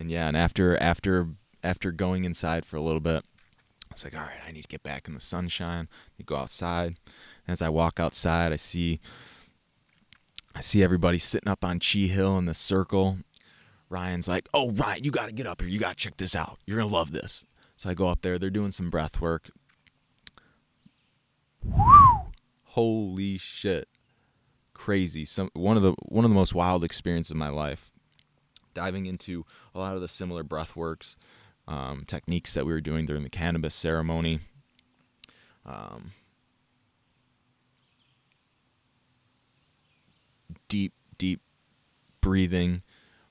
and 0.00 0.10
yeah, 0.10 0.26
and 0.26 0.36
after 0.36 0.76
after 0.82 1.28
after 1.62 1.92
going 1.92 2.24
inside 2.24 2.64
for 2.64 2.76
a 2.76 2.80
little 2.80 2.98
bit, 2.98 3.24
it's 3.92 4.02
like, 4.02 4.16
all 4.16 4.22
right, 4.22 4.40
I 4.44 4.50
need 4.50 4.62
to 4.62 4.68
get 4.68 4.82
back 4.82 5.06
in 5.06 5.14
the 5.14 5.20
sunshine. 5.20 5.86
You 6.16 6.24
go 6.24 6.34
outside. 6.34 6.96
And 7.46 7.52
As 7.52 7.62
I 7.62 7.68
walk 7.68 8.00
outside, 8.00 8.52
I 8.52 8.56
see 8.56 8.98
I 10.56 10.60
see 10.60 10.82
everybody 10.82 11.18
sitting 11.18 11.48
up 11.48 11.64
on 11.64 11.78
Chi 11.78 12.00
Hill 12.00 12.36
in 12.36 12.46
the 12.46 12.54
circle. 12.54 13.18
Ryan's 13.88 14.26
like, 14.26 14.48
"Oh, 14.52 14.72
Ryan, 14.72 15.04
you 15.04 15.12
got 15.12 15.26
to 15.26 15.32
get 15.32 15.46
up 15.46 15.60
here. 15.60 15.70
You 15.70 15.78
got 15.78 15.96
to 15.96 16.02
check 16.02 16.16
this 16.16 16.34
out. 16.34 16.58
You're 16.66 16.78
gonna 16.78 16.92
love 16.92 17.12
this." 17.12 17.44
So 17.76 17.88
I 17.88 17.94
go 17.94 18.08
up 18.08 18.22
there. 18.22 18.40
They're 18.40 18.50
doing 18.50 18.72
some 18.72 18.90
breath 18.90 19.20
work. 19.20 19.50
Holy 22.64 23.38
shit! 23.38 23.88
Crazy. 24.74 25.24
Some 25.24 25.50
one 25.54 25.76
of 25.76 25.82
the 25.82 25.94
one 26.02 26.24
of 26.24 26.30
the 26.30 26.34
most 26.36 26.54
wild 26.54 26.84
experiences 26.84 27.32
of 27.32 27.36
my 27.36 27.48
life. 27.48 27.90
Diving 28.74 29.06
into 29.06 29.44
a 29.74 29.78
lot 29.78 29.96
of 29.96 30.00
the 30.00 30.08
similar 30.08 30.44
breath 30.44 30.76
works, 30.76 31.16
um, 31.66 32.04
techniques 32.06 32.54
that 32.54 32.64
we 32.64 32.72
were 32.72 32.80
doing 32.80 33.06
during 33.06 33.24
the 33.24 33.30
cannabis 33.30 33.74
ceremony. 33.74 34.40
Um, 35.66 36.12
deep, 40.68 40.92
deep 41.18 41.40
breathing 42.20 42.82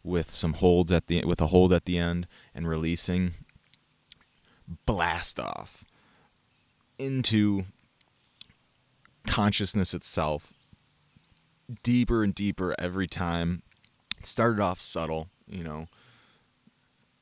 with 0.03 0.31
some 0.31 0.53
holds 0.53 0.91
at 0.91 1.07
the 1.07 1.23
with 1.25 1.41
a 1.41 1.47
hold 1.47 1.73
at 1.73 1.85
the 1.85 1.97
end 1.97 2.27
and 2.53 2.67
releasing. 2.67 3.33
Blast 4.85 5.39
off 5.39 5.85
into 6.99 7.65
consciousness 9.27 9.93
itself 9.93 10.53
deeper 11.83 12.23
and 12.23 12.33
deeper 12.33 12.75
every 12.79 13.07
time. 13.07 13.61
It 14.17 14.25
started 14.25 14.59
off 14.59 14.79
subtle, 14.79 15.29
you 15.47 15.63
know. 15.63 15.87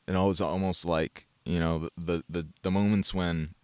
And 0.07 0.15
it 0.15 0.19
was 0.19 0.41
almost 0.41 0.85
like, 0.85 1.25
you 1.45 1.59
know, 1.59 1.89
the 1.97 2.23
the 2.29 2.47
the, 2.61 2.71
moments 2.71 3.13
when 3.13 3.55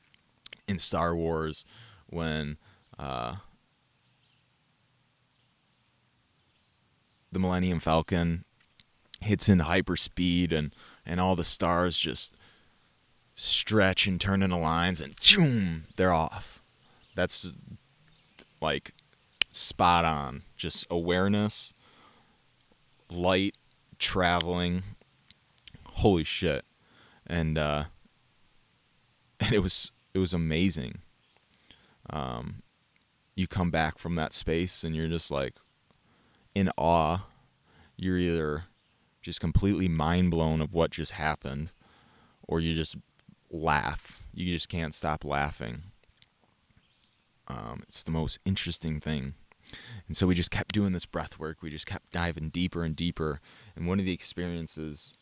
in 0.67 0.79
Star 0.79 1.15
Wars 1.15 1.65
when 2.09 2.57
uh 2.97 3.35
the 7.31 7.39
Millennium 7.39 7.79
Falcon 7.79 8.43
hits 9.21 9.47
into 9.47 9.65
hyperspeed 9.65 10.51
and 10.51 10.75
and 11.05 11.21
all 11.21 11.35
the 11.35 11.43
stars 11.43 11.97
just 11.97 12.35
stretch 13.35 14.07
and 14.07 14.19
turn 14.19 14.41
into 14.41 14.57
lines 14.57 14.99
and 14.99 15.19
zoom, 15.19 15.85
they're 15.95 16.13
off. 16.13 16.61
That's 17.15 17.53
like 18.61 18.93
spot 19.51 20.05
on. 20.05 20.43
Just 20.55 20.85
awareness, 20.89 21.73
light 23.09 23.55
traveling. 23.99 24.83
Holy 25.85 26.23
shit. 26.23 26.65
And 27.27 27.57
uh 27.57 27.85
and 29.39 29.53
it 29.53 29.59
was 29.59 29.91
it 30.13 30.19
was 30.19 30.33
amazing. 30.33 30.99
Um 32.09 32.63
you 33.35 33.47
come 33.47 33.71
back 33.71 33.97
from 33.97 34.15
that 34.15 34.33
space 34.33 34.83
and 34.83 34.95
you're 34.95 35.07
just 35.07 35.31
like 35.31 35.55
in 36.53 36.69
awe. 36.77 37.25
You're 37.97 38.17
either 38.17 38.65
just 39.21 39.39
completely 39.39 39.87
mind 39.87 40.31
blown 40.31 40.61
of 40.61 40.73
what 40.73 40.91
just 40.91 41.11
happened, 41.11 41.71
or 42.47 42.59
you 42.59 42.73
just 42.73 42.95
laugh. 43.51 44.19
You 44.33 44.53
just 44.53 44.69
can't 44.69 44.95
stop 44.95 45.23
laughing. 45.23 45.83
Um, 47.51 47.83
it's 47.87 48.03
the 48.03 48.11
most 48.11 48.39
interesting 48.45 48.99
thing. 48.99 49.33
And 50.07 50.15
so 50.15 50.27
we 50.27 50.35
just 50.35 50.51
kept 50.51 50.73
doing 50.73 50.93
this 50.93 51.05
breath 51.05 51.37
work. 51.37 51.61
We 51.61 51.69
just 51.69 51.85
kept 51.85 52.11
diving 52.11 52.49
deeper 52.49 52.83
and 52.83 52.95
deeper. 52.95 53.39
And 53.75 53.87
one 53.87 53.99
of 53.99 54.05
the 54.05 54.13
experiences 54.13 55.15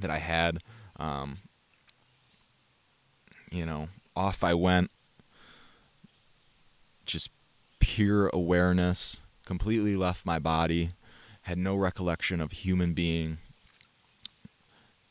that 0.00 0.10
I 0.10 0.18
had, 0.18 0.58
um, 0.98 1.38
you 3.50 3.64
know, 3.64 3.88
off 4.16 4.42
I 4.42 4.54
went, 4.54 4.90
just 7.06 7.30
pure 7.80 8.28
awareness, 8.32 9.20
completely 9.44 9.96
left 9.96 10.26
my 10.26 10.38
body, 10.38 10.90
had 11.42 11.58
no 11.58 11.74
recollection 11.74 12.40
of 12.40 12.52
human 12.52 12.92
being, 12.92 13.38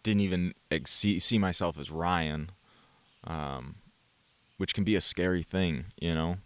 didn't 0.03 0.21
even 0.21 0.53
see, 0.85 1.19
see 1.19 1.37
myself 1.37 1.77
as 1.77 1.91
Ryan, 1.91 2.51
um, 3.25 3.75
which 4.62 4.76
can 4.76 4.84
be 4.84 4.93
a 4.93 5.01
scary 5.01 5.41
thing, 5.41 5.86
you 5.99 6.14
know, 6.14 6.38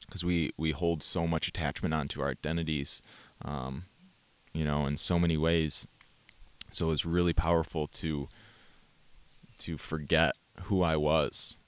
because 0.00 0.24
we, 0.24 0.50
we 0.56 0.72
hold 0.72 1.04
so 1.04 1.24
much 1.24 1.46
attachment 1.46 1.94
onto 1.94 2.20
our 2.20 2.30
identities, 2.30 3.00
um, 3.44 3.84
you 4.52 4.64
know, 4.64 4.86
in 4.86 4.96
so 4.96 5.20
many 5.20 5.36
ways. 5.36 5.86
So 6.72 6.90
it's 6.90 7.06
really 7.06 7.32
powerful 7.32 7.86
to 7.86 8.28
to 9.58 9.76
forget 9.78 10.32
who 10.62 10.82
I 10.82 10.96
was 10.96 11.58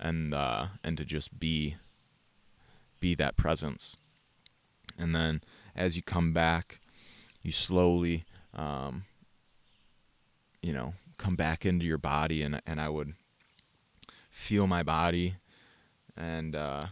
and 0.00 0.32
uh, 0.32 0.68
and 0.82 0.96
to 0.96 1.04
just 1.04 1.38
be 1.38 1.76
be 2.98 3.14
that 3.14 3.36
presence 3.36 3.98
and 4.98 5.14
then 5.14 5.42
as 5.76 5.96
you 5.96 6.02
come 6.02 6.32
back, 6.32 6.80
you 7.42 7.52
slowly, 7.52 8.24
um, 8.54 9.04
you 10.62 10.72
know, 10.72 10.94
come 11.18 11.36
back 11.36 11.66
into 11.66 11.84
your 11.84 11.98
body, 11.98 12.42
and 12.42 12.62
and 12.66 12.80
I 12.80 12.88
would 12.88 13.14
feel 14.34 14.66
my 14.66 14.82
body, 14.82 15.36
and 16.16 16.56
uh, 16.56 16.86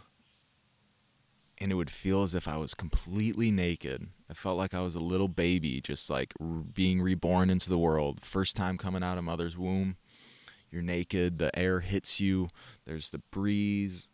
and 1.58 1.72
it 1.72 1.74
would 1.74 1.90
feel 1.90 2.22
as 2.22 2.34
if 2.34 2.46
I 2.46 2.56
was 2.56 2.72
completely 2.72 3.50
naked. 3.50 4.06
I 4.30 4.34
felt 4.34 4.56
like 4.56 4.72
I 4.72 4.80
was 4.80 4.94
a 4.94 5.00
little 5.00 5.28
baby, 5.28 5.80
just 5.80 6.08
like 6.08 6.32
r- 6.40 6.46
being 6.46 7.02
reborn 7.02 7.50
into 7.50 7.68
the 7.68 7.78
world. 7.78 8.20
First 8.22 8.54
time 8.54 8.78
coming 8.78 9.02
out 9.02 9.18
of 9.18 9.24
mother's 9.24 9.58
womb. 9.58 9.96
You're 10.70 10.82
naked. 10.82 11.38
The 11.38 11.56
air 11.58 11.80
hits 11.80 12.20
you. 12.20 12.48
There's 12.86 13.10
the 13.10 13.18
breeze. 13.30 14.08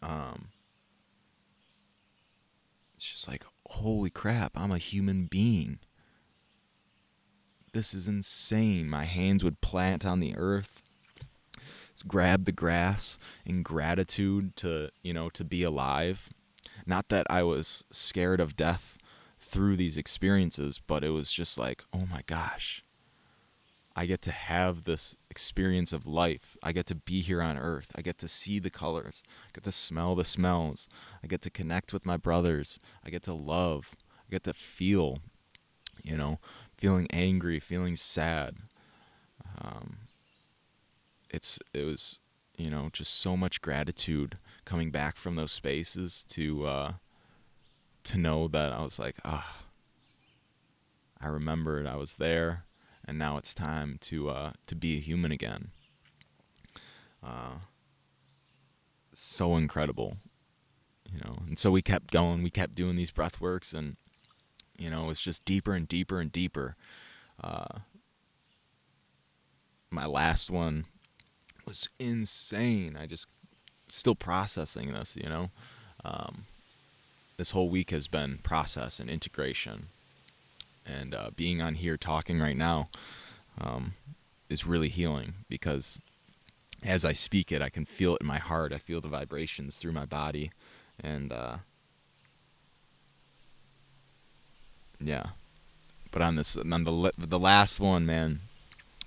Um, 0.00 0.48
it's 2.94 3.10
just 3.10 3.28
like, 3.28 3.44
holy 3.66 4.08
crap, 4.08 4.52
I'm 4.54 4.70
a 4.72 4.78
human 4.78 5.26
being. 5.26 5.80
This 7.72 7.92
is 7.92 8.08
insane. 8.08 8.88
My 8.88 9.04
hands 9.04 9.44
would 9.44 9.60
plant 9.60 10.06
on 10.06 10.20
the 10.20 10.34
earth, 10.36 10.82
grab 12.02 12.44
the 12.44 12.52
grass 12.52 13.18
in 13.44 13.62
gratitude 13.62 14.56
to, 14.56 14.90
you 15.02 15.14
know, 15.14 15.28
to 15.30 15.44
be 15.44 15.62
alive. 15.62 16.30
Not 16.86 17.08
that 17.08 17.26
I 17.30 17.42
was 17.42 17.84
scared 17.90 18.40
of 18.40 18.56
death 18.56 18.98
through 19.38 19.76
these 19.76 19.96
experiences, 19.96 20.80
but 20.84 21.04
it 21.04 21.10
was 21.10 21.32
just 21.32 21.58
like, 21.58 21.84
oh 21.92 22.06
my 22.10 22.22
gosh, 22.26 22.82
I 23.94 24.04
get 24.06 24.20
to 24.22 24.30
have 24.30 24.84
this 24.84 25.16
experience 25.30 25.92
of 25.92 26.06
life. 26.06 26.56
I 26.62 26.72
get 26.72 26.86
to 26.86 26.94
be 26.94 27.22
here 27.22 27.40
on 27.40 27.56
earth. 27.56 27.88
I 27.94 28.02
get 28.02 28.18
to 28.18 28.28
see 28.28 28.58
the 28.58 28.70
colors. 28.70 29.22
I 29.46 29.50
get 29.54 29.64
to 29.64 29.72
smell 29.72 30.14
the 30.14 30.24
smells. 30.24 30.88
I 31.24 31.26
get 31.26 31.40
to 31.42 31.50
connect 31.50 31.92
with 31.92 32.04
my 32.04 32.18
brothers. 32.18 32.78
I 33.04 33.10
get 33.10 33.22
to 33.24 33.32
love. 33.32 33.92
I 34.28 34.30
get 34.30 34.44
to 34.44 34.52
feel, 34.52 35.18
you 36.02 36.16
know, 36.16 36.40
feeling 36.76 37.06
angry, 37.10 37.58
feeling 37.58 37.96
sad. 37.96 38.56
Um, 39.58 39.96
it's 41.36 41.58
it 41.72 41.84
was 41.84 42.18
you 42.56 42.70
know 42.70 42.88
just 42.92 43.14
so 43.14 43.36
much 43.36 43.60
gratitude 43.60 44.38
coming 44.64 44.90
back 44.90 45.16
from 45.16 45.36
those 45.36 45.52
spaces 45.52 46.24
to 46.30 46.66
uh, 46.66 46.92
to 48.04 48.18
know 48.18 48.48
that 48.48 48.72
I 48.72 48.82
was 48.82 48.98
like 48.98 49.16
ah 49.24 49.58
I 51.20 51.28
remembered 51.28 51.86
I 51.86 51.96
was 51.96 52.16
there 52.16 52.64
and 53.06 53.18
now 53.18 53.36
it's 53.36 53.54
time 53.54 53.98
to 54.02 54.30
uh, 54.30 54.52
to 54.66 54.74
be 54.74 54.96
a 54.96 55.00
human 55.00 55.30
again. 55.30 55.70
Uh, 57.22 57.58
so 59.12 59.56
incredible, 59.56 60.16
you 61.10 61.20
know. 61.20 61.38
And 61.46 61.58
so 61.58 61.70
we 61.70 61.82
kept 61.82 62.10
going. 62.10 62.42
We 62.42 62.50
kept 62.50 62.74
doing 62.74 62.96
these 62.96 63.12
breath 63.12 63.40
works, 63.40 63.72
and 63.72 63.96
you 64.76 64.90
know, 64.90 65.10
it's 65.10 65.22
just 65.22 65.44
deeper 65.44 65.74
and 65.74 65.86
deeper 65.86 66.20
and 66.20 66.32
deeper. 66.32 66.76
Uh, 67.42 67.78
my 69.90 70.06
last 70.06 70.50
one 70.50 70.86
was 71.66 71.88
insane. 71.98 72.96
I 72.98 73.06
just 73.06 73.26
still 73.88 74.14
processing 74.14 74.92
this, 74.92 75.16
you 75.16 75.28
know. 75.28 75.50
Um, 76.04 76.44
this 77.36 77.50
whole 77.50 77.68
week 77.68 77.90
has 77.90 78.08
been 78.08 78.38
process 78.38 79.00
and 79.00 79.10
integration, 79.10 79.88
and 80.86 81.14
uh, 81.14 81.30
being 81.36 81.60
on 81.60 81.74
here 81.74 81.96
talking 81.96 82.40
right 82.40 82.56
now 82.56 82.88
um, 83.60 83.94
is 84.48 84.66
really 84.66 84.88
healing 84.88 85.34
because 85.48 86.00
as 86.82 87.04
I 87.04 87.12
speak 87.12 87.50
it, 87.50 87.60
I 87.60 87.68
can 87.68 87.84
feel 87.84 88.14
it 88.14 88.20
in 88.20 88.26
my 88.26 88.38
heart. 88.38 88.72
I 88.72 88.78
feel 88.78 89.00
the 89.00 89.08
vibrations 89.08 89.78
through 89.78 89.92
my 89.92 90.06
body, 90.06 90.50
and 91.02 91.32
uh, 91.32 91.56
yeah. 95.00 95.26
But 96.12 96.22
on 96.22 96.36
this, 96.36 96.56
on 96.56 96.84
the 96.84 97.12
the 97.18 97.38
last 97.38 97.80
one, 97.80 98.06
man, 98.06 98.40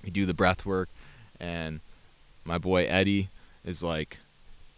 we 0.04 0.12
do 0.12 0.26
the 0.26 0.34
breath 0.34 0.66
work, 0.66 0.90
and 1.40 1.80
my 2.50 2.58
boy 2.58 2.88
Eddie 2.88 3.30
is 3.64 3.84
like, 3.84 4.18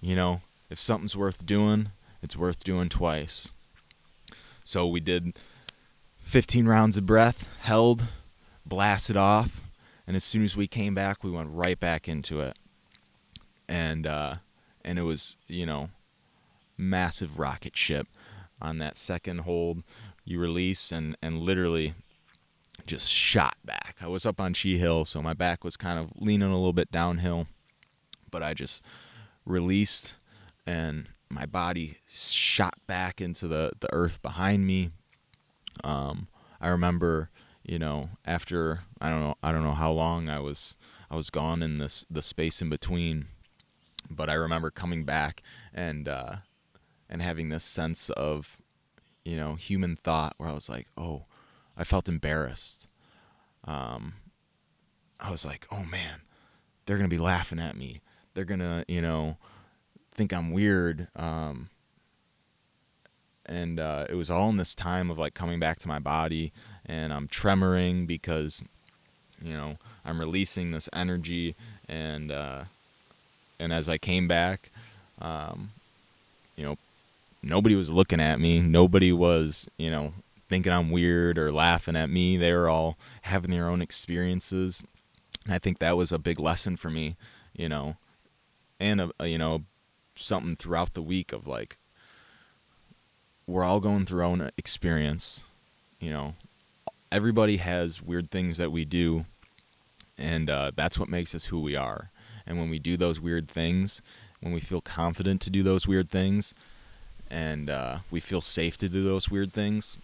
you 0.01 0.13
know, 0.13 0.41
if 0.69 0.77
something's 0.77 1.15
worth 1.15 1.45
doing, 1.45 1.91
it's 2.21 2.35
worth 2.35 2.65
doing 2.65 2.89
twice. 2.89 3.53
So 4.65 4.85
we 4.85 4.99
did 4.99 5.39
15 6.19 6.67
rounds 6.67 6.97
of 6.97 7.05
breath, 7.05 7.47
held, 7.61 8.07
blasted 8.65 9.15
off, 9.15 9.61
and 10.05 10.17
as 10.17 10.23
soon 10.25 10.43
as 10.43 10.57
we 10.57 10.67
came 10.67 10.93
back, 10.93 11.23
we 11.23 11.31
went 11.31 11.47
right 11.49 11.79
back 11.79 12.09
into 12.09 12.41
it. 12.41 12.57
And 13.69 14.05
uh, 14.05 14.35
and 14.83 14.99
it 14.99 15.03
was, 15.03 15.37
you 15.47 15.65
know, 15.65 15.91
massive 16.77 17.39
rocket 17.39 17.77
ship 17.77 18.07
on 18.61 18.79
that 18.79 18.97
second 18.97 19.39
hold. 19.39 19.81
You 20.25 20.41
release 20.41 20.91
and 20.91 21.15
and 21.21 21.39
literally 21.39 21.93
just 22.85 23.09
shot 23.09 23.55
back. 23.63 23.95
I 24.01 24.07
was 24.07 24.25
up 24.25 24.41
on 24.41 24.53
Chi 24.53 24.69
Hill, 24.69 25.05
so 25.05 25.21
my 25.21 25.33
back 25.33 25.63
was 25.63 25.77
kind 25.77 25.97
of 25.97 26.11
leaning 26.17 26.49
a 26.49 26.55
little 26.55 26.73
bit 26.73 26.91
downhill, 26.91 27.47
but 28.31 28.41
I 28.41 28.53
just 28.53 28.81
released 29.45 30.15
and 30.65 31.07
my 31.29 31.45
body 31.45 31.97
shot 32.13 32.75
back 32.87 33.21
into 33.21 33.47
the, 33.47 33.71
the 33.79 33.91
earth 33.93 34.21
behind 34.21 34.65
me. 34.65 34.91
Um, 35.83 36.27
I 36.59 36.67
remember, 36.67 37.29
you 37.63 37.79
know, 37.79 38.09
after 38.25 38.81
I 38.99 39.09
don't 39.09 39.21
know 39.21 39.35
I 39.41 39.51
don't 39.51 39.63
know 39.63 39.73
how 39.73 39.91
long 39.91 40.29
I 40.29 40.39
was 40.39 40.75
I 41.09 41.15
was 41.15 41.29
gone 41.29 41.63
in 41.63 41.77
this 41.77 42.05
the 42.09 42.21
space 42.21 42.61
in 42.61 42.69
between, 42.69 43.25
but 44.09 44.29
I 44.29 44.33
remember 44.33 44.69
coming 44.69 45.03
back 45.03 45.41
and 45.73 46.07
uh, 46.07 46.37
and 47.09 47.21
having 47.21 47.49
this 47.49 47.63
sense 47.63 48.09
of, 48.11 48.57
you 49.23 49.35
know, 49.37 49.55
human 49.55 49.95
thought 49.95 50.35
where 50.37 50.49
I 50.49 50.53
was 50.53 50.69
like, 50.69 50.87
oh, 50.97 51.25
I 51.77 51.83
felt 51.83 52.09
embarrassed. 52.09 52.87
Um, 53.63 54.13
I 55.19 55.31
was 55.31 55.45
like, 55.45 55.65
oh 55.71 55.83
man, 55.83 56.21
they're 56.85 56.97
gonna 56.97 57.07
be 57.07 57.17
laughing 57.17 57.59
at 57.59 57.77
me. 57.77 58.01
They're 58.33 58.45
gonna, 58.45 58.85
you 58.87 59.01
know, 59.01 59.37
think 60.13 60.33
I'm 60.33 60.51
weird. 60.51 61.07
Um, 61.15 61.69
and 63.45 63.79
uh, 63.79 64.05
it 64.09 64.15
was 64.15 64.29
all 64.29 64.49
in 64.49 64.57
this 64.57 64.75
time 64.75 65.09
of 65.11 65.17
like 65.17 65.33
coming 65.33 65.59
back 65.59 65.79
to 65.79 65.87
my 65.87 65.99
body, 65.99 66.51
and 66.85 67.11
I'm 67.11 67.27
tremoring 67.27 68.07
because, 68.07 68.63
you 69.41 69.53
know, 69.53 69.77
I'm 70.05 70.19
releasing 70.19 70.71
this 70.71 70.87
energy, 70.93 71.55
and 71.87 72.31
uh, 72.31 72.63
and 73.59 73.73
as 73.73 73.89
I 73.89 73.97
came 73.97 74.27
back, 74.27 74.71
um, 75.21 75.71
you 76.55 76.63
know, 76.63 76.77
nobody 77.43 77.75
was 77.75 77.89
looking 77.89 78.19
at 78.19 78.39
me. 78.39 78.61
Nobody 78.61 79.11
was, 79.11 79.67
you 79.77 79.91
know, 79.91 80.13
thinking 80.49 80.71
I'm 80.71 80.91
weird 80.91 81.37
or 81.37 81.51
laughing 81.51 81.95
at 81.95 82.09
me. 82.09 82.37
They 82.37 82.53
were 82.53 82.69
all 82.69 82.97
having 83.23 83.51
their 83.51 83.69
own 83.69 83.81
experiences. 83.81 84.83
And 85.45 85.53
I 85.53 85.59
think 85.59 85.79
that 85.79 85.97
was 85.97 86.11
a 86.11 86.19
big 86.19 86.39
lesson 86.39 86.77
for 86.77 86.89
me, 86.89 87.15
you 87.55 87.69
know, 87.69 87.95
and 88.81 88.99
a, 88.99 89.11
a 89.19 89.27
you 89.27 89.37
know 89.37 89.63
something 90.15 90.55
throughout 90.55 90.93
the 90.93 91.01
week 91.01 91.31
of 91.31 91.47
like 91.47 91.77
we're 93.47 93.63
all 93.63 93.79
going 93.79 94.05
through 94.05 94.19
our 94.21 94.25
own 94.27 94.51
experience 94.57 95.45
you 96.01 96.09
know. 96.09 96.33
Everybody 97.11 97.57
has 97.57 98.01
weird 98.01 98.31
things 98.31 98.57
that 98.57 98.71
we 98.71 98.85
do 98.85 99.25
and 100.17 100.49
uh, 100.49 100.71
that's 100.75 100.97
what 100.97 101.09
makes 101.09 101.35
us 101.35 101.45
who 101.45 101.59
we 101.59 101.75
are. 101.75 102.09
And 102.47 102.57
when 102.57 102.69
we 102.69 102.79
do 102.79 102.97
those 102.97 103.19
weird 103.19 103.49
things 103.49 104.01
when 104.41 104.53
we 104.53 104.59
feel 104.59 104.81
confident 104.81 105.39
to 105.41 105.49
do 105.51 105.61
those 105.61 105.87
weird 105.87 106.09
things 106.09 106.53
and 107.29 107.69
uh, 107.69 107.99
we 108.09 108.19
feel 108.19 108.41
safe 108.41 108.77
to 108.77 108.89
do 108.89 109.03
those 109.03 109.29
weird 109.29 109.53
things 109.53 109.97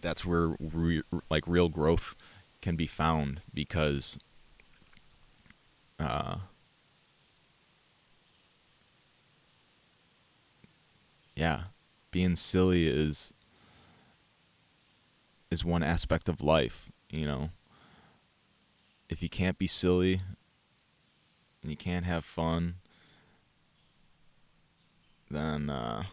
that's 0.00 0.26
where 0.26 0.56
re- 0.58 1.02
like 1.30 1.44
real 1.46 1.68
growth 1.68 2.16
can 2.60 2.74
be 2.76 2.86
found 2.86 3.40
because 3.54 4.18
uh, 6.00 6.36
yeah, 11.34 11.64
being 12.10 12.36
silly 12.36 12.86
is 12.86 13.32
is 15.50 15.64
one 15.64 15.82
aspect 15.82 16.28
of 16.28 16.40
life, 16.40 16.90
you 17.10 17.26
know. 17.26 17.50
If 19.08 19.22
you 19.22 19.28
can't 19.28 19.58
be 19.58 19.66
silly 19.66 20.20
and 21.60 21.70
you 21.70 21.76
can't 21.76 22.06
have 22.06 22.24
fun, 22.24 22.76
then 25.30 25.68
uh, 25.68 26.04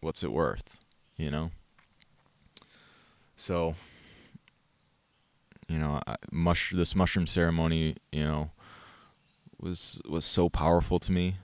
what's 0.00 0.22
it 0.22 0.32
worth, 0.32 0.78
you 1.16 1.30
know? 1.30 1.50
So, 3.36 3.76
you 5.68 5.78
know, 5.78 6.02
I, 6.06 6.16
mush 6.30 6.72
this 6.74 6.94
mushroom 6.94 7.26
ceremony, 7.26 7.96
you 8.12 8.24
know, 8.24 8.50
was 9.58 10.02
was 10.06 10.24
so 10.24 10.48
powerful 10.48 10.98
to 10.98 11.12
me 11.12 11.36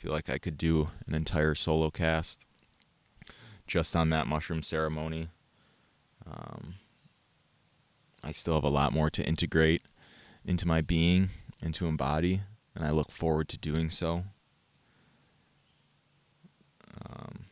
feel 0.00 0.12
like 0.12 0.30
I 0.30 0.38
could 0.38 0.56
do 0.56 0.88
an 1.06 1.14
entire 1.14 1.54
solo 1.54 1.90
cast 1.90 2.46
just 3.66 3.94
on 3.94 4.08
that 4.08 4.26
mushroom 4.26 4.62
ceremony. 4.62 5.28
Um, 6.26 6.76
I 8.24 8.32
still 8.32 8.54
have 8.54 8.64
a 8.64 8.70
lot 8.70 8.94
more 8.94 9.10
to 9.10 9.22
integrate 9.22 9.82
into 10.42 10.66
my 10.66 10.80
being 10.80 11.28
and 11.62 11.74
to 11.74 11.86
embody, 11.86 12.40
and 12.74 12.82
I 12.82 12.92
look 12.92 13.12
forward 13.12 13.50
to 13.50 13.58
doing 13.58 13.90
so. 13.90 14.24
Um, 17.04 17.44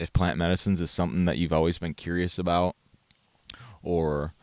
if 0.00 0.12
plant 0.12 0.36
medicines 0.36 0.80
is 0.80 0.90
something 0.90 1.26
that 1.26 1.38
you've 1.38 1.52
always 1.52 1.78
been 1.78 1.94
curious 1.94 2.40
about 2.40 2.74
or 3.84 4.34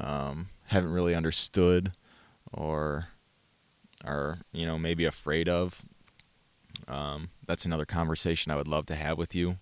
um, 0.00 0.48
haven't 0.68 0.92
really 0.92 1.14
understood 1.14 1.92
or 2.50 3.08
are 4.04 4.38
you 4.52 4.66
know 4.66 4.78
maybe 4.78 5.04
afraid 5.04 5.48
of. 5.48 5.82
Um, 6.88 7.30
that's 7.46 7.64
another 7.64 7.84
conversation 7.84 8.50
I 8.50 8.56
would 8.56 8.68
love 8.68 8.86
to 8.86 8.94
have 8.94 9.16
with 9.16 9.34
you. 9.34 9.58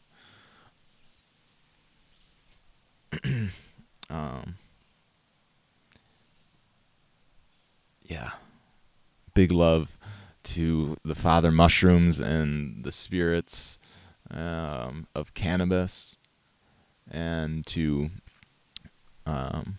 um, 4.10 4.54
yeah, 8.02 8.30
big 9.34 9.52
love 9.52 9.98
to 10.42 10.96
the 11.04 11.14
father 11.14 11.50
mushrooms 11.50 12.20
and 12.20 12.82
the 12.84 12.92
spirits 12.92 13.78
um, 14.30 15.06
of 15.14 15.34
cannabis, 15.34 16.16
and 17.10 17.66
to 17.66 18.10
um, 19.26 19.78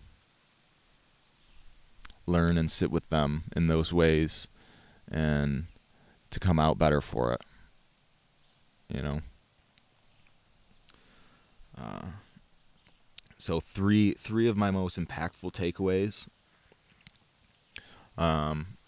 learn 2.32 2.56
and 2.58 2.70
sit 2.70 2.90
with 2.90 3.08
them 3.10 3.44
in 3.54 3.66
those 3.66 3.92
ways 3.92 4.48
and 5.10 5.66
to 6.30 6.40
come 6.40 6.58
out 6.58 6.78
better 6.78 7.00
for 7.00 7.32
it. 7.32 7.42
You 8.88 9.02
know. 9.02 9.20
Uh, 11.78 12.06
so 13.38 13.60
three 13.60 14.12
three 14.12 14.48
of 14.48 14.56
my 14.56 14.70
most 14.70 14.98
impactful 14.98 15.52
takeaways 15.52 16.28
um, 18.16 18.78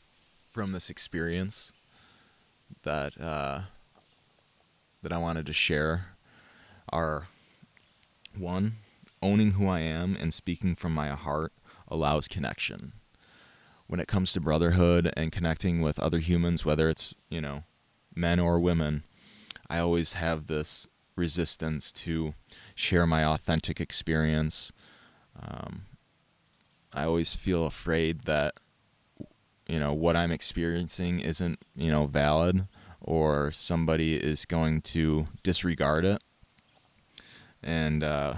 from 0.53 0.72
this 0.72 0.90
experience 0.90 1.72
that 2.82 3.20
uh, 3.20 3.62
that 5.03 5.12
I 5.12 5.18
wanted 5.18 5.47
to 5.47 5.53
share 5.53 6.16
are 6.90 7.28
one 8.36 8.76
owning 9.22 9.53
who 9.53 9.66
I 9.66 9.80
am 9.80 10.16
and 10.18 10.32
speaking 10.32 10.74
from 10.74 10.92
my 10.92 11.09
heart 11.09 11.53
allows 11.88 12.28
connection 12.28 12.92
when 13.87 14.01
it 14.01 14.09
comes 14.09 14.32
to 14.32 14.41
brotherhood 14.41 15.12
and 15.16 15.32
connecting 15.32 15.80
with 15.80 15.99
other 15.99 16.18
humans, 16.18 16.64
whether 16.64 16.89
it's, 16.89 17.14
you 17.28 17.41
know, 17.41 17.64
men 18.14 18.41
or 18.41 18.59
women, 18.59 19.05
I 19.68 19.78
always 19.78 20.14
have 20.14 20.47
this 20.47 20.89
resistance 21.16 21.93
to 21.93 22.35
share 22.74 23.07
my 23.07 23.24
authentic 23.24 23.80
experience. 23.80 24.72
Um, 25.41 25.82
I 26.93 27.05
always 27.05 27.35
feel 27.35 27.66
afraid 27.66 28.22
that 28.22 28.55
you 29.68 29.78
know 29.78 29.93
what 29.93 30.16
I'm 30.16 30.30
experiencing 30.30 31.20
isn't 31.20 31.59
you 31.74 31.91
know 31.91 32.07
valid 32.07 32.66
or 33.01 33.51
somebody 33.53 34.16
is 34.16 34.45
going 34.45 34.82
to 34.82 35.26
disregard 35.43 36.05
it 36.05 36.22
and 37.62 38.03
uh, 38.05 38.35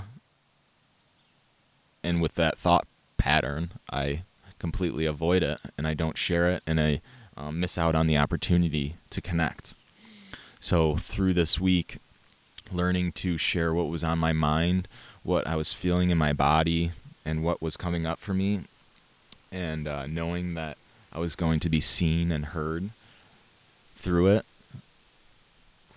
and 2.03 2.21
with 2.23 2.35
that 2.37 2.59
thought 2.59 2.87
pattern 3.17 3.73
I 3.91 4.23
completely 4.59 5.07
avoid 5.07 5.43
it 5.43 5.61
and 5.77 5.87
I 5.87 5.95
don't 5.95 6.17
share 6.17 6.51
it 6.51 6.63
and 6.67 6.81
I 6.81 7.01
um, 7.37 7.61
miss 7.61 7.77
out 7.77 7.95
on 7.95 8.07
the 8.07 8.17
opportunity 8.17 8.97
to 9.11 9.21
connect. 9.21 9.75
So 10.61 10.97
through 10.97 11.35
this 11.35 11.61
week 11.61 11.99
learning 12.73 13.13
to 13.13 13.39
share 13.39 13.73
what 13.73 13.89
was 13.89 14.03
on 14.03 14.19
my 14.19 14.33
mind 14.33 14.89
what 15.23 15.47
I 15.47 15.57
was 15.57 15.73
feeling 15.73 16.11
in 16.11 16.19
my 16.19 16.33
body 16.33 16.93
and 17.25 17.43
what 17.43 17.61
was 17.61 17.77
coming 17.77 18.07
up 18.07 18.19
for 18.19 18.35
me 18.35 18.63
and 19.51 19.89
uh, 19.89 20.07
knowing 20.07 20.55
that 20.55 20.77
I 21.13 21.19
was 21.19 21.35
going 21.37 21.61
to 21.61 21.69
be 21.69 21.81
seen 21.81 22.31
and 22.31 22.47
heard 22.47 22.91
through 23.95 24.29
it 24.29 24.47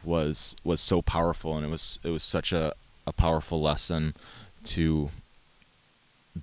was 0.04 0.56
was 0.64 0.80
so 0.80 1.02
powerful 1.02 1.56
and 1.58 1.66
it 1.66 1.70
was 1.70 2.00
it 2.04 2.10
was 2.10 2.24
such 2.24 2.54
a, 2.54 2.74
a 3.06 3.12
powerful 3.12 3.62
lesson 3.62 4.16
to 4.64 5.10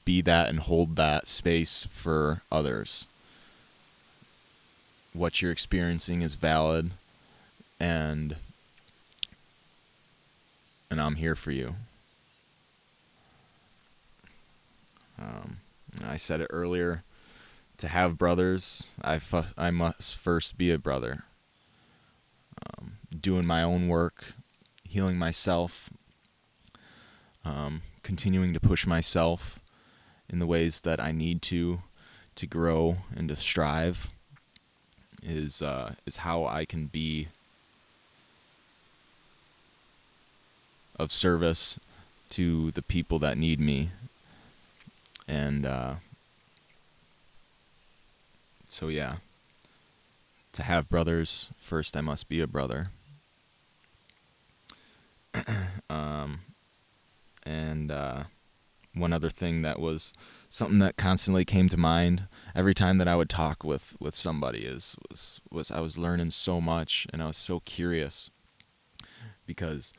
be 0.05 0.21
that 0.23 0.49
and 0.49 0.61
hold 0.61 0.97
that 0.97 1.27
space 1.29 1.87
for 1.91 2.43
others. 2.51 3.07
What 5.13 5.41
you're 5.41 5.53
experiencing 5.53 6.23
is 6.23 6.35
valid 6.35 6.93
and 7.81 8.37
and 10.91 11.01
I'm 11.01 11.17
here 11.17 11.35
for 11.35 11.51
you. 11.51 11.75
Um, 15.19 15.59
I 16.07 16.17
said 16.17 16.41
it 16.41 16.49
earlier 16.51 17.03
to 17.79 17.89
have 17.89 18.19
brothers, 18.19 18.91
I, 19.03 19.19
fu- 19.19 19.45
I 19.57 19.71
must 19.71 20.17
first 20.17 20.57
be 20.57 20.71
a 20.71 20.79
brother. 20.79 21.25
Um, 22.79 22.99
doing 23.19 23.47
my 23.47 23.63
own 23.63 23.89
work, 23.89 24.33
healing 24.83 25.19
myself, 25.19 25.91
um, 27.45 27.83
continuing 28.03 28.53
to 28.55 28.61
push 28.61 28.87
myself 28.87 29.61
in 30.29 30.39
the 30.39 30.47
ways 30.47 30.81
that 30.83 31.01
I 31.01 31.13
need 31.13 31.43
to 31.43 31.81
to 32.37 32.47
grow 32.47 32.99
and 33.15 33.29
to 33.29 33.37
strive 33.37 34.09
is 35.23 35.63
uh, 35.63 35.95
is 36.05 36.19
how 36.19 36.45
I 36.45 36.65
can 36.65 36.87
be 36.87 37.29
of 40.99 41.13
service 41.13 41.79
to 42.31 42.71
the 42.73 42.83
people 42.83 43.19
that 43.19 43.39
need 43.39 43.61
me. 43.61 43.91
And 45.29 45.67
uh, 45.67 45.95
so 48.69 48.89
yeah. 48.89 49.17
To 50.53 50.63
have 50.63 50.89
brothers 50.89 51.51
first 51.59 51.97
i 51.97 52.01
must 52.01 52.29
be 52.29 52.41
a 52.41 52.47
brother. 52.47 52.91
Um, 55.89 56.41
and 57.45 57.93
uh, 57.93 58.25
one 58.97 59.13
other 59.13 59.31
thing 59.31 59.63
that 59.63 59.79
was 59.79 60.13
something 60.51 60.79
that 60.79 60.97
constantly 60.97 61.45
came 61.45 61.69
to 61.69 61.77
mind 61.77 62.29
every 62.55 62.75
time 62.75 62.99
that 62.99 63.09
I 63.09 63.17
would 63.17 63.29
talk 63.29 63.63
with, 63.63 63.95
with 64.01 64.15
somebody 64.15 64.65
is 64.65 64.97
was 65.11 65.41
was 65.51 65.71
I 65.71 65.81
was 65.81 65.99
learning 65.99 66.31
so 66.31 66.61
much 66.61 67.07
and 67.13 67.23
I 67.23 67.27
was 67.27 67.37
so 67.37 67.61
curious 67.61 68.31
because 69.47 69.93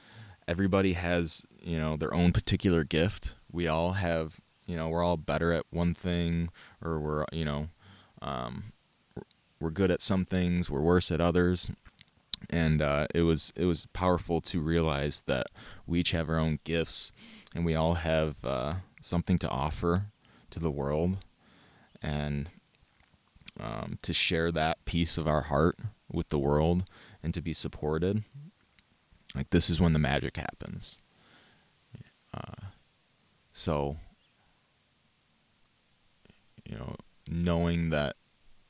everybody 0.48 0.94
has 0.94 1.46
you 1.62 1.78
know 1.78 1.96
their 1.96 2.14
own 2.14 2.32
particular 2.32 2.84
gift. 2.84 3.36
We 3.52 3.68
all 3.68 3.94
have 3.94 4.40
you 4.66 4.76
know 4.76 4.90
we're 4.90 5.04
all 5.04 5.18
better 5.18 5.54
at 5.54 5.66
one 5.70 5.94
thing 5.94 6.50
or 6.84 7.00
we're 7.00 7.26
you 7.32 7.46
know 7.46 7.70
um, 8.22 8.74
we're 9.60 9.70
good 9.70 9.92
at 9.92 10.02
some 10.02 10.26
things 10.26 10.70
we're 10.70 10.82
worse 10.82 11.12
at 11.12 11.22
others 11.22 11.72
and 12.50 12.82
uh, 12.82 13.08
it 13.14 13.22
was 13.22 13.52
it 13.56 13.66
was 13.66 13.88
powerful 13.94 14.42
to 14.42 14.62
realize 14.62 15.24
that 15.24 15.48
we 15.86 16.00
each 16.02 16.12
have 16.12 16.30
our 16.30 16.40
own 16.40 16.60
gifts 16.64 17.12
and 17.56 17.66
we 17.66 17.76
all 17.76 17.96
have 17.96 18.36
uh, 18.44 18.76
something 19.02 19.38
to 19.40 19.50
offer 19.50 20.08
to 20.50 20.60
the 20.60 20.72
world 20.72 21.18
and 22.02 22.50
um, 23.60 23.98
to 24.02 24.14
share 24.14 24.52
that 24.52 24.84
piece 24.86 25.18
of 25.18 25.28
our 25.28 25.44
heart 25.44 25.78
with 26.12 26.30
the 26.30 26.40
world 26.40 26.84
and 27.24 27.34
to 27.34 27.42
be 27.42 27.54
supported 27.54 28.24
like 29.36 29.50
this 29.52 29.70
is 29.70 29.80
when 29.80 29.94
the 29.94 30.00
magic 30.00 30.38
happens. 30.38 31.02
Uh, 32.34 32.68
so 33.54 33.98
you 36.66 36.76
know, 36.76 36.96
knowing 37.30 37.92
that 37.92 38.16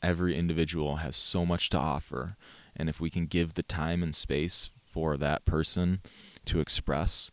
every 0.04 0.38
individual 0.38 0.98
has 0.98 1.16
so 1.16 1.46
much 1.46 1.70
to 1.70 1.78
offer, 1.78 2.36
and 2.76 2.90
if 2.90 3.00
we 3.00 3.10
can 3.10 3.26
give 3.26 3.54
the 3.54 3.64
time 3.64 4.04
and 4.04 4.14
space 4.14 4.70
for 4.84 5.18
that 5.18 5.46
person 5.46 6.02
to 6.46 6.60
express 6.60 7.32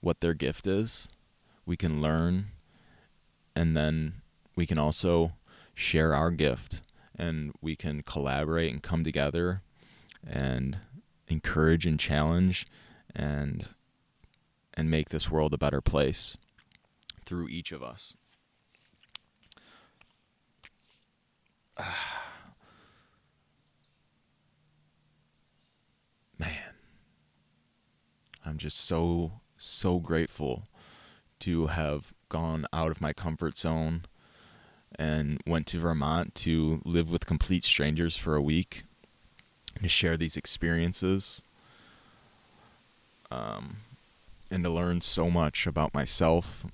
what 0.00 0.20
their 0.20 0.34
gift 0.34 0.66
is, 0.66 1.08
we 1.70 1.76
can 1.76 2.02
learn, 2.02 2.46
and 3.54 3.76
then 3.76 4.14
we 4.56 4.66
can 4.66 4.76
also 4.76 5.34
share 5.72 6.12
our 6.12 6.32
gift, 6.32 6.82
and 7.16 7.52
we 7.60 7.76
can 7.76 8.02
collaborate 8.02 8.72
and 8.72 8.82
come 8.82 9.04
together 9.04 9.62
and 10.26 10.78
encourage 11.28 11.86
and 11.86 12.00
challenge 12.00 12.66
and 13.14 13.66
and 14.74 14.90
make 14.90 15.10
this 15.10 15.30
world 15.30 15.54
a 15.54 15.58
better 15.58 15.80
place 15.80 16.36
through 17.24 17.46
each 17.46 17.70
of 17.70 17.84
us. 17.84 18.16
man, 26.36 26.74
I'm 28.44 28.58
just 28.58 28.78
so, 28.78 29.40
so 29.56 30.00
grateful 30.00 30.66
to 31.40 31.68
have 31.68 32.12
gone 32.28 32.66
out 32.72 32.90
of 32.90 33.00
my 33.00 33.12
comfort 33.12 33.56
zone 33.58 34.04
and 34.98 35.40
went 35.46 35.66
to 35.68 35.78
Vermont 35.78 36.34
to 36.36 36.80
live 36.84 37.10
with 37.10 37.26
complete 37.26 37.64
strangers 37.64 38.16
for 38.16 38.34
a 38.34 38.42
week 38.42 38.84
and 39.74 39.82
to 39.82 39.88
share 39.88 40.16
these 40.16 40.36
experiences 40.36 41.42
um, 43.30 43.78
and 44.50 44.64
to 44.64 44.70
learn 44.70 45.00
so 45.00 45.30
much 45.30 45.66
about 45.66 45.94
myself, 45.94 46.66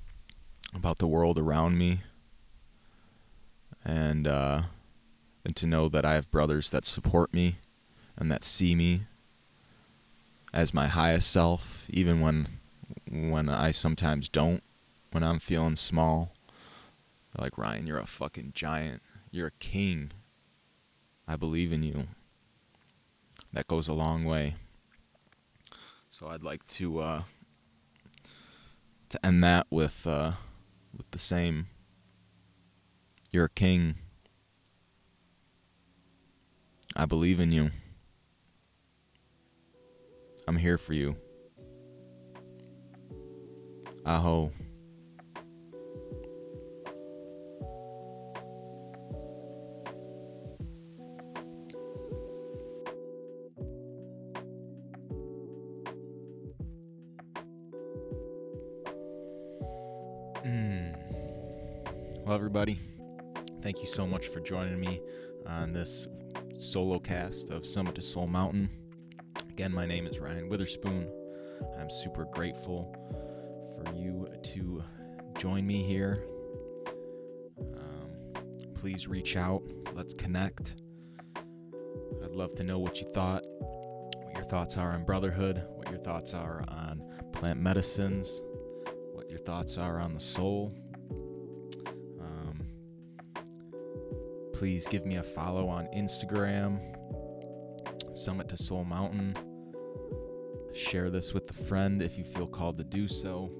about 0.74 0.98
the 0.98 1.06
world 1.06 1.38
around 1.38 1.78
me, 1.78 2.00
and 3.84 4.26
uh, 4.26 4.62
and 5.44 5.54
to 5.56 5.66
know 5.66 5.88
that 5.88 6.04
I 6.04 6.14
have 6.14 6.30
brothers 6.30 6.70
that 6.70 6.84
support 6.84 7.32
me 7.32 7.56
and 8.16 8.30
that 8.32 8.42
see 8.42 8.74
me 8.74 9.02
as 10.52 10.72
my 10.72 10.86
highest 10.86 11.30
self, 11.30 11.86
even 11.90 12.20
when 12.20 12.55
when 13.10 13.48
I 13.48 13.70
sometimes 13.70 14.28
don't, 14.28 14.62
when 15.12 15.22
I'm 15.22 15.38
feeling 15.38 15.76
small. 15.76 16.32
They're 17.32 17.44
like 17.44 17.58
Ryan, 17.58 17.86
you're 17.86 17.98
a 17.98 18.06
fucking 18.06 18.52
giant. 18.54 19.02
You're 19.30 19.48
a 19.48 19.58
king. 19.58 20.12
I 21.28 21.36
believe 21.36 21.72
in 21.72 21.82
you. 21.82 22.06
That 23.52 23.66
goes 23.68 23.88
a 23.88 23.92
long 23.92 24.24
way. 24.24 24.56
So 26.10 26.28
I'd 26.28 26.42
like 26.42 26.66
to 26.68 26.98
uh, 26.98 27.22
to 29.10 29.26
end 29.26 29.44
that 29.44 29.66
with 29.70 30.06
uh, 30.06 30.32
with 30.96 31.10
the 31.10 31.18
same. 31.18 31.66
You're 33.30 33.46
a 33.46 33.50
king. 33.50 33.96
I 36.94 37.04
believe 37.04 37.40
in 37.40 37.52
you. 37.52 37.70
I'm 40.48 40.56
here 40.56 40.78
for 40.78 40.94
you. 40.94 41.16
Aho. 44.06 44.52
Mm. 60.44 60.96
Well, 62.24 62.32
everybody, 62.36 62.78
thank 63.60 63.80
you 63.80 63.88
so 63.88 64.06
much 64.06 64.28
for 64.28 64.38
joining 64.38 64.78
me 64.78 65.00
on 65.48 65.72
this 65.72 66.06
solo 66.56 67.00
cast 67.00 67.50
of 67.50 67.66
Summit 67.66 67.96
to 67.96 68.02
Soul 68.02 68.28
Mountain. 68.28 68.70
Again, 69.50 69.72
my 69.72 69.84
name 69.84 70.06
is 70.06 70.20
Ryan 70.20 70.48
Witherspoon. 70.48 71.10
I'm 71.76 71.90
super 71.90 72.24
grateful 72.32 72.94
for 73.76 73.94
you 73.94 74.26
to 74.54 74.82
join 75.38 75.66
me 75.66 75.82
here. 75.82 76.24
Um, 77.58 78.42
please 78.74 79.06
reach 79.06 79.36
out. 79.36 79.62
Let's 79.94 80.14
connect. 80.14 80.76
I'd 81.36 82.32
love 82.32 82.54
to 82.56 82.64
know 82.64 82.78
what 82.78 83.00
you 83.00 83.06
thought, 83.12 83.44
what 83.60 84.34
your 84.34 84.44
thoughts 84.44 84.76
are 84.76 84.92
on 84.92 85.04
brotherhood, 85.04 85.64
what 85.74 85.90
your 85.90 86.00
thoughts 86.00 86.34
are 86.34 86.64
on 86.68 87.02
plant 87.32 87.60
medicines, 87.60 88.42
what 89.12 89.28
your 89.30 89.38
thoughts 89.40 89.78
are 89.78 90.00
on 90.00 90.14
the 90.14 90.20
soul. 90.20 90.74
please 94.56 94.86
give 94.86 95.04
me 95.04 95.16
a 95.16 95.22
follow 95.22 95.68
on 95.68 95.86
Instagram, 95.94 96.80
Summit 98.10 98.48
to 98.48 98.56
Soul 98.56 98.84
Mountain. 98.84 99.36
Share 100.72 101.10
this 101.10 101.34
with 101.34 101.50
a 101.50 101.52
friend 101.52 102.00
if 102.00 102.16
you 102.16 102.24
feel 102.24 102.46
called 102.46 102.78
to 102.78 102.84
do 102.84 103.06
so. 103.06 103.50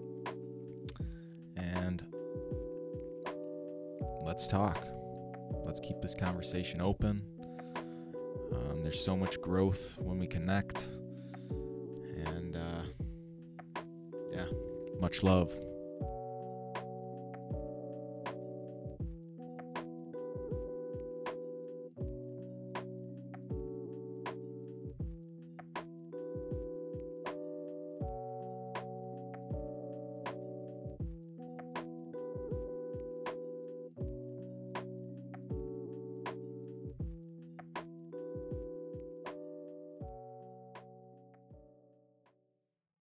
Let's 4.36 4.48
talk. 4.48 4.86
Let's 5.64 5.80
keep 5.80 6.02
this 6.02 6.14
conversation 6.14 6.82
open. 6.82 7.22
Um, 8.52 8.82
there's 8.82 9.02
so 9.02 9.16
much 9.16 9.40
growth 9.40 9.94
when 9.96 10.18
we 10.18 10.26
connect. 10.26 10.88
And 12.26 12.54
uh, 12.54 13.80
yeah, 14.30 14.44
much 15.00 15.22
love. 15.22 15.54